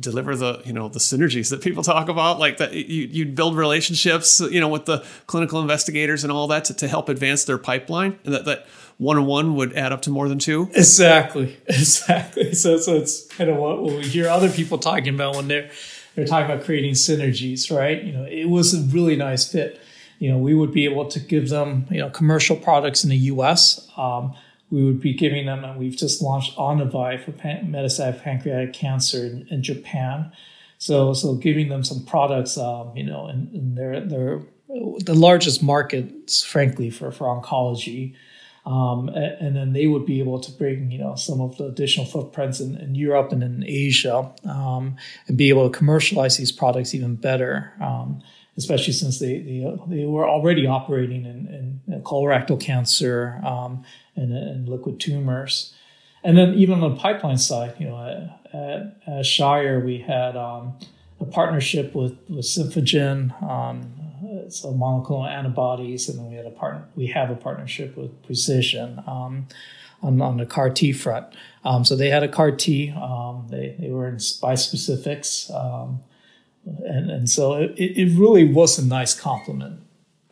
deliver 0.00 0.34
the 0.34 0.60
you 0.64 0.72
know 0.72 0.88
the 0.88 0.98
synergies 0.98 1.50
that 1.50 1.62
people 1.62 1.84
talk 1.84 2.08
about 2.08 2.40
like 2.40 2.56
that 2.56 2.72
you, 2.72 3.06
you'd 3.12 3.36
build 3.36 3.56
relationships 3.56 4.40
you 4.40 4.60
know 4.60 4.66
with 4.68 4.86
the 4.86 5.06
clinical 5.28 5.60
investigators 5.60 6.24
and 6.24 6.32
all 6.32 6.48
that 6.48 6.64
to, 6.64 6.74
to 6.74 6.88
help 6.88 7.08
advance 7.08 7.44
their 7.44 7.58
pipeline 7.58 8.18
and 8.24 8.34
that, 8.34 8.44
that 8.44 8.66
one 8.96 9.16
on 9.16 9.24
one 9.24 9.54
would 9.54 9.72
add 9.74 9.92
up 9.92 10.02
to 10.02 10.10
more 10.10 10.28
than 10.28 10.40
two 10.40 10.68
exactly 10.74 11.56
exactly 11.68 12.52
so 12.54 12.76
so 12.76 12.96
it's 12.96 13.24
kind 13.26 13.48
of 13.48 13.56
what 13.56 13.80
we 13.80 14.02
hear 14.02 14.28
other 14.28 14.50
people 14.50 14.78
talking 14.78 15.14
about 15.14 15.36
when 15.36 15.46
they're 15.46 15.70
they're 16.18 16.26
talking 16.26 16.50
about 16.50 16.64
creating 16.64 16.94
synergies, 16.94 17.70
right? 17.70 18.02
You 18.02 18.10
know, 18.10 18.24
it 18.24 18.46
was 18.46 18.74
a 18.74 18.80
really 18.92 19.14
nice 19.14 19.46
fit. 19.46 19.80
You 20.18 20.32
know, 20.32 20.38
we 20.38 20.52
would 20.52 20.72
be 20.72 20.84
able 20.84 21.06
to 21.06 21.20
give 21.20 21.48
them, 21.48 21.86
you 21.92 21.98
know, 21.98 22.10
commercial 22.10 22.56
products 22.56 23.04
in 23.04 23.10
the 23.10 23.16
U.S. 23.16 23.88
Um, 23.96 24.34
we 24.68 24.84
would 24.84 25.00
be 25.00 25.14
giving 25.14 25.46
them, 25.46 25.64
and 25.64 25.78
we've 25.78 25.96
just 25.96 26.20
launched 26.20 26.56
Onivyde 26.56 27.24
for 27.24 27.30
pan- 27.30 27.70
metastatic 27.70 28.20
pancreatic 28.20 28.72
cancer 28.72 29.26
in, 29.26 29.46
in, 29.48 29.62
Japan. 29.62 30.32
So, 30.78 31.14
so 31.14 31.36
giving 31.36 31.68
them 31.68 31.84
some 31.84 32.04
products, 32.04 32.58
um, 32.58 32.96
you 32.96 33.04
know, 33.04 33.26
and, 33.26 33.52
and 33.52 33.78
they're 33.78 34.00
they're 34.00 34.42
the 34.98 35.14
largest 35.14 35.62
markets, 35.62 36.42
frankly, 36.42 36.90
for 36.90 37.12
for 37.12 37.26
oncology. 37.26 38.16
Um, 38.68 39.08
and, 39.08 39.56
then 39.56 39.72
they 39.72 39.86
would 39.86 40.04
be 40.04 40.20
able 40.20 40.38
to 40.40 40.52
bring, 40.52 40.90
you 40.90 40.98
know, 40.98 41.14
some 41.14 41.40
of 41.40 41.56
the 41.56 41.64
additional 41.64 42.04
footprints 42.04 42.60
in, 42.60 42.76
in 42.76 42.94
Europe 42.94 43.32
and 43.32 43.42
in 43.42 43.64
Asia, 43.66 44.30
um, 44.44 44.96
and 45.26 45.38
be 45.38 45.48
able 45.48 45.70
to 45.70 45.74
commercialize 45.74 46.36
these 46.36 46.52
products 46.52 46.94
even 46.94 47.14
better. 47.14 47.72
Um, 47.80 48.22
especially 48.58 48.92
since 48.92 49.20
they, 49.20 49.38
they, 49.38 49.76
they 49.86 50.04
were 50.04 50.28
already 50.28 50.66
operating 50.66 51.24
in, 51.24 51.80
in 51.88 52.02
colorectal 52.02 52.60
cancer 52.60 53.40
um, 53.42 53.84
and, 54.16 54.36
and, 54.36 54.68
liquid 54.68 54.98
tumors. 55.00 55.72
And 56.24 56.36
then 56.36 56.54
even 56.54 56.82
on 56.82 56.90
the 56.90 56.96
pipeline 56.96 57.38
side, 57.38 57.76
you 57.78 57.86
know, 57.88 58.38
at, 58.52 58.96
at 59.06 59.24
Shire 59.24 59.80
we 59.80 59.98
had 59.98 60.36
um, 60.36 60.74
a 61.20 61.24
partnership 61.24 61.94
with 61.94 62.18
with 62.28 62.44
Symphogen 62.44 63.40
um, 63.42 63.92
so 64.52 64.72
monoclonal 64.72 65.28
antibodies, 65.28 66.08
and 66.08 66.18
then 66.18 66.30
we 66.30 66.36
had 66.36 66.46
a 66.46 66.50
part 66.50 66.82
we 66.96 67.06
have 67.08 67.30
a 67.30 67.36
partnership 67.36 67.96
with 67.96 68.22
Precision 68.24 69.02
um, 69.06 69.46
on, 70.02 70.20
on 70.20 70.36
the 70.36 70.46
CAR 70.46 70.70
T 70.70 70.92
front. 70.92 71.26
Um, 71.64 71.84
so 71.84 71.96
they 71.96 72.10
had 72.10 72.22
a 72.22 72.28
CAR 72.28 72.52
T. 72.52 72.90
Um, 72.90 73.46
they 73.50 73.76
they 73.78 73.90
were 73.90 74.08
in 74.08 74.16
bispecifics, 74.16 75.54
um, 75.54 76.00
and 76.64 77.10
and 77.10 77.30
so 77.30 77.54
it, 77.54 77.72
it 77.76 78.18
really 78.18 78.44
was 78.44 78.78
a 78.78 78.84
nice 78.84 79.18
complement 79.18 79.80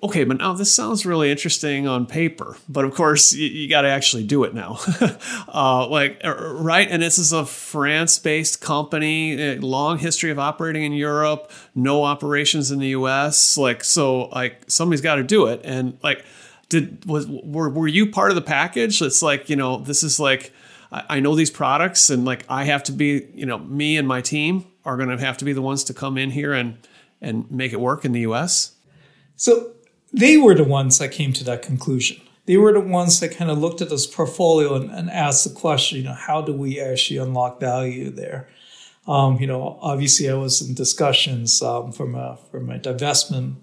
okay, 0.07 0.23
but 0.25 0.39
now 0.39 0.53
this 0.53 0.73
sounds 0.73 1.05
really 1.05 1.31
interesting 1.31 1.89
on 1.89 2.07
paper, 2.07 2.57
but 2.69 2.85
of 2.85 2.95
course 2.95 3.33
you, 3.33 3.49
you 3.49 3.69
got 3.69 3.83
to 3.83 3.89
actually 3.89 4.23
do 4.25 4.45
it 4.45 4.55
now, 4.55 4.79
uh, 5.53 5.87
like 5.89 6.21
er, 6.25 6.57
right. 6.61 6.89
And 6.89 7.03
this 7.03 7.19
is 7.19 7.33
a 7.33 7.45
France-based 7.45 8.61
company, 8.61 9.57
long 9.59 9.99
history 9.99 10.31
of 10.31 10.39
operating 10.39 10.85
in 10.85 10.93
Europe, 10.93 11.51
no 11.75 12.05
operations 12.05 12.71
in 12.71 12.79
the 12.79 12.89
U.S. 12.89 13.59
Like 13.59 13.83
so, 13.83 14.27
like 14.27 14.63
somebody's 14.69 15.01
got 15.01 15.17
to 15.17 15.25
do 15.25 15.47
it, 15.47 15.61
and 15.65 15.99
like 16.03 16.25
did 16.69 17.05
was 17.05 17.27
were 17.27 17.69
were 17.69 17.89
you 17.89 18.11
part 18.11 18.31
of 18.31 18.37
the 18.37 18.43
package? 18.43 19.03
It's 19.03 19.23
like 19.23 19.51
you 19.51 19.57
know 19.57 19.79
this 19.79 20.03
is 20.03 20.19
like. 20.19 20.53
I 20.93 21.19
know 21.19 21.35
these 21.35 21.51
products, 21.51 22.11
and 22.11 22.25
like 22.25 22.45
I 22.49 22.63
have 22.65 22.85
to 22.85 22.93
be, 22.93 23.27
you 23.35 23.45
know, 23.45 23.59
me 23.59 23.97
and 23.97 24.07
my 24.07 24.21
team 24.21 24.67
are 24.85 24.97
going 24.97 25.09
to 25.09 25.19
have 25.19 25.37
to 25.39 25.45
be 25.45 25.53
the 25.53 25.61
ones 25.61 25.83
to 25.85 25.93
come 25.93 26.17
in 26.17 26.31
here 26.31 26.53
and 26.53 26.79
and 27.21 27.51
make 27.51 27.73
it 27.73 27.81
work 27.81 28.05
in 28.05 28.13
the 28.13 28.21
U.S. 28.21 28.77
So 29.35 29.73
they 30.13 30.37
were 30.37 30.55
the 30.55 30.65
ones 30.65 30.99
that 30.99 31.13
came 31.13 31.33
to 31.35 31.45
that 31.45 31.63
conclusion. 31.63 32.21
They 32.47 32.57
were 32.57 32.73
the 32.73 32.81
ones 32.81 33.19
that 33.21 33.37
kind 33.37 33.51
of 33.51 33.59
looked 33.59 33.81
at 33.81 33.91
this 33.91 34.07
portfolio 34.07 34.75
and, 34.75 34.91
and 34.91 35.11
asked 35.11 35.45
the 35.45 35.55
question, 35.55 35.99
you 35.99 36.05
know, 36.05 36.15
how 36.15 36.43
do 36.43 36.53
we 36.53 36.81
actually 36.81 37.19
unlock 37.19 37.59
value 37.59 38.11
there? 38.11 38.49
Um, 39.09 39.39
you 39.41 39.47
know, 39.47 39.79
obviously, 39.83 40.29
I 40.29 40.35
was 40.35 40.61
in 40.61 40.75
discussions 40.75 41.63
um, 41.63 41.93
from 41.93 42.15
a 42.15 42.39
from 42.51 42.71
a 42.71 42.79
divestment 42.79 43.57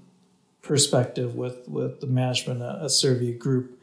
perspective 0.61 1.35
with 1.35 1.67
with 1.67 1.99
the 1.99 2.07
management 2.07 2.61
at 2.61 2.81
Servier 2.83 3.37
Group, 3.37 3.81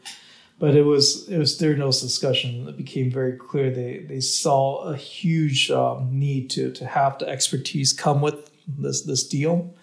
but 0.59 0.75
it 0.75 0.83
was 0.83 1.29
it 1.29 1.39
was 1.39 1.57
during 1.59 1.79
those 1.79 2.01
discussions 2.01 2.67
it 2.67 2.79
became 2.79 3.11
very 3.11 3.37
clear 3.37 3.71
they 3.71 3.99
they 3.99 4.21
saw 4.21 4.85
a 4.85 4.97
huge 4.97 5.71
um, 5.71 6.09
need 6.19 6.49
to 6.51 6.73
to 6.73 6.87
have 6.87 7.19
the 7.19 7.29
expertise 7.29 7.93
come 7.93 8.23
with 8.23 8.51
this 8.67 9.03
this 9.03 9.27
deal, 9.27 9.75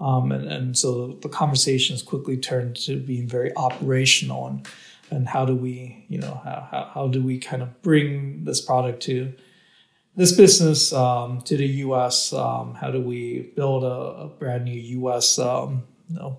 um, 0.00 0.32
and, 0.32 0.46
and 0.46 0.76
so 0.76 1.18
the, 1.22 1.28
conversations 1.28 2.02
quickly 2.02 2.36
turned 2.36 2.76
to 2.76 2.98
being 2.98 3.28
very 3.28 3.54
operational 3.56 4.46
and, 4.48 4.66
and 5.10 5.28
how 5.28 5.44
do 5.44 5.54
we, 5.54 6.04
you 6.08 6.18
know, 6.18 6.40
how, 6.44 6.68
how, 6.70 6.90
how 6.94 7.08
do 7.08 7.22
we 7.22 7.38
kind 7.38 7.62
of 7.62 7.80
bring 7.82 8.44
this 8.44 8.60
product 8.60 9.02
to 9.04 9.32
this 10.16 10.32
business 10.32 10.92
um, 10.92 11.40
to 11.42 11.56
the 11.56 11.66
U.S. 11.66 12.32
Um, 12.32 12.74
how 12.74 12.90
do 12.90 13.00
we 13.00 13.52
build 13.56 13.84
a, 13.84 13.86
a 13.86 14.28
brand 14.28 14.64
new 14.64 14.78
U.S. 14.78 15.38
Um, 15.38 15.84
you 16.08 16.16
know, 16.16 16.38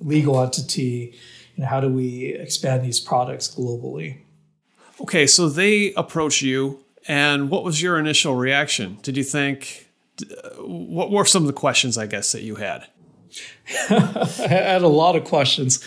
legal 0.00 0.40
entity? 0.40 1.18
And 1.56 1.64
how 1.64 1.80
do 1.80 1.88
we 1.88 2.26
expand 2.26 2.84
these 2.84 3.00
products 3.00 3.54
globally? 3.54 4.22
Okay, 5.00 5.26
so 5.26 5.48
they 5.48 5.92
approach 5.94 6.42
you, 6.42 6.84
and 7.08 7.50
what 7.50 7.64
was 7.64 7.82
your 7.82 7.98
initial 7.98 8.34
reaction? 8.34 8.98
Did 9.02 9.16
you 9.16 9.24
think? 9.24 9.89
What 10.58 11.10
were 11.10 11.24
some 11.24 11.42
of 11.42 11.46
the 11.46 11.52
questions, 11.52 11.98
I 11.98 12.06
guess, 12.06 12.32
that 12.32 12.42
you 12.42 12.56
had? 12.56 12.86
I 13.90 14.48
had 14.48 14.82
a 14.82 14.88
lot 14.88 15.16
of 15.16 15.24
questions. 15.24 15.84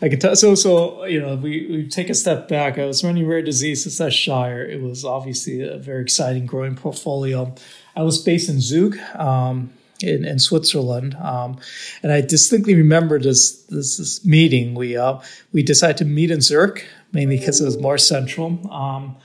I 0.00 0.08
could 0.08 0.20
tell. 0.20 0.36
So, 0.36 0.54
so 0.54 1.04
you 1.04 1.20
know, 1.20 1.36
we, 1.36 1.66
we 1.70 1.88
take 1.88 2.08
a 2.08 2.14
step 2.14 2.48
back. 2.48 2.78
I 2.78 2.86
was 2.86 3.04
running 3.04 3.26
rare 3.26 3.42
diseases 3.42 4.00
at 4.00 4.12
Shire. 4.12 4.62
It 4.62 4.80
was 4.80 5.04
obviously 5.04 5.60
a 5.60 5.76
very 5.76 6.02
exciting, 6.02 6.46
growing 6.46 6.74
portfolio. 6.74 7.54
I 7.94 8.02
was 8.02 8.22
based 8.22 8.48
in 8.48 8.60
Zug, 8.60 8.96
um, 9.14 9.72
in, 10.02 10.24
in 10.24 10.38
Switzerland, 10.38 11.14
um, 11.16 11.58
and 12.02 12.12
I 12.12 12.20
distinctly 12.20 12.74
remember 12.74 13.18
this 13.18 13.62
this, 13.64 13.96
this 13.96 14.24
meeting. 14.24 14.74
We 14.74 14.96
uh, 14.96 15.20
we 15.52 15.62
decided 15.62 15.96
to 15.98 16.04
meet 16.04 16.30
in 16.30 16.40
Zurich 16.40 16.86
mainly 17.12 17.38
because 17.38 17.60
it 17.60 17.64
was 17.64 17.78
more 17.78 17.98
central. 17.98 18.70
Um, 18.70 19.16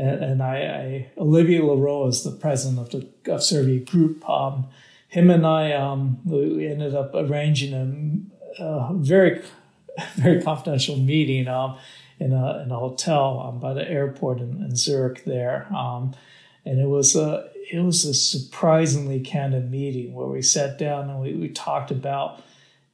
and, 0.00 0.24
and 0.24 0.42
I, 0.42 0.56
I, 0.56 1.10
Olivier 1.18 1.60
Laureau 1.60 2.08
is 2.08 2.22
the 2.22 2.30
president 2.30 2.78
of 2.78 2.90
the 2.90 3.32
of 3.32 3.40
Servier 3.40 3.84
Group. 3.84 4.28
Um, 4.28 4.66
him 5.08 5.28
and 5.28 5.46
I, 5.46 5.72
um, 5.72 6.20
we 6.24 6.66
ended 6.68 6.94
up 6.94 7.12
arranging 7.14 7.74
a, 8.58 8.64
a 8.64 8.94
very, 8.94 9.42
very 10.14 10.42
confidential 10.42 10.96
meeting 10.96 11.48
um, 11.48 11.76
in, 12.18 12.32
a, 12.32 12.62
in 12.62 12.70
a 12.70 12.78
hotel 12.78 13.40
um, 13.40 13.58
by 13.58 13.74
the 13.74 13.88
airport 13.88 14.38
in, 14.38 14.62
in 14.62 14.76
Zurich 14.76 15.24
there. 15.24 15.66
Um, 15.74 16.14
and 16.64 16.78
it 16.80 16.86
was 16.86 17.16
a 17.16 17.48
it 17.72 17.80
was 17.80 18.04
a 18.04 18.14
surprisingly 18.14 19.20
candid 19.20 19.70
meeting 19.70 20.12
where 20.12 20.26
we 20.26 20.42
sat 20.42 20.76
down 20.76 21.08
and 21.08 21.20
we, 21.20 21.34
we 21.34 21.48
talked 21.48 21.90
about 21.90 22.42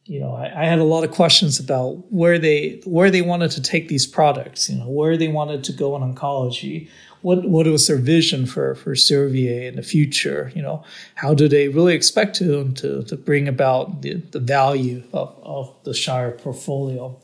you 0.07 0.21
know 0.21 0.35
I, 0.35 0.63
I, 0.63 0.65
had 0.65 0.79
a 0.79 0.85
lot 0.85 1.05
of 1.05 1.11
questions 1.11 1.59
about 1.59 2.13
where 2.13 2.39
they 2.39 2.81
where 2.85 3.11
they 3.11 3.23
wanted 3.23 3.51
to 3.53 3.63
take 3.63 3.89
these 3.89 4.07
products 4.07 4.71
you 4.71 4.79
know 4.79 4.89
where 4.89 5.17
they 5.17 5.29
wanted 5.29 5.65
to 5.65 5.73
go 5.73 5.97
in 5.97 6.03
oncology 6.03 6.89
what 7.27 7.49
what 7.49 7.67
was 7.67 7.89
their 7.89 7.97
vision 7.97 8.47
for 8.47 8.77
for 8.77 8.95
Servier 8.95 9.67
in 9.67 9.75
the 9.75 9.83
future? 9.83 10.53
You 10.55 10.63
know, 10.63 10.85
how 11.17 11.35
do 11.35 11.49
they 11.49 11.67
really 11.67 11.93
expect 11.93 12.37
to 12.37 12.71
to, 12.75 13.03
to 13.03 13.17
bring 13.17 13.49
about 13.49 14.03
the, 14.03 14.15
the 14.31 14.39
value 14.39 15.03
of, 15.13 15.37
of 15.43 15.75
the 15.83 15.93
Shire 15.93 16.31
portfolio? 16.31 17.19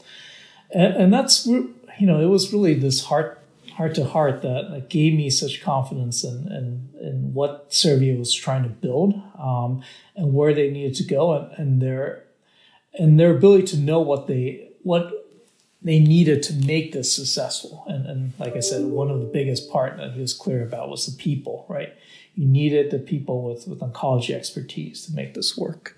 And, 0.72 0.95
and 0.95 1.12
that's 1.12 1.47
you 1.47 1.72
know, 2.01 2.20
it 2.20 2.26
was 2.26 2.53
really 2.53 2.74
this 2.74 3.05
heart 3.05 3.39
heart 3.74 3.95
to 3.95 4.05
heart 4.05 4.43
that, 4.43 4.89
gave 4.91 5.14
me 5.14 5.30
such 5.30 5.62
confidence 5.62 6.24
in, 6.24 6.49
in, 6.49 6.89
in 7.01 7.33
what 7.33 7.70
Servier 7.70 8.18
was 8.18 8.35
trying 8.35 8.64
to 8.64 8.68
build 8.68 9.14
um, 9.39 9.83
and 10.16 10.35
where 10.35 10.53
they 10.53 10.68
needed 10.68 10.95
to 10.97 11.05
go 11.05 11.33
and, 11.33 11.53
and 11.59 11.80
their 11.80 12.24
and 12.95 13.18
their 13.18 13.36
ability 13.36 13.64
to 13.68 13.76
know 13.78 14.01
what 14.01 14.26
they 14.26 14.68
what 14.82 15.12
they 15.84 15.99
needed 15.99 16.43
to 16.45 16.53
make 16.53 16.93
this 16.93 17.14
successful. 17.14 17.84
And, 17.88 18.07
and 18.07 18.32
like 18.38 18.55
I 18.55 18.61
said, 18.61 18.84
one 18.84 19.11
of 19.11 19.20
the 19.20 19.26
biggest 19.26 19.70
part 19.70 19.97
that 19.97 20.12
he 20.12 20.20
was 20.20 20.32
clear 20.32 20.62
about 20.62 20.88
was 20.88 21.07
the 21.07 21.16
people, 21.20 21.66
right? 21.68 21.93
You 22.36 22.47
needed 22.47 22.90
the 22.90 22.99
people 22.99 23.43
with, 23.43 23.66
with 23.66 23.80
oncology 23.80 24.34
expertise 24.34 25.07
to 25.07 25.12
make 25.12 25.34
this 25.34 25.57
work. 25.57 25.97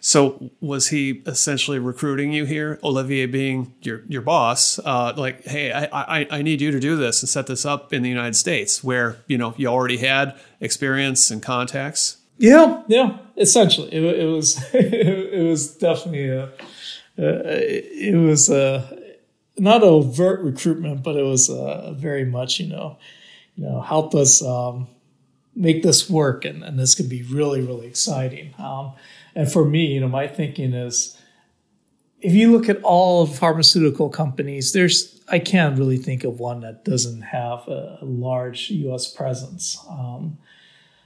So 0.00 0.50
was 0.60 0.88
he 0.88 1.22
essentially 1.26 1.78
recruiting 1.78 2.32
you 2.32 2.44
here, 2.44 2.78
Olivier 2.84 3.26
being 3.26 3.74
your 3.80 4.02
your 4.06 4.22
boss? 4.22 4.78
Uh, 4.78 5.14
like, 5.16 5.44
hey, 5.44 5.72
I, 5.72 6.20
I 6.20 6.26
I 6.30 6.42
need 6.42 6.60
you 6.60 6.70
to 6.70 6.78
do 6.78 6.96
this 6.96 7.22
and 7.22 7.28
set 7.28 7.46
this 7.46 7.64
up 7.64 7.92
in 7.92 8.02
the 8.02 8.08
United 8.08 8.36
States, 8.36 8.84
where 8.84 9.16
you 9.26 9.38
know 9.38 9.54
you 9.56 9.66
already 9.66 9.96
had 9.96 10.38
experience 10.60 11.30
and 11.30 11.42
contacts. 11.42 12.18
Yeah, 12.38 12.82
yeah. 12.86 13.18
Essentially, 13.36 13.92
it, 13.92 14.02
it 14.02 14.26
was 14.26 14.62
it 14.74 15.44
was 15.46 15.76
definitely 15.76 16.28
a 16.28 16.50
it 17.18 18.16
was 18.16 18.50
uh, 18.50 18.84
not 19.56 19.82
overt 19.82 20.40
recruitment, 20.40 21.02
but 21.02 21.16
it 21.16 21.22
was 21.22 21.48
very 21.98 22.24
much, 22.24 22.60
you 22.60 22.68
know, 22.68 22.98
you 23.56 23.64
know, 23.64 23.80
help 23.80 24.14
us 24.14 24.42
um, 24.42 24.86
make 25.54 25.82
this 25.82 26.10
work, 26.10 26.44
and, 26.44 26.62
and 26.62 26.78
this 26.78 26.94
can 26.94 27.08
be 27.08 27.22
really, 27.22 27.62
really 27.62 27.86
exciting. 27.86 28.54
Um, 28.58 28.92
and 29.34 29.50
for 29.50 29.64
me, 29.64 29.86
you 29.94 30.00
know, 30.00 30.08
my 30.08 30.28
thinking 30.28 30.74
is, 30.74 31.16
if 32.20 32.32
you 32.32 32.52
look 32.52 32.68
at 32.68 32.82
all 32.82 33.26
pharmaceutical 33.26 34.08
companies, 34.08 34.72
there's 34.72 35.20
I 35.28 35.38
can't 35.38 35.78
really 35.78 35.96
think 35.96 36.24
of 36.24 36.38
one 36.38 36.60
that 36.60 36.84
doesn't 36.84 37.22
have 37.22 37.66
a, 37.68 37.98
a 38.00 38.04
large 38.04 38.70
U.S. 38.70 39.10
presence. 39.10 39.78
Um, 39.88 40.38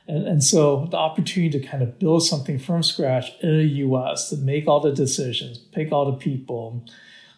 and, 0.06 0.26
and 0.26 0.44
so 0.44 0.86
the 0.90 0.96
opportunity 0.96 1.58
to 1.58 1.66
kind 1.66 1.82
of 1.82 1.98
build 1.98 2.24
something 2.24 2.58
from 2.58 2.82
scratch 2.82 3.32
in 3.42 3.58
the 3.58 3.64
US 3.64 4.30
to 4.30 4.36
make 4.36 4.66
all 4.66 4.80
the 4.80 4.92
decisions, 4.92 5.58
pick 5.58 5.92
all 5.92 6.10
the 6.10 6.16
people, 6.16 6.84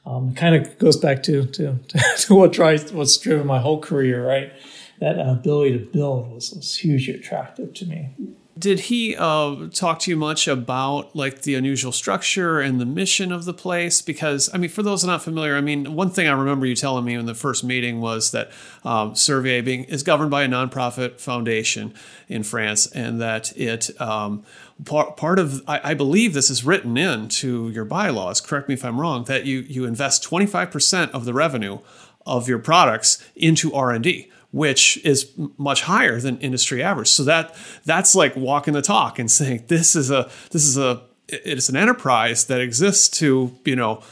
um, 0.07 0.35
kind 0.35 0.55
of 0.55 0.79
goes 0.79 0.97
back 0.97 1.23
to, 1.25 1.47
to, 1.47 1.79
to 2.19 2.35
what 2.35 2.53
drives, 2.53 2.93
what's 2.93 3.17
driven 3.19 3.47
my 3.47 3.59
whole 3.59 3.81
career, 3.81 4.27
right? 4.27 4.53
That 5.01 5.19
ability 5.19 5.79
to 5.79 5.85
build 5.85 6.33
was, 6.33 6.53
was 6.53 6.77
hugely 6.77 7.15
attractive 7.15 7.75
to 7.75 7.87
me. 7.87 8.11
Did 8.59 8.81
he 8.81 9.17
uh, 9.17 9.69
talk 9.73 9.99
to 10.01 10.11
you 10.11 10.17
much 10.17 10.47
about 10.47 11.17
like 11.17 11.43
the 11.43 11.55
unusual 11.55 11.91
structure 11.91 12.61
and 12.61 12.79
the 12.79 12.85
mission 12.85 13.33
of 13.33 13.47
the 13.47 13.55
place? 13.55 14.03
Because 14.03 14.51
I 14.53 14.59
mean, 14.59 14.69
for 14.69 14.83
those 14.83 15.05
not 15.05 15.23
familiar, 15.23 15.57
I 15.57 15.63
mean, 15.63 15.95
one 15.95 16.11
thing 16.11 16.29
I 16.29 16.33
remember 16.33 16.67
you 16.67 16.77
telling 16.77 17.07
me 17.07 17.15
in 17.15 17.25
the 17.25 17.35
first 17.35 17.65
meeting 17.65 18.03
was 18.03 18.31
that 18.33 18.51
um, 18.85 19.15
Servier 19.15 19.65
being 19.65 19.85
is 19.85 20.03
governed 20.03 20.31
by 20.31 20.43
a 20.43 20.49
nonprofit 20.49 21.19
foundation 21.19 21.95
in 22.29 22.43
France, 22.43 22.87
and 22.89 23.23
that 23.23 23.57
it 23.57 23.99
um, 23.99 24.45
part 24.85 25.17
part 25.17 25.39
of 25.39 25.63
I, 25.67 25.81
I 25.91 25.95
believe 25.95 26.35
this 26.35 26.51
is 26.51 26.63
written 26.63 26.99
into 26.99 27.71
your 27.71 27.87
bylaws. 27.87 28.43
Correct 28.43 28.69
me 28.69 28.75
if 28.75 28.85
I'm 28.85 29.01
wrong. 29.01 29.25
That 29.25 29.47
you 29.47 29.61
you 29.61 29.87
invest 29.87 30.23
25 30.25 30.71
percent 30.71 31.13
of 31.13 31.25
the 31.25 31.33
revenue 31.33 31.79
of 32.27 32.49
your 32.49 32.59
products 32.59 33.27
into 33.35 33.73
R 33.73 33.93
and 33.93 34.05
D 34.05 34.31
which 34.53 34.99
is 35.05 35.33
much 35.57 35.83
higher 35.83 36.21
than 36.21 36.39
industry 36.39 36.83
average. 36.83 37.09
So 37.09 37.25
that 37.25 37.57
that's 37.85 38.15
like 38.15 38.37
walking 38.37 38.75
the 38.75 38.83
talk 38.83 39.19
and 39.19 39.31
saying 39.31 39.65
this 39.69 39.97
is 39.97 40.11
a 40.11 40.31
this 40.51 40.65
is 40.65 40.79
a 40.79 41.03
it's 41.29 41.69
an 41.69 41.77
enterprise 41.77 42.47
that 42.47 42.61
exists 42.61 43.09
to 43.19 43.59
you 43.65 43.77
know 43.77 44.03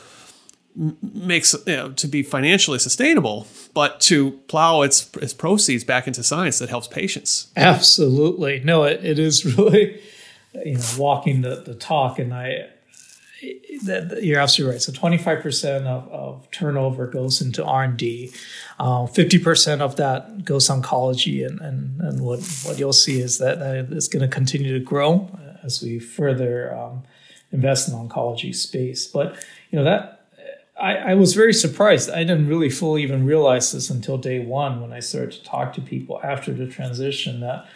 makes 0.74 1.54
you 1.66 1.76
know, 1.76 1.92
to 1.92 2.06
be 2.06 2.22
financially 2.22 2.78
sustainable, 2.78 3.46
but 3.74 4.00
to 4.00 4.32
plow 4.48 4.82
its 4.82 5.10
its 5.16 5.34
proceeds 5.34 5.84
back 5.84 6.06
into 6.06 6.22
science 6.22 6.58
that 6.58 6.68
helps 6.68 6.88
patients. 6.88 7.50
Absolutely, 7.56 8.60
no, 8.64 8.84
it, 8.84 9.04
it 9.04 9.18
is 9.18 9.44
really 9.58 10.00
you 10.64 10.74
know 10.74 10.84
walking 10.98 11.42
the, 11.42 11.56
the 11.56 11.74
talk, 11.74 12.18
and 12.18 12.32
I 12.32 12.70
that 13.84 14.20
you're 14.22 14.40
absolutely 14.40 14.74
right. 14.74 14.82
So 14.82 14.92
25% 14.92 15.86
of, 15.86 16.08
of 16.08 16.50
turnover 16.50 17.06
goes 17.06 17.40
into 17.40 17.64
R&D. 17.64 18.32
Uh, 18.78 19.06
50% 19.06 19.80
of 19.80 19.96
that 19.96 20.44
goes 20.44 20.68
oncology. 20.68 21.46
And, 21.46 21.60
and, 21.60 22.00
and 22.00 22.20
what, 22.20 22.40
what 22.64 22.78
you'll 22.78 22.92
see 22.92 23.20
is 23.20 23.38
that, 23.38 23.58
it's 23.90 24.08
going 24.08 24.22
to 24.22 24.28
continue 24.28 24.78
to 24.78 24.84
grow 24.84 25.30
as 25.62 25.82
we 25.82 25.98
further 25.98 26.76
um, 26.76 27.02
invest 27.52 27.88
in 27.88 27.94
oncology 27.94 28.54
space. 28.54 29.06
But, 29.06 29.44
you 29.70 29.78
know, 29.78 29.84
that 29.84 30.20
I, 30.80 30.96
I, 30.96 31.14
was 31.14 31.34
very 31.34 31.52
surprised. 31.52 32.10
I 32.10 32.24
didn't 32.24 32.48
really 32.48 32.70
fully 32.70 33.02
even 33.02 33.26
realize 33.26 33.72
this 33.72 33.90
until 33.90 34.16
day 34.16 34.38
one 34.40 34.80
when 34.80 34.92
I 34.92 35.00
started 35.00 35.32
to 35.32 35.44
talk 35.44 35.74
to 35.74 35.80
people 35.80 36.20
after 36.22 36.52
the 36.54 36.66
transition 36.66 37.40
that, 37.40 37.66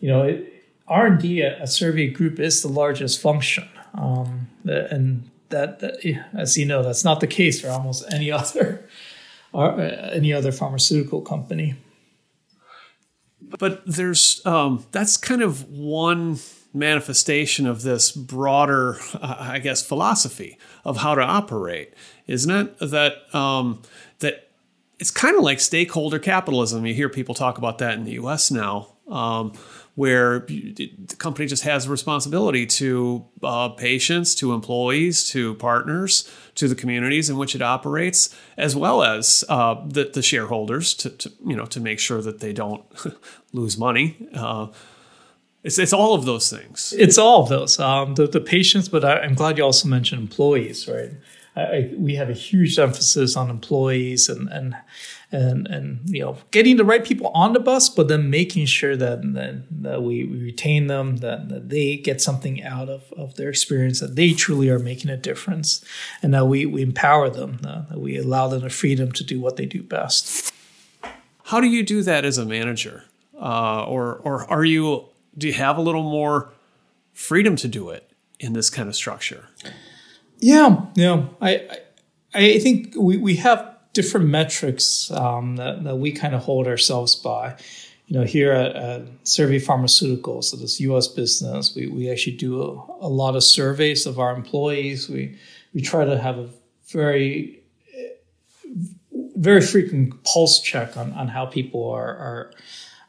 you 0.00 0.08
know, 0.08 0.22
it, 0.22 0.61
R&D 0.88 1.40
a 1.40 1.62
Servier 1.62 2.12
Group 2.12 2.38
is 2.40 2.62
the 2.62 2.68
largest 2.68 3.20
function. 3.20 3.68
Um, 3.94 4.48
and 4.64 5.30
that, 5.48 5.80
that, 5.80 6.18
as 6.34 6.56
you 6.56 6.66
know, 6.66 6.82
that's 6.82 7.04
not 7.04 7.20
the 7.20 7.26
case 7.26 7.60
for 7.60 7.68
almost 7.68 8.04
any 8.12 8.30
other 8.32 8.88
uh, 9.54 9.76
any 10.12 10.32
other 10.32 10.50
pharmaceutical 10.50 11.20
company. 11.20 11.74
But 13.58 13.82
there's 13.86 14.44
um, 14.46 14.86
that's 14.92 15.16
kind 15.16 15.42
of 15.42 15.68
one 15.70 16.38
manifestation 16.72 17.66
of 17.66 17.82
this 17.82 18.10
broader, 18.12 18.96
uh, 19.14 19.36
I 19.38 19.58
guess, 19.58 19.86
philosophy 19.86 20.58
of 20.84 20.98
how 20.98 21.14
to 21.14 21.22
operate, 21.22 21.92
isn't 22.26 22.50
it? 22.50 22.78
That 22.78 23.34
um, 23.34 23.82
that 24.20 24.48
it's 24.98 25.10
kind 25.10 25.36
of 25.36 25.42
like 25.42 25.60
stakeholder 25.60 26.18
capitalism. 26.18 26.86
You 26.86 26.94
hear 26.94 27.08
people 27.08 27.34
talk 27.34 27.58
about 27.58 27.78
that 27.78 27.94
in 27.94 28.04
the 28.04 28.12
U.S. 28.12 28.50
now. 28.50 28.88
Um, 29.08 29.52
where 29.94 30.40
the 30.40 31.16
company 31.18 31.46
just 31.46 31.64
has 31.64 31.86
a 31.86 31.90
responsibility 31.90 32.66
to 32.66 33.26
uh, 33.42 33.68
patients, 33.68 34.34
to 34.34 34.54
employees, 34.54 35.28
to 35.28 35.54
partners, 35.56 36.30
to 36.54 36.66
the 36.66 36.74
communities 36.74 37.28
in 37.28 37.36
which 37.36 37.54
it 37.54 37.60
operates, 37.60 38.34
as 38.56 38.74
well 38.74 39.02
as 39.02 39.44
uh, 39.50 39.76
the, 39.86 40.04
the, 40.04 40.22
shareholders 40.22 40.94
to, 40.94 41.10
to, 41.10 41.32
you 41.46 41.54
know 41.54 41.66
to 41.66 41.78
make 41.78 41.98
sure 41.98 42.22
that 42.22 42.40
they 42.40 42.52
don't 42.52 42.84
lose 43.52 43.76
money. 43.76 44.16
Uh, 44.34 44.68
it's, 45.62 45.78
it's 45.78 45.92
all 45.92 46.14
of 46.14 46.24
those 46.24 46.50
things. 46.50 46.94
It's 46.96 47.18
all 47.18 47.42
of 47.42 47.48
those. 47.50 47.78
Um, 47.78 48.14
the, 48.14 48.26
the 48.26 48.40
patients, 48.40 48.88
but 48.88 49.04
I, 49.04 49.24
am 49.24 49.34
glad 49.34 49.58
you 49.58 49.64
also 49.64 49.88
mentioned 49.88 50.22
employees, 50.22 50.88
right? 50.88 51.10
I, 51.54 51.92
we 51.98 52.14
have 52.14 52.30
a 52.30 52.34
huge 52.34 52.78
emphasis 52.78 53.36
on 53.36 53.50
employees 53.50 54.30
and 54.30 54.48
and 54.48 54.74
and 55.32 55.66
and 55.66 56.00
you 56.04 56.20
know 56.20 56.36
getting 56.50 56.76
the 56.76 56.84
right 56.84 57.04
people 57.04 57.28
on 57.34 57.54
the 57.54 57.60
bus, 57.60 57.88
but 57.88 58.08
then 58.08 58.30
making 58.30 58.66
sure 58.66 58.96
that 58.96 59.22
that, 59.34 59.64
that 59.82 60.02
we, 60.02 60.24
we 60.24 60.38
retain 60.42 60.86
them, 60.86 61.16
that, 61.16 61.48
that 61.48 61.70
they 61.70 61.96
get 61.96 62.20
something 62.20 62.62
out 62.62 62.88
of, 62.88 63.12
of 63.14 63.34
their 63.36 63.48
experience, 63.48 64.00
that 64.00 64.14
they 64.14 64.32
truly 64.32 64.68
are 64.68 64.78
making 64.78 65.10
a 65.10 65.16
difference, 65.16 65.84
and 66.22 66.34
that 66.34 66.46
we 66.46 66.66
we 66.66 66.82
empower 66.82 67.30
them, 67.30 67.60
uh, 67.66 67.82
that 67.88 67.98
we 67.98 68.16
allow 68.16 68.46
them 68.48 68.60
the 68.60 68.70
freedom 68.70 69.10
to 69.12 69.24
do 69.24 69.40
what 69.40 69.56
they 69.56 69.66
do 69.66 69.82
best. 69.82 70.52
How 71.44 71.60
do 71.60 71.66
you 71.66 71.82
do 71.82 72.02
that 72.02 72.24
as 72.24 72.38
a 72.38 72.44
manager, 72.44 73.04
uh, 73.40 73.84
or 73.84 74.16
or 74.16 74.44
are 74.50 74.64
you 74.64 75.06
do 75.36 75.46
you 75.46 75.54
have 75.54 75.78
a 75.78 75.82
little 75.82 76.02
more 76.02 76.52
freedom 77.14 77.56
to 77.56 77.68
do 77.68 77.88
it 77.90 78.10
in 78.38 78.52
this 78.52 78.68
kind 78.68 78.88
of 78.88 78.94
structure? 78.94 79.48
Yeah, 80.38 80.86
yeah. 80.94 81.24
I 81.40 81.80
I, 82.34 82.54
I 82.54 82.58
think 82.58 82.94
we, 82.96 83.16
we 83.16 83.36
have 83.36 83.71
different 83.92 84.28
metrics 84.28 85.10
um, 85.10 85.56
that, 85.56 85.84
that 85.84 85.96
we 85.96 86.12
kind 86.12 86.34
of 86.34 86.42
hold 86.42 86.66
ourselves 86.66 87.14
by. 87.16 87.56
You 88.06 88.18
know, 88.18 88.24
here 88.24 88.52
at, 88.52 88.76
at 88.76 89.24
Servier 89.24 89.64
Pharmaceuticals, 89.64 90.44
so 90.44 90.56
this 90.56 90.80
U.S. 90.80 91.08
business, 91.08 91.74
we, 91.74 91.86
we 91.86 92.10
actually 92.10 92.36
do 92.36 92.62
a, 92.62 93.06
a 93.06 93.08
lot 93.08 93.36
of 93.36 93.42
surveys 93.42 94.06
of 94.06 94.18
our 94.18 94.34
employees. 94.34 95.08
We 95.08 95.38
we 95.72 95.80
try 95.80 96.04
to 96.04 96.18
have 96.18 96.38
a 96.38 96.50
very 96.88 97.62
very 99.36 99.60
frequent 99.60 100.22
pulse 100.24 100.60
check 100.60 100.96
on, 100.96 101.12
on 101.12 101.28
how 101.28 101.46
people 101.46 101.90
are, 101.90 102.16
are 102.16 102.52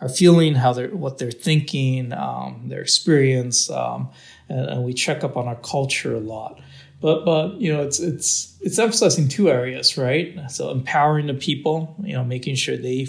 are 0.01 0.09
feeling, 0.09 0.55
how 0.55 0.73
they're 0.73 0.89
what 0.89 1.17
they're 1.17 1.31
thinking, 1.31 2.11
um, 2.13 2.63
their 2.67 2.81
experience, 2.81 3.69
um, 3.69 4.09
and, 4.49 4.65
and, 4.67 4.83
we 4.83 4.93
check 4.93 5.23
up 5.23 5.37
on 5.37 5.47
our 5.47 5.55
culture 5.55 6.13
a 6.13 6.19
lot. 6.19 6.59
But 7.03 7.25
but 7.25 7.59
you 7.59 7.71
know 7.71 7.83
it's 7.83 7.99
it's 7.99 8.57
it's 8.61 8.79
emphasizing 8.79 9.27
two 9.27 9.49
areas, 9.49 9.97
right? 9.97 10.39
So 10.49 10.71
empowering 10.71 11.27
the 11.27 11.33
people, 11.33 11.97
you 12.01 12.13
know, 12.13 12.23
making 12.23 12.55
sure 12.55 12.77
they 12.77 13.07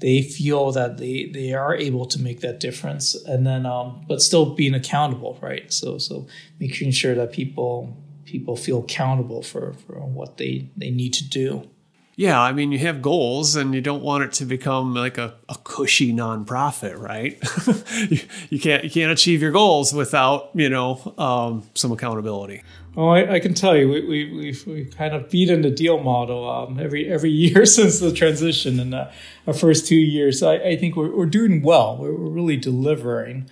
they 0.00 0.20
feel 0.20 0.72
that 0.72 0.98
they 0.98 1.30
they 1.32 1.52
are 1.52 1.76
able 1.76 2.06
to 2.06 2.20
make 2.20 2.40
that 2.40 2.58
difference, 2.58 3.14
and 3.14 3.46
then 3.46 3.66
um, 3.66 4.04
but 4.08 4.20
still 4.20 4.56
being 4.56 4.74
accountable, 4.74 5.38
right? 5.40 5.72
So 5.72 5.96
so 5.98 6.26
making 6.58 6.90
sure 6.90 7.14
that 7.14 7.32
people 7.32 7.96
people 8.24 8.56
feel 8.56 8.80
accountable 8.80 9.42
for 9.42 9.74
for 9.86 9.94
what 9.94 10.36
they 10.36 10.68
they 10.76 10.90
need 10.90 11.12
to 11.14 11.28
do. 11.28 11.70
Yeah, 12.16 12.40
I 12.40 12.52
mean, 12.52 12.70
you 12.70 12.78
have 12.78 13.02
goals 13.02 13.56
and 13.56 13.74
you 13.74 13.80
don't 13.80 14.02
want 14.02 14.22
it 14.22 14.32
to 14.34 14.44
become 14.44 14.94
like 14.94 15.18
a, 15.18 15.34
a 15.48 15.56
cushy 15.64 16.12
nonprofit, 16.12 16.96
right? 16.96 17.42
you, 18.10 18.20
you, 18.50 18.60
can't 18.60 18.84
you 18.84 18.90
can't 18.90 19.10
achieve 19.10 19.42
your 19.42 19.50
goals 19.50 19.92
without 19.92 20.50
you 20.54 20.68
know 20.68 21.14
um, 21.18 21.64
some 21.74 21.90
accountability. 21.90 22.62
Oh, 22.96 23.08
I, 23.08 23.34
I, 23.34 23.40
can 23.40 23.54
tell 23.54 23.76
you, 23.76 23.88
we 23.88 24.06
we 24.06 24.32
we've, 24.32 24.66
we 24.66 24.84
kind 24.84 25.12
of 25.14 25.28
beaten 25.28 25.62
the 25.62 25.70
deal 25.70 25.98
model 25.98 26.48
um, 26.48 26.78
every 26.78 27.10
every 27.10 27.30
year 27.44 27.66
since 27.66 27.98
the 27.98 28.12
transition. 28.12 28.78
In 28.78 28.94
uh, 28.94 29.12
our 29.48 29.54
first 29.54 29.88
two 29.88 29.96
years, 29.96 30.42
I, 30.42 30.54
I 30.54 30.76
think 30.76 30.94
we're, 30.94 31.14
we're 31.14 31.26
doing 31.26 31.62
well. 31.62 31.96
We're, 31.96 32.14
we're 32.14 32.30
really 32.30 32.56
delivering, 32.56 33.50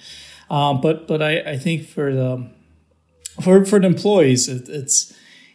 um, 0.50 0.80
but 0.80 1.08
but 1.08 1.20
I, 1.20 1.40
I 1.40 1.56
think 1.56 1.88
for 1.88 2.14
the 2.14 2.48
for 3.42 3.64
for 3.64 3.80
the 3.80 3.86
employees, 3.86 4.48
it, 4.48 4.68
it's 4.68 5.12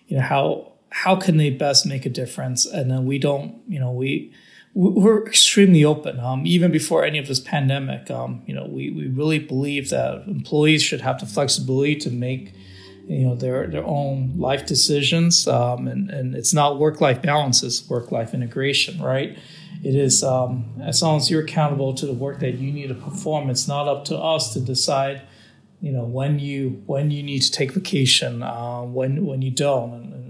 you 0.08 0.18
know 0.18 0.24
how 0.24 0.74
how 1.04 1.16
can 1.16 1.38
they 1.38 1.52
best 1.52 1.86
make 1.86 2.08
a 2.08 2.10
difference? 2.10 2.66
And 2.66 2.90
then 2.90 3.06
we 3.06 3.20
don't, 3.20 3.62
you 3.68 3.80
know, 3.80 3.92
we 3.92 4.34
we're 4.74 5.26
extremely 5.28 5.84
open. 5.84 6.20
Um, 6.20 6.46
even 6.46 6.72
before 6.72 7.04
any 7.04 7.20
of 7.20 7.28
this 7.28 7.40
pandemic, 7.40 8.10
um, 8.12 8.42
you 8.46 8.54
know, 8.54 8.66
we, 8.66 8.92
we 8.92 9.08
really 9.08 9.40
believe 9.40 9.90
that 9.90 10.24
employees 10.28 10.84
should 10.84 11.02
have 11.02 11.20
the 11.20 11.26
flexibility 11.26 11.96
to 11.98 12.12
make, 12.12 12.54
you 13.08 13.26
know, 13.26 13.36
their 13.36 13.68
their 13.68 13.86
own 13.86 14.34
life 14.38 14.66
decisions. 14.66 15.48
Um, 15.48 15.88
and 15.88 16.10
and 16.10 16.36
it's 16.36 16.54
not 16.54 16.80
work 16.80 17.00
life 17.00 17.22
balance; 17.22 17.62
it's 17.62 17.88
work 17.88 18.12
life 18.12 18.34
integration, 18.34 19.00
right? 19.00 19.38
It 19.84 19.96
is 19.96 20.24
um, 20.24 20.66
as 20.82 21.04
long 21.04 21.18
as 21.18 21.30
you're 21.30 21.44
accountable 21.44 21.94
to 21.94 22.06
the 22.08 22.14
work 22.14 22.40
that 22.40 22.56
you 22.56 22.72
need 22.72 22.88
to 22.88 22.96
perform. 22.96 23.52
It's 23.52 23.68
not 23.68 23.88
up 23.88 24.06
to 24.06 24.18
us 24.18 24.54
to 24.54 24.60
decide 24.60 25.22
you 25.80 25.92
know 25.92 26.04
when 26.04 26.40
you 26.40 26.82
when 26.88 27.12
you 27.12 27.22
need 27.22 27.42
to 27.44 27.52
take 27.52 27.72
vacation 27.72 28.42
uh, 28.42 28.82
when 28.82 29.26
when 29.26 29.44
you 29.44 29.52
don't 29.52 29.94
and, 29.94 30.27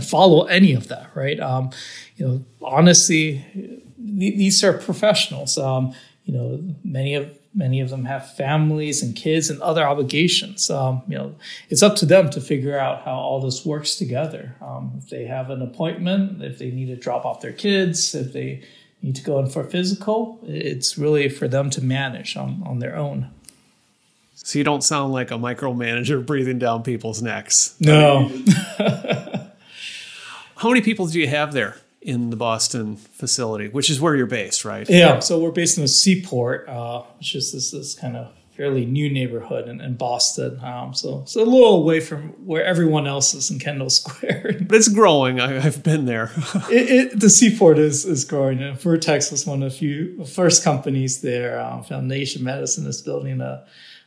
follow 0.00 0.44
any 0.44 0.72
of 0.72 0.88
that 0.88 1.10
right? 1.14 1.38
Um, 1.40 1.70
you 2.16 2.26
know 2.26 2.44
honestly 2.62 3.82
these 3.98 4.62
are 4.62 4.72
professionals. 4.72 5.58
Um, 5.58 5.94
you 6.24 6.34
know 6.34 6.74
many 6.84 7.14
of 7.14 7.36
many 7.56 7.80
of 7.80 7.88
them 7.90 8.04
have 8.04 8.34
families 8.34 9.00
and 9.02 9.14
kids 9.14 9.48
and 9.48 9.62
other 9.62 9.86
obligations. 9.86 10.70
Um, 10.70 11.02
you 11.08 11.16
know 11.16 11.34
it's 11.68 11.82
up 11.82 11.96
to 11.96 12.06
them 12.06 12.30
to 12.30 12.40
figure 12.40 12.78
out 12.78 13.04
how 13.04 13.14
all 13.14 13.40
this 13.40 13.64
works 13.64 13.96
together. 13.96 14.56
Um, 14.60 14.92
if 14.98 15.10
they 15.10 15.24
have 15.24 15.50
an 15.50 15.62
appointment 15.62 16.42
if 16.42 16.58
they 16.58 16.70
need 16.70 16.86
to 16.86 16.96
drop 16.96 17.24
off 17.24 17.40
their 17.40 17.52
kids 17.52 18.14
if 18.14 18.32
they 18.32 18.62
need 19.02 19.16
to 19.16 19.22
go 19.22 19.38
in 19.38 19.50
for 19.50 19.60
a 19.60 19.70
physical 19.70 20.40
it's 20.44 20.96
really 20.96 21.28
for 21.28 21.46
them 21.46 21.68
to 21.70 21.84
manage 21.84 22.36
on, 22.36 22.62
on 22.64 22.78
their 22.78 22.96
own. 22.96 23.30
So 24.34 24.58
you 24.58 24.64
don't 24.64 24.82
sound 24.82 25.12
like 25.12 25.30
a 25.30 25.34
micromanager 25.34 26.24
breathing 26.24 26.58
down 26.58 26.82
people's 26.82 27.22
necks. 27.22 27.76
No. 27.80 28.28
How 30.64 30.70
many 30.70 30.80
people 30.80 31.06
do 31.06 31.20
you 31.20 31.28
have 31.28 31.52
there 31.52 31.76
in 32.00 32.30
the 32.30 32.36
Boston 32.36 32.96
facility, 32.96 33.68
which 33.68 33.90
is 33.90 34.00
where 34.00 34.16
you're 34.16 34.24
based, 34.24 34.64
right? 34.64 34.88
Yeah. 34.88 35.18
So 35.18 35.38
we're 35.38 35.50
based 35.50 35.76
in 35.76 35.84
the 35.84 35.88
Seaport, 35.88 36.66
uh, 36.66 37.02
which 37.18 37.34
is 37.34 37.52
this, 37.52 37.72
this 37.72 37.94
kind 37.94 38.16
of 38.16 38.32
fairly 38.56 38.86
new 38.86 39.10
neighborhood 39.10 39.68
in, 39.68 39.82
in 39.82 39.96
Boston. 39.96 40.58
Um, 40.64 40.94
so 40.94 41.22
so 41.26 41.42
a 41.42 41.44
little 41.44 41.82
away 41.82 42.00
from 42.00 42.30
where 42.46 42.64
everyone 42.64 43.06
else 43.06 43.34
is 43.34 43.50
in 43.50 43.58
Kendall 43.58 43.90
Square. 44.00 44.60
but 44.62 44.78
it's 44.78 44.88
growing. 44.88 45.38
I, 45.38 45.60
have 45.60 45.82
been 45.82 46.06
there. 46.06 46.30
it, 46.70 47.12
it, 47.12 47.20
the 47.20 47.28
Seaport 47.28 47.78
is 47.78 48.06
is 48.06 48.24
growing. 48.24 48.62
And 48.62 48.80
Vertex 48.80 49.30
was 49.30 49.46
one 49.46 49.62
of 49.62 49.70
the 49.70 49.78
few 49.78 50.24
first 50.24 50.64
companies 50.64 51.20
there. 51.20 51.60
Um, 51.60 51.84
Foundation 51.84 52.42
Medicine 52.42 52.86
is 52.86 53.02
building 53.02 53.42
a 53.42 53.66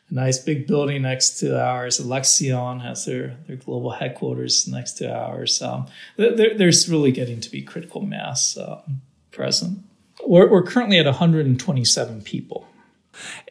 a 0.09 0.13
nice 0.13 0.39
big 0.39 0.67
building 0.67 1.01
next 1.01 1.39
to 1.39 1.61
ours. 1.61 1.99
Alexion 1.99 2.81
has 2.81 3.05
their, 3.05 3.37
their 3.47 3.57
global 3.57 3.91
headquarters 3.91 4.67
next 4.67 4.93
to 4.93 5.13
ours. 5.13 5.61
Um, 5.61 5.87
there, 6.15 6.57
there's 6.57 6.89
really 6.89 7.11
getting 7.11 7.41
to 7.41 7.49
be 7.49 7.61
critical 7.61 8.01
mass 8.01 8.57
um, 8.57 9.01
present. 9.31 9.79
We're, 10.25 10.49
we're, 10.49 10.63
currently 10.63 10.97
at 10.99 11.05
127 11.05 12.21
people. 12.21 12.67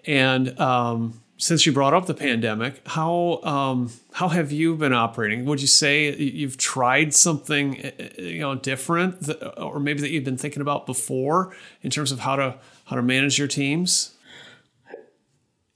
And 0.06 0.58
um, 0.60 1.20
since 1.38 1.66
you 1.66 1.72
brought 1.72 1.94
up 1.94 2.06
the 2.06 2.14
pandemic, 2.14 2.80
how 2.86 3.40
um, 3.42 3.92
how 4.12 4.28
have 4.28 4.52
you 4.52 4.76
been 4.76 4.92
operating? 4.92 5.44
Would 5.44 5.60
you 5.60 5.66
say 5.66 6.14
you've 6.16 6.56
tried 6.56 7.14
something 7.14 7.84
eh, 7.84 7.90
eh, 7.98 8.08
you 8.18 8.40
know 8.40 8.54
different, 8.54 9.28
or 9.56 9.80
maybe 9.80 10.00
that 10.00 10.10
you've 10.10 10.24
been 10.24 10.38
thinking 10.38 10.62
about 10.62 10.86
before 10.86 11.54
in 11.82 11.90
terms 11.90 12.12
of 12.12 12.20
how 12.20 12.36
to 12.36 12.58
how 12.86 12.96
to 12.96 13.02
manage 13.02 13.38
your 13.38 13.48
teams? 13.48 14.15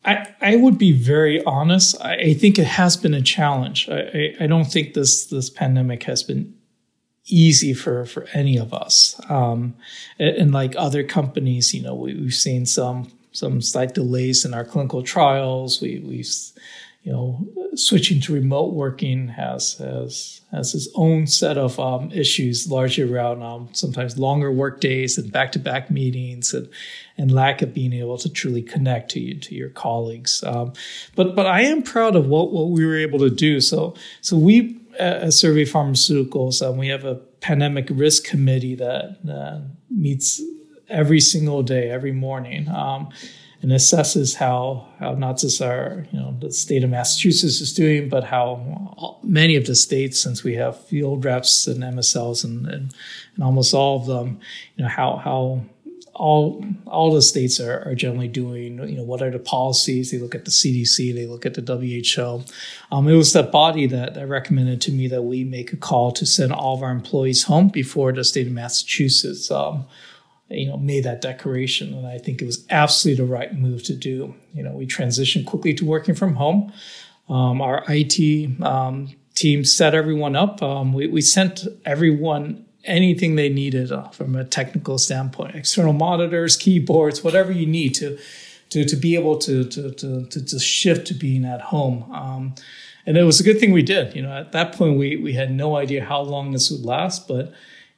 I, 0.04 0.34
I 0.40 0.56
would 0.56 0.78
be 0.78 0.92
very 0.92 1.42
honest. 1.44 2.00
I, 2.00 2.14
I 2.14 2.34
think 2.34 2.58
it 2.58 2.66
has 2.66 2.96
been 2.96 3.14
a 3.14 3.20
challenge. 3.20 3.88
I, 3.88 4.34
I, 4.40 4.46
don't 4.46 4.64
think 4.64 4.94
this 4.94 5.26
this 5.26 5.50
pandemic 5.50 6.04
has 6.04 6.22
been 6.22 6.54
easy 7.26 7.74
for 7.74 8.06
for 8.06 8.26
any 8.32 8.56
of 8.58 8.72
us. 8.72 9.20
Um, 9.28 9.74
and, 10.18 10.36
and, 10.36 10.52
like 10.52 10.74
other 10.76 11.04
companies, 11.04 11.74
you 11.74 11.82
know, 11.82 11.94
we, 11.94 12.14
we've 12.14 12.34
seen 12.34 12.64
some 12.64 13.12
some 13.32 13.60
slight 13.60 13.94
delays 13.94 14.44
in 14.44 14.54
our 14.54 14.64
clinical 14.64 15.02
trials. 15.02 15.82
We 15.82 15.98
we've 15.98 16.26
you 17.02 17.12
know, 17.12 17.46
switching 17.76 18.20
to 18.20 18.34
remote 18.34 18.74
working 18.74 19.28
has 19.28 19.74
has 19.78 20.42
has 20.50 20.74
its 20.74 20.88
own 20.94 21.26
set 21.26 21.56
of 21.56 21.80
um, 21.80 22.12
issues, 22.12 22.70
largely 22.70 23.04
around 23.04 23.42
um, 23.42 23.68
sometimes 23.72 24.18
longer 24.18 24.52
work 24.52 24.80
days 24.80 25.16
and 25.16 25.32
back 25.32 25.52
to 25.52 25.58
back 25.58 25.90
meetings 25.90 26.52
and 26.52 26.68
and 27.16 27.32
lack 27.32 27.62
of 27.62 27.72
being 27.72 27.94
able 27.94 28.18
to 28.18 28.28
truly 28.28 28.60
connect 28.60 29.10
to 29.12 29.20
you 29.20 29.38
to 29.38 29.54
your 29.54 29.70
colleagues. 29.70 30.44
Um, 30.44 30.74
but 31.16 31.34
but 31.34 31.46
I 31.46 31.62
am 31.62 31.82
proud 31.82 32.16
of 32.16 32.26
what 32.26 32.52
what 32.52 32.68
we 32.70 32.84
were 32.84 32.98
able 32.98 33.20
to 33.20 33.30
do. 33.30 33.60
So 33.60 33.94
so 34.20 34.36
we 34.36 34.76
at 34.98 35.28
Servier 35.28 35.68
Pharmaceuticals, 35.68 36.66
um, 36.66 36.76
we 36.76 36.88
have 36.88 37.06
a 37.06 37.14
pandemic 37.40 37.88
risk 37.90 38.24
committee 38.24 38.74
that 38.74 39.18
uh, 39.26 39.60
meets 39.88 40.42
every 40.90 41.20
single 41.20 41.62
day, 41.62 41.90
every 41.90 42.12
morning. 42.12 42.68
Um, 42.68 43.08
and 43.62 43.72
assesses 43.72 44.34
how 44.34 44.86
how 44.98 45.14
just 45.34 45.60
our 45.60 46.06
you 46.10 46.18
know 46.18 46.36
the 46.40 46.52
state 46.52 46.82
of 46.82 46.90
Massachusetts 46.90 47.60
is 47.60 47.72
doing, 47.72 48.08
but 48.08 48.24
how 48.24 49.18
many 49.22 49.56
of 49.56 49.66
the 49.66 49.74
states, 49.74 50.20
since 50.20 50.42
we 50.42 50.54
have 50.54 50.82
field 50.86 51.24
reps 51.24 51.66
and 51.66 51.82
MSLs 51.82 52.44
and, 52.44 52.66
and, 52.66 52.94
and 53.34 53.44
almost 53.44 53.74
all 53.74 54.00
of 54.00 54.06
them, 54.06 54.40
you 54.76 54.84
know 54.84 54.88
how 54.88 55.16
how 55.16 55.62
all 56.20 56.62
all 56.86 57.12
the 57.12 57.22
states 57.22 57.58
are, 57.58 57.82
are 57.88 57.94
generally 57.94 58.28
doing. 58.28 58.78
You 58.88 58.98
know, 58.98 59.04
what 59.04 59.22
are 59.22 59.30
the 59.30 59.38
policies? 59.38 60.10
They 60.10 60.18
look 60.18 60.34
at 60.34 60.44
the 60.44 60.50
CDC, 60.50 61.14
they 61.14 61.26
look 61.26 61.46
at 61.46 61.54
the 61.54 61.62
WHO. 61.62 62.44
Um, 62.92 63.08
it 63.08 63.14
was 63.14 63.32
that 63.32 63.50
body 63.50 63.86
that, 63.86 64.14
that 64.14 64.28
recommended 64.28 64.80
to 64.82 64.92
me 64.92 65.08
that 65.08 65.22
we 65.22 65.44
make 65.44 65.72
a 65.72 65.76
call 65.76 66.12
to 66.12 66.26
send 66.26 66.52
all 66.52 66.76
of 66.76 66.82
our 66.82 66.90
employees 66.90 67.44
home 67.44 67.68
before 67.68 68.12
the 68.12 68.22
state 68.24 68.46
of 68.46 68.52
Massachusetts 68.52 69.50
um, 69.50 69.86
you 70.50 70.66
know, 70.66 70.76
made 70.76 71.04
that 71.04 71.20
declaration. 71.20 71.94
And 71.94 72.06
I 72.06 72.18
think 72.18 72.42
it 72.42 72.44
was 72.44 72.66
absolutely 72.70 73.24
the 73.24 73.30
right 73.30 73.54
move 73.54 73.82
to 73.84 73.94
do. 73.94 74.34
You 74.52 74.62
know, 74.62 74.72
we 74.72 74.86
transitioned 74.86 75.46
quickly 75.46 75.74
to 75.74 75.84
working 75.84 76.14
from 76.14 76.34
home. 76.34 76.72
Um, 77.28 77.60
our 77.62 77.84
IT 77.88 78.60
um, 78.62 79.10
team 79.34 79.64
set 79.64 79.94
everyone 79.94 80.34
up. 80.34 80.62
Um, 80.62 80.92
we, 80.92 81.06
we, 81.06 81.20
sent 81.20 81.66
everyone 81.84 82.66
anything 82.84 83.36
they 83.36 83.48
needed 83.48 83.92
uh, 83.92 84.08
from 84.08 84.34
a 84.34 84.44
technical 84.44 84.98
standpoint, 84.98 85.54
external 85.54 85.92
monitors, 85.92 86.56
keyboards, 86.56 87.22
whatever 87.22 87.52
you 87.52 87.66
need 87.66 87.94
to 87.96 88.18
to, 88.70 88.84
to 88.84 88.96
be 88.96 89.16
able 89.16 89.36
to, 89.38 89.64
to, 89.64 89.90
to, 89.92 90.26
to, 90.26 90.58
shift 90.58 91.08
to 91.08 91.14
being 91.14 91.44
at 91.44 91.60
home. 91.60 92.10
Um, 92.12 92.54
and 93.04 93.16
it 93.16 93.24
was 93.24 93.40
a 93.40 93.42
good 93.42 93.58
thing 93.58 93.72
we 93.72 93.82
did. 93.82 94.14
You 94.14 94.22
know, 94.22 94.32
at 94.32 94.52
that 94.52 94.74
point, 94.74 94.96
we, 94.96 95.16
we 95.16 95.32
had 95.32 95.50
no 95.50 95.76
idea 95.76 96.04
how 96.04 96.20
long 96.20 96.52
this 96.52 96.70
would 96.70 96.84
last, 96.84 97.26
but, 97.26 97.52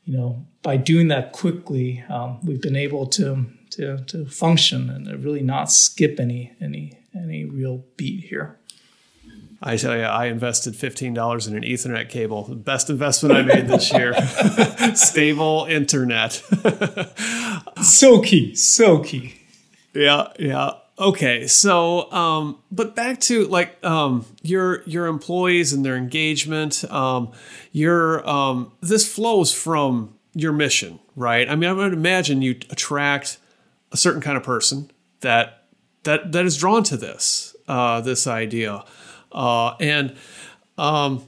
you 0.04 0.16
know, 0.16 0.46
by 0.62 0.76
doing 0.76 1.08
that 1.08 1.32
quickly, 1.32 2.04
um, 2.08 2.44
we've 2.44 2.62
been 2.62 2.76
able 2.76 3.06
to, 3.06 3.46
to, 3.70 3.98
to 4.04 4.26
function 4.26 4.90
and 4.90 5.24
really 5.24 5.42
not 5.42 5.70
skip 5.70 6.18
any, 6.18 6.52
any, 6.60 6.98
any 7.14 7.44
real 7.44 7.84
beat 7.96 8.24
here. 8.24 8.58
I 9.64 9.76
tell 9.76 9.96
you, 9.96 10.02
I 10.02 10.26
invested 10.26 10.74
fifteen 10.74 11.14
dollars 11.14 11.46
in 11.46 11.54
an 11.56 11.62
Ethernet 11.62 12.08
cable. 12.08 12.42
The 12.42 12.56
best 12.56 12.90
investment 12.90 13.36
I 13.36 13.42
made 13.42 13.68
this 13.68 13.92
year. 13.92 14.12
Stable 14.96 15.66
internet. 15.70 16.32
so 17.82 18.20
key, 18.20 18.56
so 18.56 18.98
key. 18.98 19.34
Yeah, 19.94 20.32
yeah. 20.36 20.72
Okay, 21.02 21.48
so 21.48 22.12
um, 22.12 22.58
but 22.70 22.94
back 22.94 23.18
to 23.22 23.48
like 23.48 23.84
um, 23.84 24.24
your 24.40 24.84
your 24.84 25.06
employees 25.06 25.72
and 25.72 25.84
their 25.84 25.96
engagement. 25.96 26.84
Um, 26.84 27.32
your 27.72 28.24
um, 28.28 28.70
this 28.80 29.12
flows 29.12 29.52
from 29.52 30.14
your 30.32 30.52
mission, 30.52 31.00
right? 31.16 31.50
I 31.50 31.56
mean, 31.56 31.68
I 31.68 31.72
would 31.72 31.92
imagine 31.92 32.40
you 32.40 32.52
attract 32.70 33.38
a 33.90 33.96
certain 33.96 34.20
kind 34.20 34.36
of 34.36 34.44
person 34.44 34.92
that 35.22 35.64
that 36.04 36.30
that 36.30 36.44
is 36.44 36.56
drawn 36.56 36.84
to 36.84 36.96
this 36.96 37.56
uh, 37.66 38.00
this 38.00 38.28
idea. 38.28 38.84
Uh, 39.32 39.74
and, 39.80 40.14
um, 40.78 41.24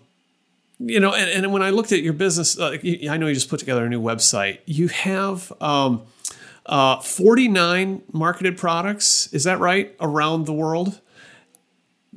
you 0.78 1.00
know, 1.00 1.14
and, 1.14 1.44
and 1.44 1.52
when 1.52 1.62
I 1.62 1.70
looked 1.70 1.90
at 1.90 2.02
your 2.02 2.12
business, 2.12 2.56
uh, 2.58 2.76
I 3.10 3.16
know 3.16 3.26
you 3.26 3.34
just 3.34 3.48
put 3.48 3.58
together 3.58 3.84
a 3.84 3.88
new 3.88 4.00
website. 4.00 4.60
You 4.66 4.86
have 4.88 5.52
um, 5.60 6.02
uh, 6.66 7.00
49 7.00 8.02
marketed 8.12 8.56
products. 8.56 9.32
Is 9.32 9.44
that 9.44 9.60
right? 9.60 9.94
Around 10.00 10.46
the 10.46 10.52
world. 10.52 11.00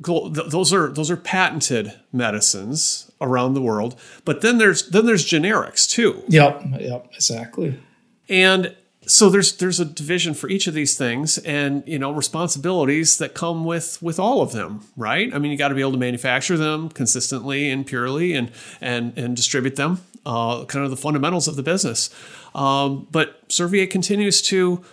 Those 0.00 0.72
are 0.72 0.88
those 0.92 1.10
are 1.10 1.16
patented 1.16 1.92
medicines 2.12 3.10
around 3.20 3.54
the 3.54 3.60
world, 3.60 3.98
but 4.24 4.42
then 4.42 4.58
there's 4.58 4.88
then 4.90 5.06
there's 5.06 5.26
generics 5.26 5.90
too. 5.90 6.22
Yep, 6.28 6.62
yep, 6.78 7.10
exactly. 7.12 7.80
And 8.28 8.76
so 9.08 9.30
there's 9.30 9.56
there's 9.56 9.80
a 9.80 9.84
division 9.84 10.34
for 10.34 10.48
each 10.48 10.66
of 10.66 10.74
these 10.74 10.96
things 10.96 11.38
and 11.38 11.82
you 11.86 11.98
know 11.98 12.12
responsibilities 12.12 13.16
that 13.18 13.34
come 13.34 13.64
with 13.64 14.00
with 14.02 14.20
all 14.20 14.42
of 14.42 14.52
them 14.52 14.80
right 14.96 15.34
i 15.34 15.38
mean 15.38 15.50
you 15.50 15.56
got 15.56 15.68
to 15.68 15.74
be 15.74 15.80
able 15.80 15.92
to 15.92 15.98
manufacture 15.98 16.58
them 16.58 16.90
consistently 16.90 17.70
and 17.70 17.86
purely 17.86 18.34
and 18.34 18.52
and 18.80 19.16
and 19.16 19.34
distribute 19.34 19.76
them 19.76 20.00
uh, 20.28 20.64
kind 20.66 20.84
of 20.84 20.90
the 20.90 20.96
fundamentals 20.96 21.48
of 21.48 21.56
the 21.56 21.62
business 21.62 22.10
um, 22.54 23.06
but 23.10 23.48
servier 23.48 23.88
continues 23.88 24.42
to 24.42 24.84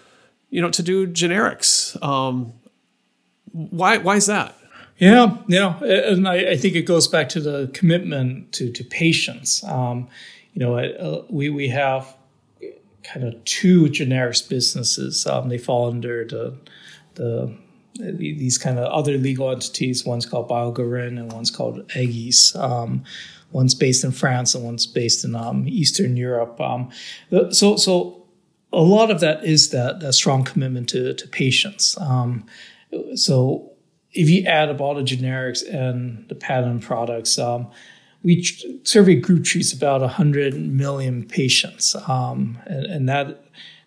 you 0.49 0.61
know 0.61 0.69
to 0.69 0.81
do 0.81 1.05
generics 1.07 2.01
um, 2.03 2.53
why 3.51 3.97
why 3.97 4.15
is 4.15 4.25
that 4.25 4.55
yeah 4.97 5.37
yeah 5.47 5.77
and 5.83 6.27
I, 6.27 6.51
I, 6.51 6.57
think 6.57 6.75
it 6.75 6.83
goes 6.83 7.07
back 7.07 7.27
to 7.29 7.41
the 7.41 7.69
commitment 7.73 8.53
to 8.53 8.71
to 8.71 8.83
patients 8.83 9.63
um, 9.65 10.07
you 10.53 10.59
know 10.61 10.77
uh, 10.77 11.25
we 11.29 11.49
we 11.49 11.67
have 11.67 12.15
kind 13.05 13.25
of 13.25 13.43
two 13.45 13.83
generics 13.83 14.47
businesses. 14.47 15.25
Um, 15.27 15.49
they 15.49 15.57
fall 15.57 15.87
under 15.87 16.25
the 16.25 16.57
the 17.15 17.55
these 17.97 18.57
kind 18.57 18.77
of 18.77 18.91
other 18.91 19.17
legal 19.17 19.49
entities. 19.49 20.05
One's 20.05 20.25
called 20.25 20.49
Biogaran 20.49 21.17
and 21.19 21.31
one's 21.31 21.49
called 21.49 21.87
Egis. 21.95 22.53
Um, 22.55 23.05
one's 23.51 23.75
based 23.75 24.03
in 24.03 24.11
France 24.11 24.55
and 24.55 24.63
one's 24.63 24.85
based 24.85 25.23
in 25.23 25.35
um, 25.35 25.67
Eastern 25.67 26.17
Europe. 26.17 26.59
Um, 26.59 26.89
so 27.51 27.75
so 27.75 28.25
a 28.73 28.81
lot 28.81 29.09
of 29.09 29.21
that 29.21 29.45
is 29.45 29.69
that, 29.69 30.01
that 30.01 30.13
strong 30.13 30.43
commitment 30.43 30.89
to 30.89 31.13
to 31.13 31.27
patients. 31.27 31.97
Um, 31.99 32.45
so 33.15 33.71
if 34.13 34.29
you 34.29 34.45
add 34.45 34.69
up 34.69 34.81
all 34.81 34.95
the 34.95 35.01
generics 35.01 35.61
and 35.67 36.27
the 36.29 36.35
patent 36.35 36.81
products, 36.81 37.37
um, 37.37 37.69
we 38.23 38.41
Servier 38.41 39.21
group 39.21 39.43
treats 39.43 39.71
about 39.71 40.01
100 40.01 40.55
million 40.55 41.23
patients 41.23 41.95
um, 42.07 42.57
and, 42.65 42.85
and, 42.85 43.09
that 43.09 43.44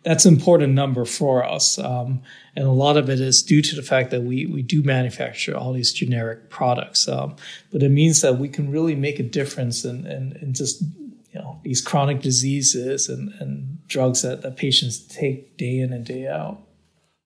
that's 0.09 0.25
an 0.25 0.33
important 0.33 0.73
number 0.73 1.05
for 1.05 1.45
us. 1.45 1.79
Um, 1.79 2.23
and 2.57 2.65
a 2.65 2.71
lot 2.71 2.97
of 2.97 3.11
it 3.11 3.21
is 3.21 3.43
due 3.43 3.61
to 3.61 3.77
the 3.77 3.83
fact 3.83 4.11
that 4.11 4.23
we, 4.23 4.47
we 4.47 4.63
do 4.63 4.83
manufacture 4.83 5.55
all 5.55 5.75
these 5.75 5.93
generic 5.93 6.49
products. 6.49 7.07
Um, 7.07 7.37
but 7.71 7.83
it 7.83 7.91
means 7.91 8.23
that 8.23 8.39
we 8.39 8.49
can 8.49 8.71
really 8.71 8.95
make 8.95 9.19
a 9.19 9.23
difference 9.23 9.85
in, 9.85 10.07
in, 10.07 10.39
in 10.41 10.55
just 10.55 10.81
you 10.81 11.41
know 11.41 11.61
these 11.63 11.83
chronic 11.83 12.23
diseases 12.23 13.11
and, 13.11 13.35
and 13.39 13.87
drugs 13.87 14.23
that, 14.23 14.41
that 14.41 14.57
patients 14.57 14.99
take 14.99 15.59
day 15.59 15.79
in 15.79 15.93
and 15.93 16.07
day 16.07 16.27
out 16.27 16.59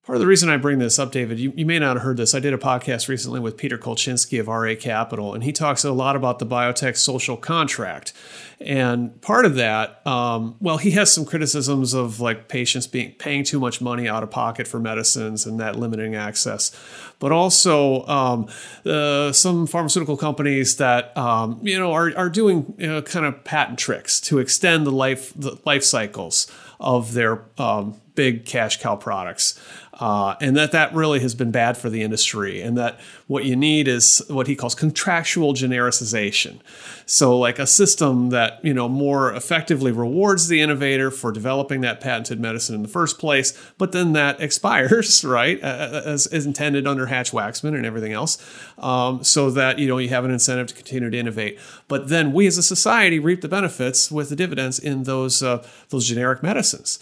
Part 0.04 0.16
of 0.16 0.20
the 0.20 0.26
reason 0.26 0.48
I 0.48 0.56
bring 0.56 0.80
this 0.80 0.98
up, 0.98 1.12
David, 1.12 1.38
you, 1.38 1.52
you 1.54 1.64
may 1.64 1.78
not 1.78 1.94
have 1.94 2.02
heard 2.02 2.16
this. 2.16 2.34
I 2.34 2.40
did 2.40 2.52
a 2.52 2.58
podcast 2.58 3.06
recently 3.06 3.38
with 3.38 3.56
Peter 3.56 3.78
Kolchinsky 3.78 4.40
of 4.40 4.48
RA 4.48 4.74
Capital, 4.74 5.32
and 5.32 5.44
he 5.44 5.52
talks 5.52 5.84
a 5.84 5.92
lot 5.92 6.16
about 6.16 6.40
the 6.40 6.46
biotech 6.46 6.96
social 6.96 7.36
contract. 7.36 8.12
And 8.58 9.20
part 9.20 9.44
of 9.44 9.54
that, 9.54 10.04
um, 10.04 10.56
well, 10.58 10.78
he 10.78 10.90
has 10.92 11.12
some 11.12 11.24
criticisms 11.24 11.94
of 11.94 12.18
like 12.18 12.48
patients 12.48 12.88
being 12.88 13.12
paying 13.12 13.44
too 13.44 13.60
much 13.60 13.80
money 13.80 14.08
out 14.08 14.24
of 14.24 14.30
pocket 14.32 14.66
for 14.66 14.80
medicines 14.80 15.46
and 15.46 15.60
that 15.60 15.76
limiting 15.76 16.16
access, 16.16 16.72
but 17.20 17.30
also 17.30 18.04
um, 18.06 18.48
uh, 18.84 19.30
some 19.30 19.68
pharmaceutical 19.68 20.16
companies 20.16 20.78
that 20.78 21.16
um, 21.16 21.60
you 21.62 21.78
know 21.78 21.92
are, 21.92 22.12
are 22.16 22.28
doing 22.28 22.74
you 22.76 22.88
know, 22.88 23.02
kind 23.02 23.24
of 23.24 23.44
patent 23.44 23.78
tricks 23.78 24.20
to 24.22 24.40
extend 24.40 24.84
the 24.84 24.90
life 24.92 25.32
the 25.36 25.56
life 25.64 25.84
cycles 25.84 26.50
of 26.80 27.12
their 27.14 27.44
um, 27.58 28.00
big 28.14 28.44
cash 28.44 28.80
cow 28.80 28.96
products. 28.96 29.58
Uh, 30.02 30.34
and 30.40 30.56
that 30.56 30.72
that 30.72 30.92
really 30.92 31.20
has 31.20 31.32
been 31.32 31.52
bad 31.52 31.76
for 31.76 31.88
the 31.88 32.02
industry, 32.02 32.60
and 32.60 32.76
that 32.76 32.98
what 33.32 33.46
you 33.46 33.56
need 33.56 33.88
is 33.88 34.22
what 34.28 34.46
he 34.46 34.54
calls 34.54 34.74
contractual 34.74 35.54
genericization. 35.54 36.60
So, 37.06 37.38
like 37.38 37.58
a 37.58 37.66
system 37.66 38.28
that 38.28 38.62
you 38.62 38.74
know 38.74 38.90
more 38.90 39.34
effectively 39.34 39.90
rewards 39.90 40.48
the 40.48 40.60
innovator 40.60 41.10
for 41.10 41.32
developing 41.32 41.80
that 41.80 42.00
patented 42.00 42.38
medicine 42.38 42.74
in 42.74 42.82
the 42.82 42.88
first 42.88 43.18
place, 43.18 43.58
but 43.78 43.92
then 43.92 44.12
that 44.12 44.40
expires, 44.40 45.24
right, 45.38 45.58
as, 45.60 46.26
as 46.26 46.44
intended 46.44 46.86
under 46.86 47.06
Hatch-Waxman 47.06 47.74
and 47.74 47.86
everything 47.86 48.12
else, 48.12 48.36
um, 48.78 49.24
so 49.24 49.50
that 49.50 49.78
you 49.78 49.88
know 49.88 49.96
you 49.96 50.10
have 50.10 50.26
an 50.26 50.30
incentive 50.30 50.66
to 50.68 50.74
continue 50.74 51.08
to 51.08 51.18
innovate. 51.18 51.58
But 51.88 52.08
then 52.08 52.34
we 52.34 52.46
as 52.46 52.58
a 52.58 52.62
society 52.62 53.18
reap 53.18 53.40
the 53.40 53.48
benefits 53.48 54.12
with 54.12 54.28
the 54.28 54.36
dividends 54.36 54.78
in 54.78 55.04
those 55.04 55.42
uh, 55.42 55.66
those 55.88 56.06
generic 56.06 56.42
medicines 56.42 56.98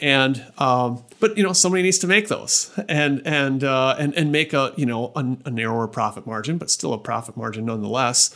and 0.00 0.44
um, 0.58 1.04
but 1.20 1.36
you 1.36 1.42
know 1.42 1.52
somebody 1.52 1.82
needs 1.82 1.98
to 1.98 2.06
make 2.06 2.28
those 2.28 2.70
and 2.88 3.22
and 3.26 3.62
uh, 3.62 3.96
and 3.98 4.14
and 4.14 4.32
make 4.32 4.52
a 4.52 4.72
you 4.76 4.86
know 4.86 5.12
a, 5.14 5.36
a, 5.44 5.50
narrower 5.70 5.88
profit 5.88 6.26
margin, 6.26 6.58
but 6.58 6.70
still 6.70 6.92
a 6.92 6.98
profit 6.98 7.36
margin 7.36 7.64
nonetheless. 7.64 8.34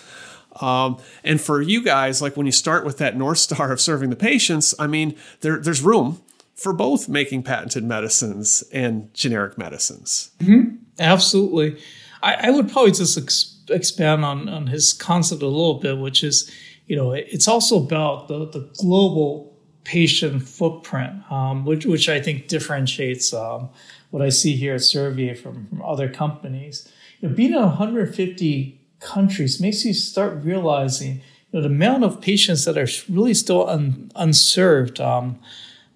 Um, 0.61 0.99
and 1.24 1.41
for 1.41 1.61
you 1.61 1.82
guys, 1.82 2.22
like 2.22 2.37
when 2.37 2.47
you 2.47 2.53
start 2.53 2.85
with 2.85 2.99
that 2.99 3.16
north 3.16 3.39
star 3.39 3.72
of 3.72 3.80
serving 3.80 4.11
the 4.11 4.16
patients, 4.16 4.74
I 4.78 4.87
mean, 4.87 5.16
there 5.41 5.59
there's 5.59 5.82
room 5.82 6.22
for 6.55 6.72
both 6.72 7.09
making 7.09 7.43
patented 7.43 7.82
medicines 7.82 8.62
and 8.72 9.12
generic 9.12 9.59
medicines. 9.59 10.30
Mm-hmm. 10.39 10.76
Absolutely, 11.01 11.80
I, 12.22 12.35
I, 12.35 12.51
would 12.51 12.70
probably 12.70 12.93
just 12.93 13.18
ex- 13.18 13.59
expand 13.68 14.24
on 14.24 14.49
on 14.49 14.68
his 14.68 14.93
concept 14.93 15.43
a 15.43 15.47
little 15.47 15.80
bit, 15.80 15.99
which 15.99 16.22
is 16.22 16.51
you 16.87 16.95
know 16.95 17.12
it's 17.12 17.49
also 17.49 17.82
about 17.82 18.28
the 18.28 18.47
the 18.47 18.70
global 18.78 19.59
patient 19.82 20.43
footprint, 20.43 21.30
um, 21.32 21.64
which 21.64 21.85
which 21.85 22.09
I 22.09 22.20
think 22.20 22.47
differentiates 22.47 23.35
um, 23.35 23.70
what 24.11 24.22
I 24.22 24.28
see 24.28 24.55
here 24.55 24.76
at 24.76 24.82
Servier 24.82 25.37
from, 25.37 25.66
from 25.66 25.82
other 25.82 26.09
companies. 26.09 26.89
Know, 27.24 27.34
being 27.34 27.54
in 27.54 27.60
150 27.60 28.80
countries 29.00 29.60
makes 29.60 29.84
you 29.84 29.94
start 29.94 30.44
realizing 30.44 31.16
you 31.16 31.22
know, 31.52 31.60
the 31.62 31.68
amount 31.68 32.04
of 32.04 32.20
patients 32.20 32.64
that 32.64 32.76
are 32.76 32.88
really 33.08 33.34
still 33.34 33.68
un, 33.68 34.10
unserved 34.14 35.00
um, 35.00 35.38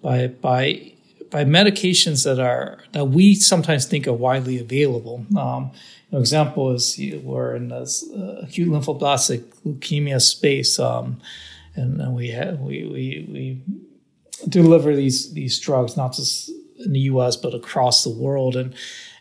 by 0.01 0.27
by 0.27 0.93
by 1.29 1.45
medications 1.45 2.23
that 2.23 2.39
are 2.39 2.79
that 2.93 3.05
we 3.05 3.35
sometimes 3.35 3.85
think 3.85 4.07
are 4.07 4.13
widely 4.13 4.59
available. 4.59 5.25
Um, 5.37 5.71
an 6.11 6.19
example 6.19 6.71
is 6.71 6.97
you, 6.97 7.19
we're 7.19 7.55
in 7.55 7.69
this 7.69 8.03
uh, 8.11 8.41
acute 8.43 8.67
lymphoblastic 8.67 9.43
leukemia 9.63 10.19
space. 10.19 10.79
Um, 10.79 11.21
and, 11.75 12.01
and 12.01 12.15
we 12.15 12.29
have 12.29 12.59
we, 12.59 12.85
we 12.85 13.27
we 13.31 13.61
deliver 14.49 14.95
these 14.95 15.33
these 15.33 15.59
drugs 15.59 15.95
not 15.95 16.13
just 16.13 16.49
in 16.79 16.93
the 16.93 17.01
U.S. 17.11 17.35
but 17.35 17.53
across 17.53 18.03
the 18.03 18.09
world. 18.09 18.55
And 18.55 18.73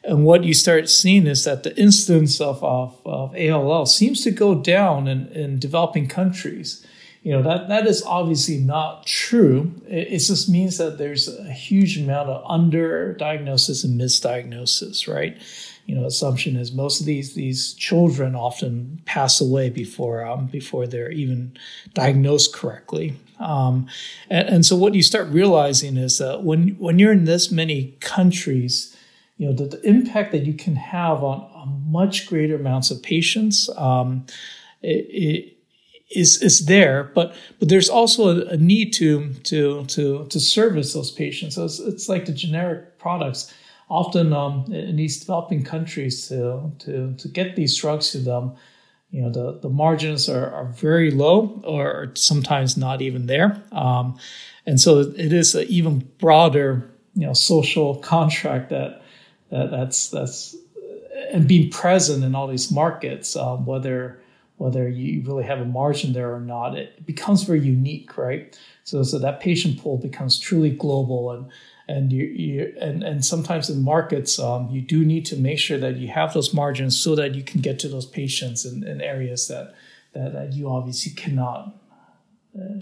and 0.08 0.24
what 0.24 0.42
you 0.42 0.54
start 0.54 0.88
seeing 0.88 1.26
is 1.26 1.44
that 1.44 1.62
the 1.62 1.76
incidence 1.78 2.40
of 2.40 2.64
of, 2.64 2.98
of 3.04 3.36
ALL 3.36 3.86
seems 3.86 4.24
to 4.24 4.30
go 4.30 4.54
down 4.54 5.06
in, 5.06 5.28
in 5.28 5.58
developing 5.58 6.08
countries. 6.08 6.84
you 7.22 7.32
know 7.32 7.42
that 7.42 7.68
that 7.68 7.86
is 7.86 8.02
obviously 8.04 8.56
not 8.56 9.06
true. 9.06 9.72
It, 9.86 10.08
it 10.08 10.18
just 10.20 10.48
means 10.48 10.78
that 10.78 10.96
there's 10.96 11.28
a 11.28 11.52
huge 11.52 11.98
amount 11.98 12.30
of 12.30 12.42
underdiagnosis 12.44 13.84
and 13.84 14.00
misdiagnosis, 14.00 15.06
right? 15.06 15.36
You 15.84 15.94
know, 15.94 16.06
assumption 16.06 16.56
is 16.56 16.72
most 16.72 17.00
of 17.00 17.06
these 17.06 17.34
these 17.34 17.74
children 17.74 18.34
often 18.34 19.02
pass 19.04 19.40
away 19.40 19.68
before 19.68 20.24
um, 20.24 20.46
before 20.46 20.86
they're 20.86 21.12
even 21.12 21.56
diagnosed 21.92 22.54
correctly. 22.54 23.14
Um, 23.38 23.86
and, 24.28 24.48
and 24.48 24.66
so 24.66 24.74
what 24.76 24.94
you 24.94 25.02
start 25.02 25.28
realizing 25.28 25.96
is 25.96 26.18
that 26.18 26.42
when 26.44 26.76
when 26.78 26.98
you're 26.98 27.12
in 27.12 27.24
this 27.24 27.50
many 27.50 27.96
countries, 28.00 28.96
you 29.38 29.46
know 29.46 29.52
the, 29.52 29.64
the 29.64 29.88
impact 29.88 30.32
that 30.32 30.44
you 30.44 30.52
can 30.52 30.76
have 30.76 31.24
on, 31.24 31.40
on 31.54 31.84
much 31.90 32.26
greater 32.26 32.56
amounts 32.56 32.90
of 32.90 33.02
patients 33.02 33.70
um, 33.76 34.26
it, 34.82 35.06
it 35.08 35.58
is 36.10 36.42
is 36.42 36.66
there, 36.66 37.04
but 37.14 37.34
but 37.58 37.68
there's 37.68 37.88
also 37.88 38.28
a, 38.28 38.54
a, 38.54 38.56
need 38.56 38.92
to 38.94 39.34
to 39.44 39.84
to 39.86 40.26
to 40.26 40.40
service 40.40 40.94
those 40.94 41.10
patients. 41.10 41.56
So 41.56 41.64
it's, 41.64 41.78
it's 41.78 42.08
like 42.08 42.26
the 42.26 42.32
generic 42.32 42.98
products. 42.98 43.52
Often 43.90 44.34
um, 44.34 44.70
in 44.70 44.96
these 44.96 45.18
developing 45.18 45.64
countries, 45.64 46.28
to 46.28 46.70
to 46.80 47.14
to 47.14 47.28
get 47.28 47.56
these 47.56 47.76
drugs 47.76 48.10
to 48.12 48.18
them, 48.18 48.52
you 49.10 49.22
know 49.22 49.30
the 49.30 49.58
the 49.60 49.70
margins 49.70 50.28
are, 50.28 50.50
are 50.50 50.66
very 50.66 51.10
low 51.10 51.60
or 51.64 52.12
sometimes 52.14 52.76
not 52.76 53.00
even 53.00 53.26
there, 53.26 53.62
um, 53.72 54.18
and 54.66 54.80
so 54.80 55.00
it 55.00 55.32
is 55.32 55.54
an 55.54 55.66
even 55.68 56.00
broader 56.18 56.90
you 57.14 57.26
know 57.26 57.32
social 57.32 57.96
contract 57.96 58.70
that, 58.70 59.02
that 59.50 59.70
that's 59.70 60.08
that's 60.10 60.56
and 61.30 61.48
being 61.48 61.70
present 61.70 62.24
in 62.24 62.34
all 62.34 62.46
these 62.46 62.70
markets, 62.70 63.36
um, 63.36 63.66
whether 63.66 64.20
whether 64.58 64.88
you 64.88 65.22
really 65.22 65.44
have 65.44 65.60
a 65.60 65.64
margin 65.64 66.12
there 66.12 66.34
or 66.34 66.40
not, 66.40 66.76
it 66.76 67.06
becomes 67.06 67.44
very 67.44 67.60
unique, 67.60 68.18
right? 68.18 68.58
So, 68.82 69.04
so 69.04 69.18
that 69.20 69.38
patient 69.38 69.80
pool 69.80 69.98
becomes 69.98 70.38
truly 70.38 70.70
global, 70.70 71.30
and 71.30 71.46
and 71.88 72.12
you, 72.12 72.24
you 72.24 72.74
and 72.80 73.02
and 73.02 73.24
sometimes 73.24 73.70
in 73.70 73.82
markets, 73.82 74.38
um, 74.38 74.68
you 74.70 74.80
do 74.80 75.04
need 75.04 75.24
to 75.26 75.36
make 75.36 75.58
sure 75.58 75.78
that 75.78 75.96
you 75.96 76.08
have 76.08 76.34
those 76.34 76.52
margins 76.52 76.98
so 76.98 77.14
that 77.14 77.34
you 77.34 77.42
can 77.42 77.60
get 77.60 77.78
to 77.80 77.88
those 77.88 78.06
patients 78.06 78.64
in, 78.64 78.84
in 78.86 79.00
areas 79.00 79.48
that, 79.48 79.74
that 80.12 80.32
that 80.32 80.52
you 80.52 80.68
obviously 80.68 81.12
cannot 81.12 81.74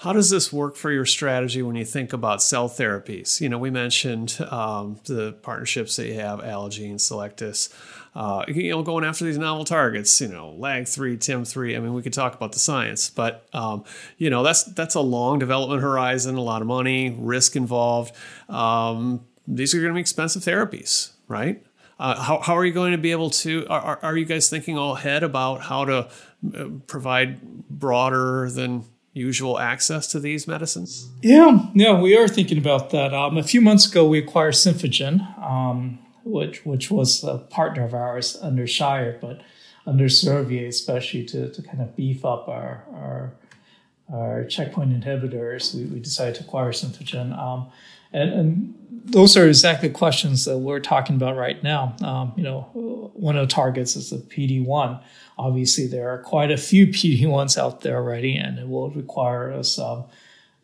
how 0.00 0.12
does 0.12 0.30
this 0.30 0.52
work 0.52 0.76
for 0.76 0.90
your 0.90 1.06
strategy 1.06 1.62
when 1.62 1.76
you 1.76 1.84
think 1.84 2.12
about 2.12 2.42
cell 2.42 2.68
therapies? 2.68 3.40
You 3.40 3.48
know, 3.48 3.58
we 3.58 3.70
mentioned 3.70 4.38
um, 4.50 5.00
the 5.04 5.32
partnerships 5.42 5.96
that 5.96 6.06
you 6.06 6.14
have, 6.14 6.40
Allogene, 6.40 6.94
Cellectis. 6.94 7.72
uh, 8.16 8.44
you 8.48 8.70
know, 8.70 8.82
going 8.82 9.04
after 9.04 9.26
these 9.26 9.36
novel 9.36 9.64
targets, 9.64 10.20
you 10.22 10.28
know, 10.28 10.56
LAG3, 10.58 11.18
TIM3. 11.18 11.76
I 11.76 11.80
mean, 11.80 11.92
we 11.92 12.02
could 12.02 12.14
talk 12.14 12.34
about 12.34 12.52
the 12.52 12.58
science, 12.58 13.10
but, 13.10 13.46
um, 13.52 13.84
you 14.16 14.30
know, 14.30 14.42
that's, 14.42 14.64
that's 14.64 14.94
a 14.94 15.00
long 15.00 15.38
development 15.38 15.82
horizon, 15.82 16.36
a 16.36 16.40
lot 16.40 16.62
of 16.62 16.66
money, 16.66 17.14
risk 17.18 17.56
involved. 17.56 18.14
Um, 18.48 19.26
these 19.46 19.74
are 19.74 19.78
going 19.80 19.90
to 19.90 19.94
be 19.94 20.00
expensive 20.00 20.42
therapies, 20.42 21.10
right? 21.28 21.62
Uh, 21.98 22.20
how, 22.20 22.40
how 22.40 22.56
are 22.56 22.64
you 22.64 22.72
going 22.72 22.92
to 22.92 22.98
be 22.98 23.10
able 23.10 23.30
to? 23.30 23.66
Are, 23.68 23.98
are 24.02 24.16
you 24.16 24.24
guys 24.24 24.48
thinking 24.50 24.76
all 24.78 24.96
ahead 24.96 25.22
about 25.22 25.62
how 25.62 25.84
to 25.84 26.08
uh, 26.54 26.68
provide 26.86 27.40
broader 27.68 28.50
than 28.50 28.84
usual 29.16 29.58
access 29.58 30.06
to 30.08 30.20
these 30.20 30.46
medicines? 30.46 31.08
Yeah, 31.22 31.66
yeah, 31.74 31.98
we 31.98 32.16
are 32.16 32.28
thinking 32.28 32.58
about 32.58 32.90
that. 32.90 33.14
Um, 33.14 33.38
a 33.38 33.42
few 33.42 33.60
months 33.60 33.86
ago, 33.86 34.06
we 34.06 34.18
acquired 34.18 34.54
Symphogen, 34.54 35.38
um, 35.42 35.98
which 36.24 36.64
which 36.64 36.90
was 36.90 37.24
a 37.24 37.38
partner 37.38 37.84
of 37.84 37.94
ours 37.94 38.36
under 38.42 38.66
Shire, 38.66 39.18
but 39.20 39.40
under 39.86 40.04
Servier, 40.04 40.68
especially 40.68 41.24
to, 41.24 41.50
to 41.50 41.62
kind 41.62 41.80
of 41.80 41.96
beef 41.96 42.24
up 42.24 42.46
our 42.48 42.84
our, 42.92 43.32
our 44.12 44.44
checkpoint 44.44 44.92
inhibitors. 44.92 45.74
We, 45.74 45.84
we 45.84 46.00
decided 46.00 46.34
to 46.36 46.42
acquire 46.42 46.72
Symphogen. 46.72 47.36
Um, 47.36 47.70
and, 48.12 48.32
and 48.32 48.74
those 49.04 49.36
are 49.36 49.46
exactly 49.46 49.88
questions 49.88 50.44
that 50.44 50.58
we're 50.58 50.80
talking 50.80 51.16
about 51.16 51.36
right 51.36 51.62
now. 51.62 51.96
Um, 52.02 52.32
you 52.36 52.42
know, 52.42 52.62
one 53.14 53.36
of 53.36 53.48
the 53.48 53.52
targets 53.52 53.96
is 53.96 54.10
the 54.10 54.18
PD1. 54.18 55.02
Obviously, 55.39 55.87
there 55.87 56.09
are 56.09 56.18
quite 56.18 56.51
a 56.51 56.57
few 56.57 56.87
PD1s 56.89 57.59
out 57.59 57.82
there 57.82 57.97
already, 57.97 58.37
and 58.37 58.59
it 58.59 58.68
will 58.68 58.91
require 58.91 59.53
us 59.53 59.78
um, 59.78 60.05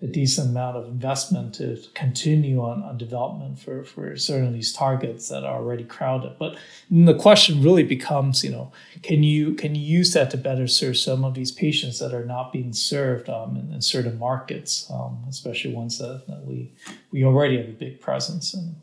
a 0.02 0.06
decent 0.08 0.50
amount 0.50 0.76
of 0.76 0.86
investment 0.88 1.54
to 1.54 1.80
continue 1.94 2.60
on, 2.60 2.82
on 2.82 2.98
development 2.98 3.56
for, 3.56 3.84
for 3.84 4.16
certain 4.16 4.48
of 4.48 4.52
these 4.52 4.72
targets 4.72 5.28
that 5.28 5.44
are 5.44 5.54
already 5.54 5.84
crowded. 5.84 6.34
But 6.40 6.56
the 6.90 7.14
question 7.14 7.62
really 7.62 7.84
becomes, 7.84 8.42
you 8.42 8.50
know, 8.50 8.72
can 9.02 9.22
you 9.22 9.54
can 9.54 9.76
you 9.76 9.82
use 9.82 10.12
that 10.14 10.30
to 10.32 10.36
better 10.36 10.66
serve 10.66 10.96
some 10.96 11.24
of 11.24 11.34
these 11.34 11.52
patients 11.52 12.00
that 12.00 12.12
are 12.12 12.24
not 12.24 12.52
being 12.52 12.72
served 12.72 13.28
um, 13.28 13.56
in, 13.56 13.72
in, 13.72 13.80
certain 13.80 14.18
markets, 14.18 14.90
um, 14.92 15.24
especially 15.28 15.72
ones 15.72 15.98
that, 15.98 16.24
that 16.26 16.44
we 16.44 16.72
we 17.12 17.24
already 17.24 17.56
have 17.58 17.68
a 17.68 17.72
big 17.72 18.00
presence 18.00 18.52
in. 18.54 18.74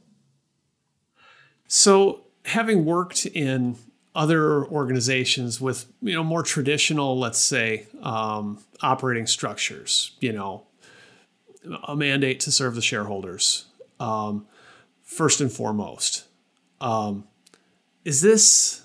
So, 1.67 2.21
having 2.45 2.85
worked 2.85 3.25
in 3.25 3.75
other 4.15 4.65
organizations 4.65 5.61
with 5.61 5.85
you 6.01 6.13
know 6.13 6.23
more 6.23 6.43
traditional, 6.43 7.17
let's 7.17 7.39
say, 7.39 7.87
um, 8.01 8.59
operating 8.81 9.27
structures, 9.27 10.11
you 10.19 10.31
know, 10.31 10.63
a 11.87 11.95
mandate 11.95 12.39
to 12.41 12.51
serve 12.51 12.75
the 12.75 12.81
shareholders 12.81 13.65
um, 13.99 14.47
first 15.03 15.41
and 15.41 15.51
foremost. 15.51 16.25
Um, 16.81 17.25
is 18.05 18.21
this 18.21 18.81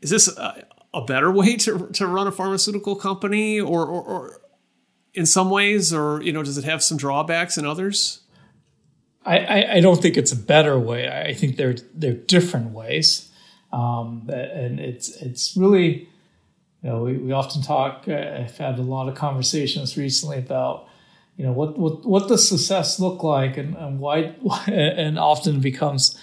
is 0.00 0.10
this 0.10 0.28
a, 0.36 0.64
a, 0.94 1.04
better 1.04 1.30
way 1.40 1.56
to, 1.56 1.88
to 1.88 2.06
run 2.06 2.26
a 2.26 2.32
pharmaceutical 2.32 2.96
company, 2.96 3.60
or, 3.60 3.86
or, 3.86 4.02
or, 4.02 4.40
in 5.12 5.26
some 5.26 5.50
ways, 5.50 5.92
or 5.92 6.22
you 6.22 6.32
know, 6.32 6.42
does 6.42 6.56
it 6.56 6.64
have 6.64 6.82
some 6.82 6.96
drawbacks 6.96 7.58
in 7.58 7.66
others? 7.66 8.20
I, 9.24 9.64
I, 9.74 9.80
don't 9.80 10.00
think 10.00 10.16
it's 10.16 10.32
a 10.32 10.36
better 10.36 10.78
way. 10.78 11.06
I 11.06 11.34
think 11.34 11.56
they're 11.56 11.76
they're 11.94 12.14
different 12.14 12.70
ways, 12.70 13.29
um, 13.72 14.28
and 14.28 14.80
it's 14.80 15.10
it's 15.16 15.56
really 15.56 16.08
you 16.82 16.90
know 16.90 17.02
we, 17.02 17.16
we 17.16 17.32
often 17.32 17.62
talk. 17.62 18.04
Uh, 18.08 18.12
I've 18.14 18.56
had 18.56 18.78
a 18.78 18.82
lot 18.82 19.08
of 19.08 19.14
conversations 19.14 19.96
recently 19.96 20.38
about 20.38 20.88
you 21.40 21.46
know 21.46 21.52
what 21.52 21.78
what 21.78 22.04
what 22.04 22.28
does 22.28 22.46
success 22.46 23.00
look 23.00 23.22
like 23.22 23.56
and, 23.56 23.74
and 23.76 23.98
why 23.98 24.34
and 24.66 25.18
often 25.18 25.60
becomes 25.60 26.18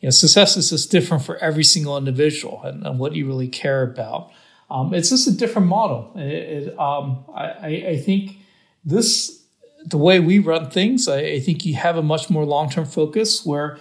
you 0.00 0.06
know 0.06 0.10
success 0.10 0.56
is 0.56 0.70
just 0.70 0.90
different 0.90 1.22
for 1.22 1.36
every 1.36 1.64
single 1.64 1.98
individual 1.98 2.62
and, 2.64 2.86
and 2.86 2.98
what 2.98 3.14
you 3.14 3.26
really 3.26 3.48
care 3.48 3.82
about 3.82 4.30
um, 4.70 4.94
it's 4.94 5.10
just 5.10 5.28
a 5.28 5.32
different 5.32 5.68
model 5.68 6.12
it, 6.16 6.68
it, 6.68 6.78
um, 6.78 7.24
I, 7.34 7.84
I 7.88 8.02
think 8.02 8.38
this 8.86 9.42
the 9.84 9.98
way 9.98 10.18
we 10.18 10.38
run 10.38 10.70
things 10.70 11.08
I, 11.08 11.18
I 11.18 11.40
think 11.40 11.66
you 11.66 11.74
have 11.74 11.98
a 11.98 12.02
much 12.02 12.30
more 12.30 12.46
long-term 12.46 12.86
focus 12.86 13.44
where 13.44 13.78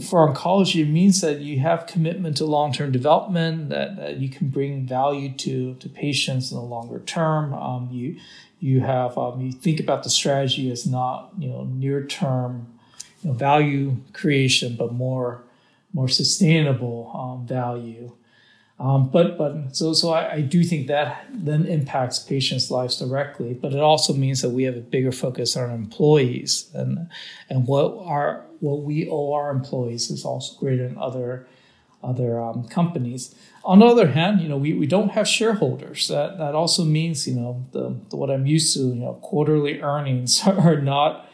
for 0.00 0.32
oncology, 0.32 0.82
it 0.82 0.88
means 0.88 1.20
that 1.20 1.40
you 1.40 1.58
have 1.58 1.86
commitment 1.86 2.36
to 2.36 2.44
long-term 2.44 2.92
development, 2.92 3.68
that, 3.68 3.96
that 3.96 4.16
you 4.18 4.28
can 4.28 4.48
bring 4.48 4.86
value 4.86 5.32
to, 5.38 5.74
to 5.74 5.88
patients 5.88 6.50
in 6.50 6.56
the 6.56 6.62
longer 6.62 7.00
term. 7.00 7.52
Um, 7.52 7.88
you 7.90 8.16
you 8.60 8.80
have 8.80 9.18
um, 9.18 9.40
you 9.40 9.50
think 9.50 9.80
about 9.80 10.04
the 10.04 10.10
strategy 10.10 10.70
as 10.70 10.86
not 10.86 11.32
you 11.36 11.48
know 11.48 11.64
near 11.64 12.06
term 12.06 12.78
you 13.22 13.30
know, 13.30 13.36
value 13.36 13.96
creation, 14.12 14.76
but 14.76 14.92
more 14.92 15.42
more 15.92 16.08
sustainable 16.08 17.10
um, 17.14 17.46
value. 17.46 18.12
Um, 18.82 19.10
but 19.10 19.38
but 19.38 19.76
so 19.76 19.92
so 19.92 20.10
I, 20.10 20.32
I, 20.32 20.40
do 20.40 20.64
think 20.64 20.88
that 20.88 21.26
then 21.30 21.66
impacts 21.66 22.18
patients' 22.18 22.68
lives 22.68 22.98
directly. 22.98 23.54
But 23.54 23.74
it 23.74 23.78
also 23.78 24.12
means 24.12 24.42
that 24.42 24.48
we 24.48 24.64
have 24.64 24.76
a 24.76 24.80
bigger 24.80 25.12
focus 25.12 25.56
on 25.56 25.70
employees 25.70 26.68
and 26.74 27.08
and 27.48 27.68
what 27.68 27.96
our 28.04 28.44
what 28.58 28.82
we 28.82 29.08
owe 29.08 29.34
our 29.34 29.52
employees 29.52 30.10
is 30.10 30.24
also 30.24 30.58
greater 30.58 30.88
than 30.88 30.98
other 30.98 31.46
other 32.02 32.40
um, 32.40 32.66
companies. 32.66 33.32
On 33.64 33.78
the 33.78 33.86
other 33.86 34.08
hand, 34.08 34.40
you 34.40 34.48
know, 34.48 34.56
we, 34.56 34.72
we 34.72 34.88
don't 34.88 35.10
have 35.10 35.28
shareholders. 35.28 36.08
That 36.08 36.38
that 36.38 36.56
also 36.56 36.84
means, 36.84 37.28
you 37.28 37.36
know, 37.36 37.64
the, 37.70 37.96
the 38.10 38.16
what 38.16 38.32
I'm 38.32 38.46
used 38.46 38.74
to, 38.74 38.80
you 38.80 38.96
know, 38.96 39.14
quarterly 39.22 39.80
earnings 39.80 40.42
are 40.46 40.80
not 40.80 41.28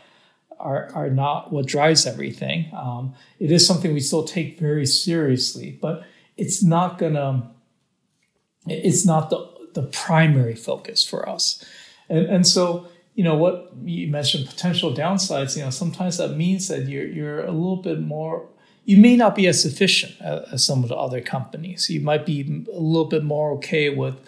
are, 0.61 0.91
are 0.93 1.09
not 1.09 1.51
what 1.51 1.65
drives 1.65 2.05
everything. 2.05 2.71
Um, 2.77 3.15
it 3.41 3.51
is 3.51 3.67
something 3.67 3.95
we 3.95 4.01
still 4.01 4.25
take 4.25 4.61
very 4.61 4.85
seriously, 4.85 5.79
but 5.81 6.05
it's 6.39 6.63
not 6.63 6.99
gonna 6.99 7.51
it's 8.67 9.05
not 9.05 9.31
the 9.31 9.47
the 9.75 9.83
primary 9.83 10.55
focus 10.55 11.05
for 11.05 11.29
us. 11.29 11.65
And 12.09 12.27
and 12.27 12.47
so 12.47 12.87
you 13.15 13.25
know 13.25 13.37
what 13.37 13.73
you 13.85 14.09
mentioned 14.09 14.47
potential 14.47 14.95
downsides 14.95 15.57
you 15.57 15.65
know 15.65 15.71
sometimes 15.71 16.19
that 16.19 16.37
means 16.37 16.69
that 16.69 16.87
you're 16.87 17.07
you're 17.07 17.41
a 17.45 17.51
little 17.51 17.83
bit 17.83 18.01
more 18.01 18.49
you 18.89 18.97
may 18.97 19.17
not 19.17 19.35
be 19.35 19.47
as 19.47 19.67
efficient 19.67 20.19
as 20.23 20.65
some 20.65 20.83
of 20.83 20.89
the 20.89 20.97
other 20.97 21.21
companies. 21.21 21.91
You 21.91 22.01
might 22.01 22.25
be 22.25 22.65
a 22.73 22.81
little 22.81 23.05
bit 23.05 23.23
more 23.23 23.51
okay 23.57 23.91
with, 23.91 24.19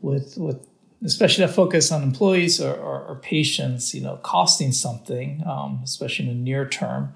with, 0.00 0.38
with 0.38 0.64
especially 1.04 1.44
that 1.44 1.52
focus 1.52 1.90
on 1.90 2.04
employees 2.04 2.60
or, 2.60 2.72
or, 2.72 3.04
or 3.04 3.16
patients, 3.16 3.96
you 3.96 4.00
know, 4.00 4.20
costing 4.22 4.70
something, 4.70 5.42
um, 5.44 5.80
especially 5.82 6.28
in 6.28 6.36
the 6.36 6.40
near 6.40 6.68
term, 6.68 7.14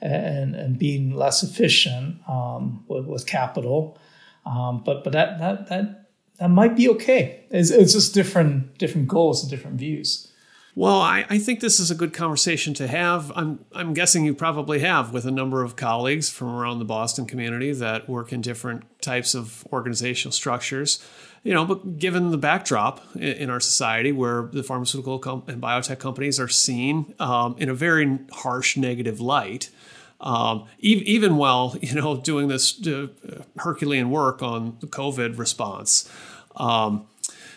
and, 0.00 0.54
and 0.54 0.78
being 0.78 1.14
less 1.14 1.42
efficient 1.42 2.26
um, 2.26 2.86
with, 3.10 3.26
capital. 3.26 3.98
Um, 4.46 4.82
but 4.84 5.04
but 5.04 5.12
that 5.12 5.38
that 5.38 5.68
that 5.68 6.08
that 6.38 6.48
might 6.48 6.76
be 6.76 6.88
okay. 6.88 7.44
It's, 7.50 7.70
it's 7.70 7.92
just 7.92 8.14
different 8.14 8.78
different 8.78 9.08
goals 9.08 9.42
and 9.42 9.50
different 9.50 9.78
views. 9.78 10.30
Well, 10.76 11.00
I, 11.00 11.26
I, 11.28 11.38
think 11.38 11.60
this 11.60 11.80
is 11.80 11.90
a 11.90 11.96
good 11.96 12.14
conversation 12.14 12.74
to 12.74 12.86
have. 12.86 13.32
I'm, 13.34 13.64
I'm 13.74 13.92
guessing 13.92 14.24
you 14.24 14.34
probably 14.34 14.78
have 14.78 15.12
with 15.12 15.26
a 15.26 15.30
number 15.30 15.64
of 15.64 15.74
colleagues 15.74 16.30
from 16.30 16.48
around 16.48 16.78
the 16.78 16.84
Boston 16.84 17.26
community 17.26 17.72
that 17.72 18.08
work 18.08 18.32
in 18.32 18.40
different 18.40 18.84
types 19.02 19.34
of 19.34 19.66
organizational 19.72 20.32
structures. 20.32 21.04
You 21.42 21.54
know, 21.54 21.64
but 21.64 21.98
given 21.98 22.30
the 22.30 22.38
backdrop 22.38 23.02
in, 23.16 23.22
in 23.22 23.50
our 23.50 23.60
society 23.60 24.12
where 24.12 24.48
the 24.52 24.62
pharmaceutical 24.62 25.18
com- 25.18 25.42
and 25.48 25.60
biotech 25.60 25.98
companies 25.98 26.38
are 26.38 26.48
seen 26.48 27.14
um, 27.18 27.56
in 27.58 27.68
a 27.68 27.74
very 27.74 28.20
harsh 28.32 28.76
negative 28.76 29.20
light, 29.20 29.70
um, 30.20 30.66
even, 30.78 31.04
even 31.04 31.36
while 31.36 31.76
you 31.82 31.94
know 31.94 32.16
doing 32.16 32.48
this 32.48 32.86
uh, 32.86 33.08
Herculean 33.58 34.10
work 34.10 34.42
on 34.42 34.76
the 34.80 34.86
COVID 34.86 35.38
response, 35.38 36.10
um, 36.56 37.06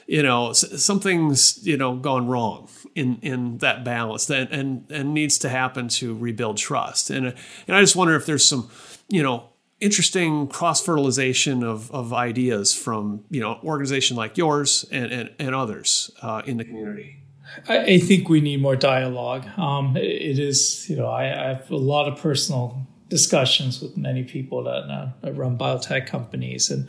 you 0.07 0.23
know 0.23 0.53
something's 0.53 1.65
you 1.65 1.77
know 1.77 1.95
gone 1.95 2.27
wrong 2.27 2.69
in 2.95 3.17
in 3.21 3.57
that 3.59 3.83
balance 3.83 4.25
that 4.27 4.51
and 4.51 4.89
and 4.89 5.13
needs 5.13 5.37
to 5.39 5.49
happen 5.49 5.87
to 5.87 6.15
rebuild 6.15 6.57
trust. 6.57 7.09
And 7.09 7.33
and 7.67 7.75
I 7.75 7.81
just 7.81 7.95
wonder 7.95 8.15
if 8.15 8.25
there's 8.25 8.45
some 8.45 8.69
you 9.09 9.23
know 9.23 9.49
interesting 9.79 10.47
cross 10.47 10.83
fertilization 10.83 11.61
of, 11.63 11.91
of 11.91 12.13
ideas 12.13 12.73
from 12.73 13.25
you 13.29 13.41
know 13.41 13.59
organization 13.63 14.15
like 14.15 14.37
yours 14.37 14.85
and 14.91 15.11
and, 15.11 15.31
and 15.39 15.55
others 15.55 16.11
uh, 16.21 16.41
in 16.45 16.57
the 16.57 16.65
community. 16.65 17.22
I, 17.67 17.99
think 17.99 18.29
we 18.29 18.41
need 18.41 18.61
more 18.61 18.75
dialogue. 18.75 19.45
Um, 19.57 19.95
it 19.97 20.39
is, 20.39 20.89
you 20.89 20.95
know, 20.95 21.07
I, 21.07 21.23
I, 21.23 21.47
have 21.53 21.69
a 21.71 21.75
lot 21.75 22.07
of 22.07 22.19
personal 22.19 22.87
discussions 23.09 23.81
with 23.81 23.95
many 23.95 24.23
people 24.23 24.63
that, 24.63 24.89
uh, 24.89 25.09
that 25.21 25.33
run 25.33 25.57
biotech 25.57 26.07
companies, 26.07 26.69
and 26.69 26.87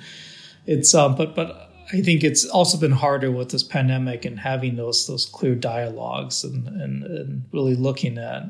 it's, 0.67 0.95
um, 0.95 1.15
but 1.15 1.35
but 1.35 1.71
I 1.93 2.01
think 2.01 2.25
it's 2.25 2.47
also 2.47 2.79
been 2.79 2.93
harder 2.93 3.31
with 3.31 3.51
this 3.51 3.63
pandemic 3.63 4.25
and 4.25 4.39
having 4.39 4.77
those 4.77 5.07
those 5.07 5.27
clear 5.27 5.55
dialogues 5.55 6.45
and 6.45 6.67
and, 6.69 7.05
and 7.05 7.45
really 7.53 7.75
looking 7.75 8.19
at, 8.19 8.45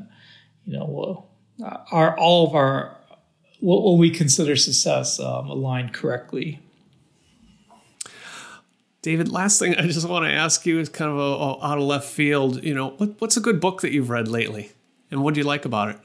you 0.65 0.77
know, 0.77 0.85
well, 0.85 1.29
are 1.91 2.17
all 2.17 2.47
of 2.47 2.55
our 2.55 2.97
what, 3.59 3.83
what 3.83 3.97
we 3.97 4.09
consider 4.09 4.55
success 4.55 5.19
um, 5.19 5.49
aligned 5.49 5.93
correctly 5.93 6.61
David, 9.05 9.31
last 9.31 9.59
thing 9.59 9.75
I 9.75 9.85
just 9.85 10.09
want 10.09 10.25
to 10.25 10.31
ask 10.31 10.65
you 10.65 10.79
is 10.79 10.89
kind 10.89 11.11
of 11.11 11.17
a, 11.17 11.21
a, 11.21 11.63
out 11.63 11.77
of 11.77 11.83
left 11.83 12.09
field. 12.09 12.63
You 12.63 12.73
know, 12.73 12.89
what, 12.97 13.21
what's 13.21 13.37
a 13.37 13.39
good 13.39 13.61
book 13.61 13.81
that 13.81 13.91
you've 13.91 14.09
read 14.09 14.27
lately, 14.27 14.71
and 15.11 15.23
what 15.23 15.35
do 15.35 15.41
you 15.41 15.45
like 15.45 15.63
about 15.63 15.89
it? 15.89 15.97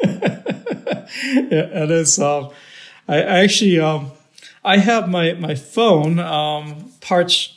yeah, 0.04 1.82
it 1.82 1.90
is. 1.90 2.20
Um, 2.20 2.50
I, 3.08 3.22
actually, 3.22 3.80
um, 3.80 4.12
I 4.62 4.76
have 4.76 5.08
my 5.08 5.32
my 5.32 5.56
phone 5.56 6.20
um, 6.20 6.92
perched 7.00 7.56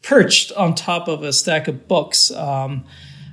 perched 0.00 0.52
on 0.52 0.74
top 0.74 1.06
of 1.06 1.22
a 1.22 1.30
stack 1.30 1.68
of 1.68 1.86
books. 1.86 2.30
Um, 2.30 2.86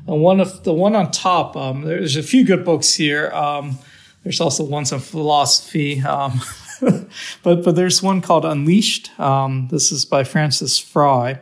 and 0.07 0.21
one 0.21 0.41
of 0.41 0.65
the 0.65 0.73
one 0.73 0.93
on 0.93 1.09
top, 1.11 1.55
um, 1.55 1.83
there's 1.83 2.17
a 2.17 2.23
few 2.23 2.43
good 2.43 2.65
books 2.65 2.95
here. 2.95 3.31
Um, 3.31 3.79
there's 4.25 4.41
also 4.41 4.65
ones 4.65 4.91
on 4.91 4.99
philosophy. 4.99 6.03
But 7.43 7.63
but 7.63 7.75
there's 7.75 8.03
one 8.03 8.21
called 8.21 8.45
Unleashed. 8.45 9.17
Um, 9.19 9.67
this 9.69 9.91
is 9.91 10.05
by 10.05 10.23
Frances 10.23 10.77
Frei. 10.77 11.39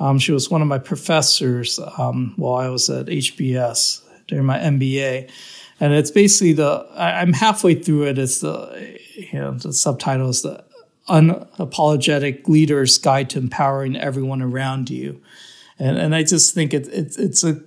Um, 0.00 0.18
she 0.18 0.32
was 0.32 0.50
one 0.50 0.62
of 0.62 0.68
my 0.68 0.78
professors 0.78 1.80
um, 1.98 2.34
while 2.36 2.54
I 2.54 2.68
was 2.68 2.88
at 2.88 3.06
HBS 3.06 4.02
during 4.26 4.44
my 4.44 4.58
MBA, 4.58 5.30
and 5.80 5.92
it's 5.92 6.10
basically 6.10 6.52
the 6.52 6.86
I, 6.94 7.22
am 7.22 7.32
halfway 7.32 7.74
through 7.74 8.06
it. 8.06 8.18
It's 8.18 8.40
the 8.40 8.98
you 9.14 9.38
know 9.38 9.52
the 9.52 9.72
subtitle 9.72 10.28
is 10.28 10.42
the 10.42 10.64
unapologetic 11.08 12.46
leader's 12.48 12.98
guide 12.98 13.30
to 13.30 13.38
empowering 13.38 13.96
everyone 13.96 14.42
around 14.42 14.90
you, 14.90 15.20
and 15.78 15.98
and 15.98 16.14
I 16.14 16.22
just 16.22 16.54
think 16.54 16.72
it, 16.72 16.86
it 16.88 17.18
it's 17.18 17.44
a 17.44 17.60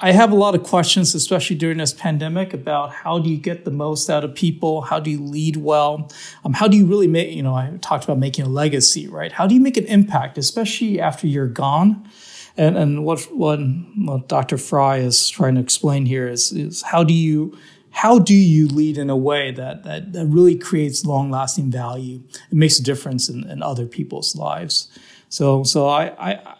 I 0.00 0.12
have 0.12 0.32
a 0.32 0.34
lot 0.34 0.54
of 0.54 0.64
questions, 0.64 1.14
especially 1.14 1.56
during 1.56 1.78
this 1.78 1.92
pandemic, 1.92 2.52
about 2.52 2.92
how 2.92 3.18
do 3.18 3.30
you 3.30 3.36
get 3.36 3.64
the 3.64 3.70
most 3.70 4.10
out 4.10 4.24
of 4.24 4.34
people? 4.34 4.82
How 4.82 4.98
do 4.98 5.10
you 5.10 5.22
lead 5.22 5.56
well? 5.56 6.10
Um, 6.44 6.52
how 6.52 6.66
do 6.66 6.76
you 6.76 6.84
really 6.84 7.06
make, 7.06 7.30
you 7.30 7.42
know, 7.42 7.54
I 7.54 7.78
talked 7.80 8.04
about 8.04 8.18
making 8.18 8.44
a 8.44 8.48
legacy, 8.48 9.06
right? 9.06 9.30
How 9.30 9.46
do 9.46 9.54
you 9.54 9.60
make 9.60 9.76
an 9.76 9.86
impact, 9.86 10.36
especially 10.36 11.00
after 11.00 11.26
you're 11.26 11.46
gone? 11.46 12.08
And, 12.56 12.76
and 12.76 13.04
what, 13.04 13.20
what, 13.32 13.60
what 13.96 14.28
Dr. 14.28 14.58
Frei 14.58 15.00
is 15.00 15.28
trying 15.28 15.54
to 15.54 15.60
explain 15.60 16.06
here 16.06 16.28
is, 16.28 16.50
is 16.52 16.82
how 16.82 17.04
do 17.04 17.14
you, 17.14 17.56
how 17.90 18.18
do 18.18 18.34
you 18.34 18.66
lead 18.66 18.98
in 18.98 19.10
a 19.10 19.16
way 19.16 19.52
that, 19.52 19.84
that, 19.84 20.12
that 20.12 20.26
really 20.26 20.56
creates 20.56 21.04
long 21.04 21.30
lasting 21.30 21.70
value? 21.70 22.20
It 22.50 22.56
makes 22.56 22.78
a 22.78 22.82
difference 22.82 23.28
in, 23.28 23.48
in 23.48 23.62
other 23.62 23.86
people's 23.86 24.34
lives. 24.34 24.88
So, 25.28 25.62
so 25.64 25.88
I, 25.88 26.32
I, 26.32 26.56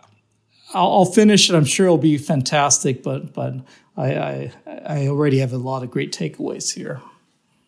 I'll, 0.75 0.93
I'll, 0.93 1.05
finish 1.05 1.49
it. 1.49 1.57
I'm 1.57 1.65
sure 1.65 1.87
it'll 1.87 1.99
be 1.99 2.19
fantastic, 2.19 3.03
but 3.03 3.33
but 3.33 3.55
I, 3.97 4.15
I, 4.15 4.53
I 4.87 5.07
already 5.09 5.39
have 5.39 5.53
a 5.53 5.59
lot 5.59 5.83
of 5.83 5.91
great 5.91 6.13
takeaways 6.13 6.75
here. 6.75 7.01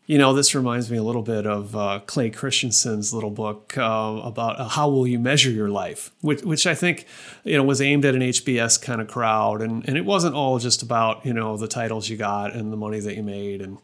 You 0.07 0.19
know, 0.19 0.35
this 0.35 0.55
reminds 0.55 0.89
me 0.89 0.99
a 0.99 1.03
little 1.03 1.23
bit 1.23 1.49
of 1.49 1.75
uh, 1.75 1.99
Clay 2.07 2.31
Christensen's 2.31 3.13
little 3.13 3.31
book 3.31 3.77
uh, 3.77 4.21
about 4.23 4.61
uh, 4.61 4.69
how 4.69 4.89
will 4.89 5.07
you 5.07 5.19
measure 5.19 5.51
your 5.51 5.69
life, 5.69 6.13
which, 6.21 6.43
which 6.43 6.65
I 6.65 6.77
think, 6.77 7.07
you 7.43 7.57
know, 7.57 7.65
was 7.65 7.81
aimed 7.81 8.05
at 8.05 8.15
an 8.15 8.21
HBS 8.21 8.81
kind 8.81 9.01
of 9.01 9.09
crowd, 9.09 9.63
and 9.63 9.87
and 9.89 9.97
it 9.97 10.05
wasn't 10.05 10.35
all 10.35 10.59
just 10.59 10.83
about 10.83 11.27
you 11.27 11.33
know 11.33 11.57
the 11.57 11.69
titles 11.69 12.09
you 12.09 12.17
got 12.17 12.55
and 12.55 12.73
the 12.73 12.77
money 12.77 13.01
that 13.01 13.17
you 13.17 13.25
made, 13.25 13.61
and 13.61 13.79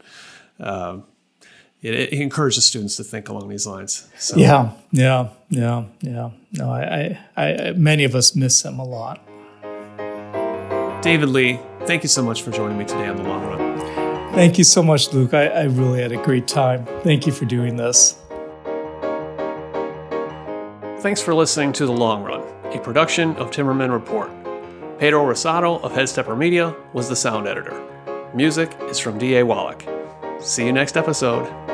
uh, 0.61 0.99
it, 1.83 1.95
it 1.95 2.13
encourages 2.13 2.65
students 2.65 2.97
to 2.97 3.05
think 3.05 3.29
along 3.29 3.49
these 3.49 3.67
lines. 3.67 4.09
So. 4.19 4.37
Yeah, 4.37 4.73
yeah, 4.93 5.29
yeah, 5.51 5.85
yeah. 6.01 6.31
No, 6.53 6.71
I, 6.71 7.19
I, 7.37 7.45
I, 7.45 7.73
many 7.73 8.05
of 8.05 8.15
us 8.15 8.37
miss 8.37 8.65
him 8.65 8.79
a 8.79 8.85
lot. 8.85 9.21
David 11.03 11.31
Lee, 11.31 11.59
thank 11.87 12.05
you 12.05 12.09
so 12.09 12.23
much 12.23 12.43
for 12.43 12.53
joining 12.53 12.79
me 12.79 12.85
today 12.85 13.09
on 13.09 13.17
the 13.17 13.25
long 13.25 13.45
run. 13.45 14.33
Thank 14.35 14.57
you 14.57 14.65
so 14.65 14.83
much, 14.83 15.13
Luke. 15.13 15.35
I, 15.35 15.49
I 15.49 15.63
really 15.65 16.01
had 16.01 16.13
a 16.13 16.23
great 16.23 16.47
time. 16.47 16.87
Thank 17.03 17.27
you 17.27 17.33
for 17.33 17.45
doing 17.45 17.77
this. 17.77 18.17
Thanks 21.01 21.21
for 21.21 21.35
listening 21.35 21.73
to 21.75 21.87
The 21.87 21.93
Long 21.93 22.23
Run, 22.23 22.43
a 22.73 22.79
production 22.79 23.35
of 23.37 23.51
Timmerman 23.51 23.91
Report. 23.91 24.31
Pedro 25.01 25.25
Rosado 25.27 25.83
of 25.83 25.91
Headstepper 25.91 26.39
Media 26.39 26.77
was 26.93 27.09
the 27.09 27.17
sound 27.17 27.49
editor. 27.49 27.83
Music 28.33 28.73
is 28.83 29.01
from 29.01 29.19
D.A. 29.19 29.45
Wallach. 29.45 29.85
See 30.41 30.65
you 30.65 30.73
next 30.73 30.97
episode. 30.97 31.72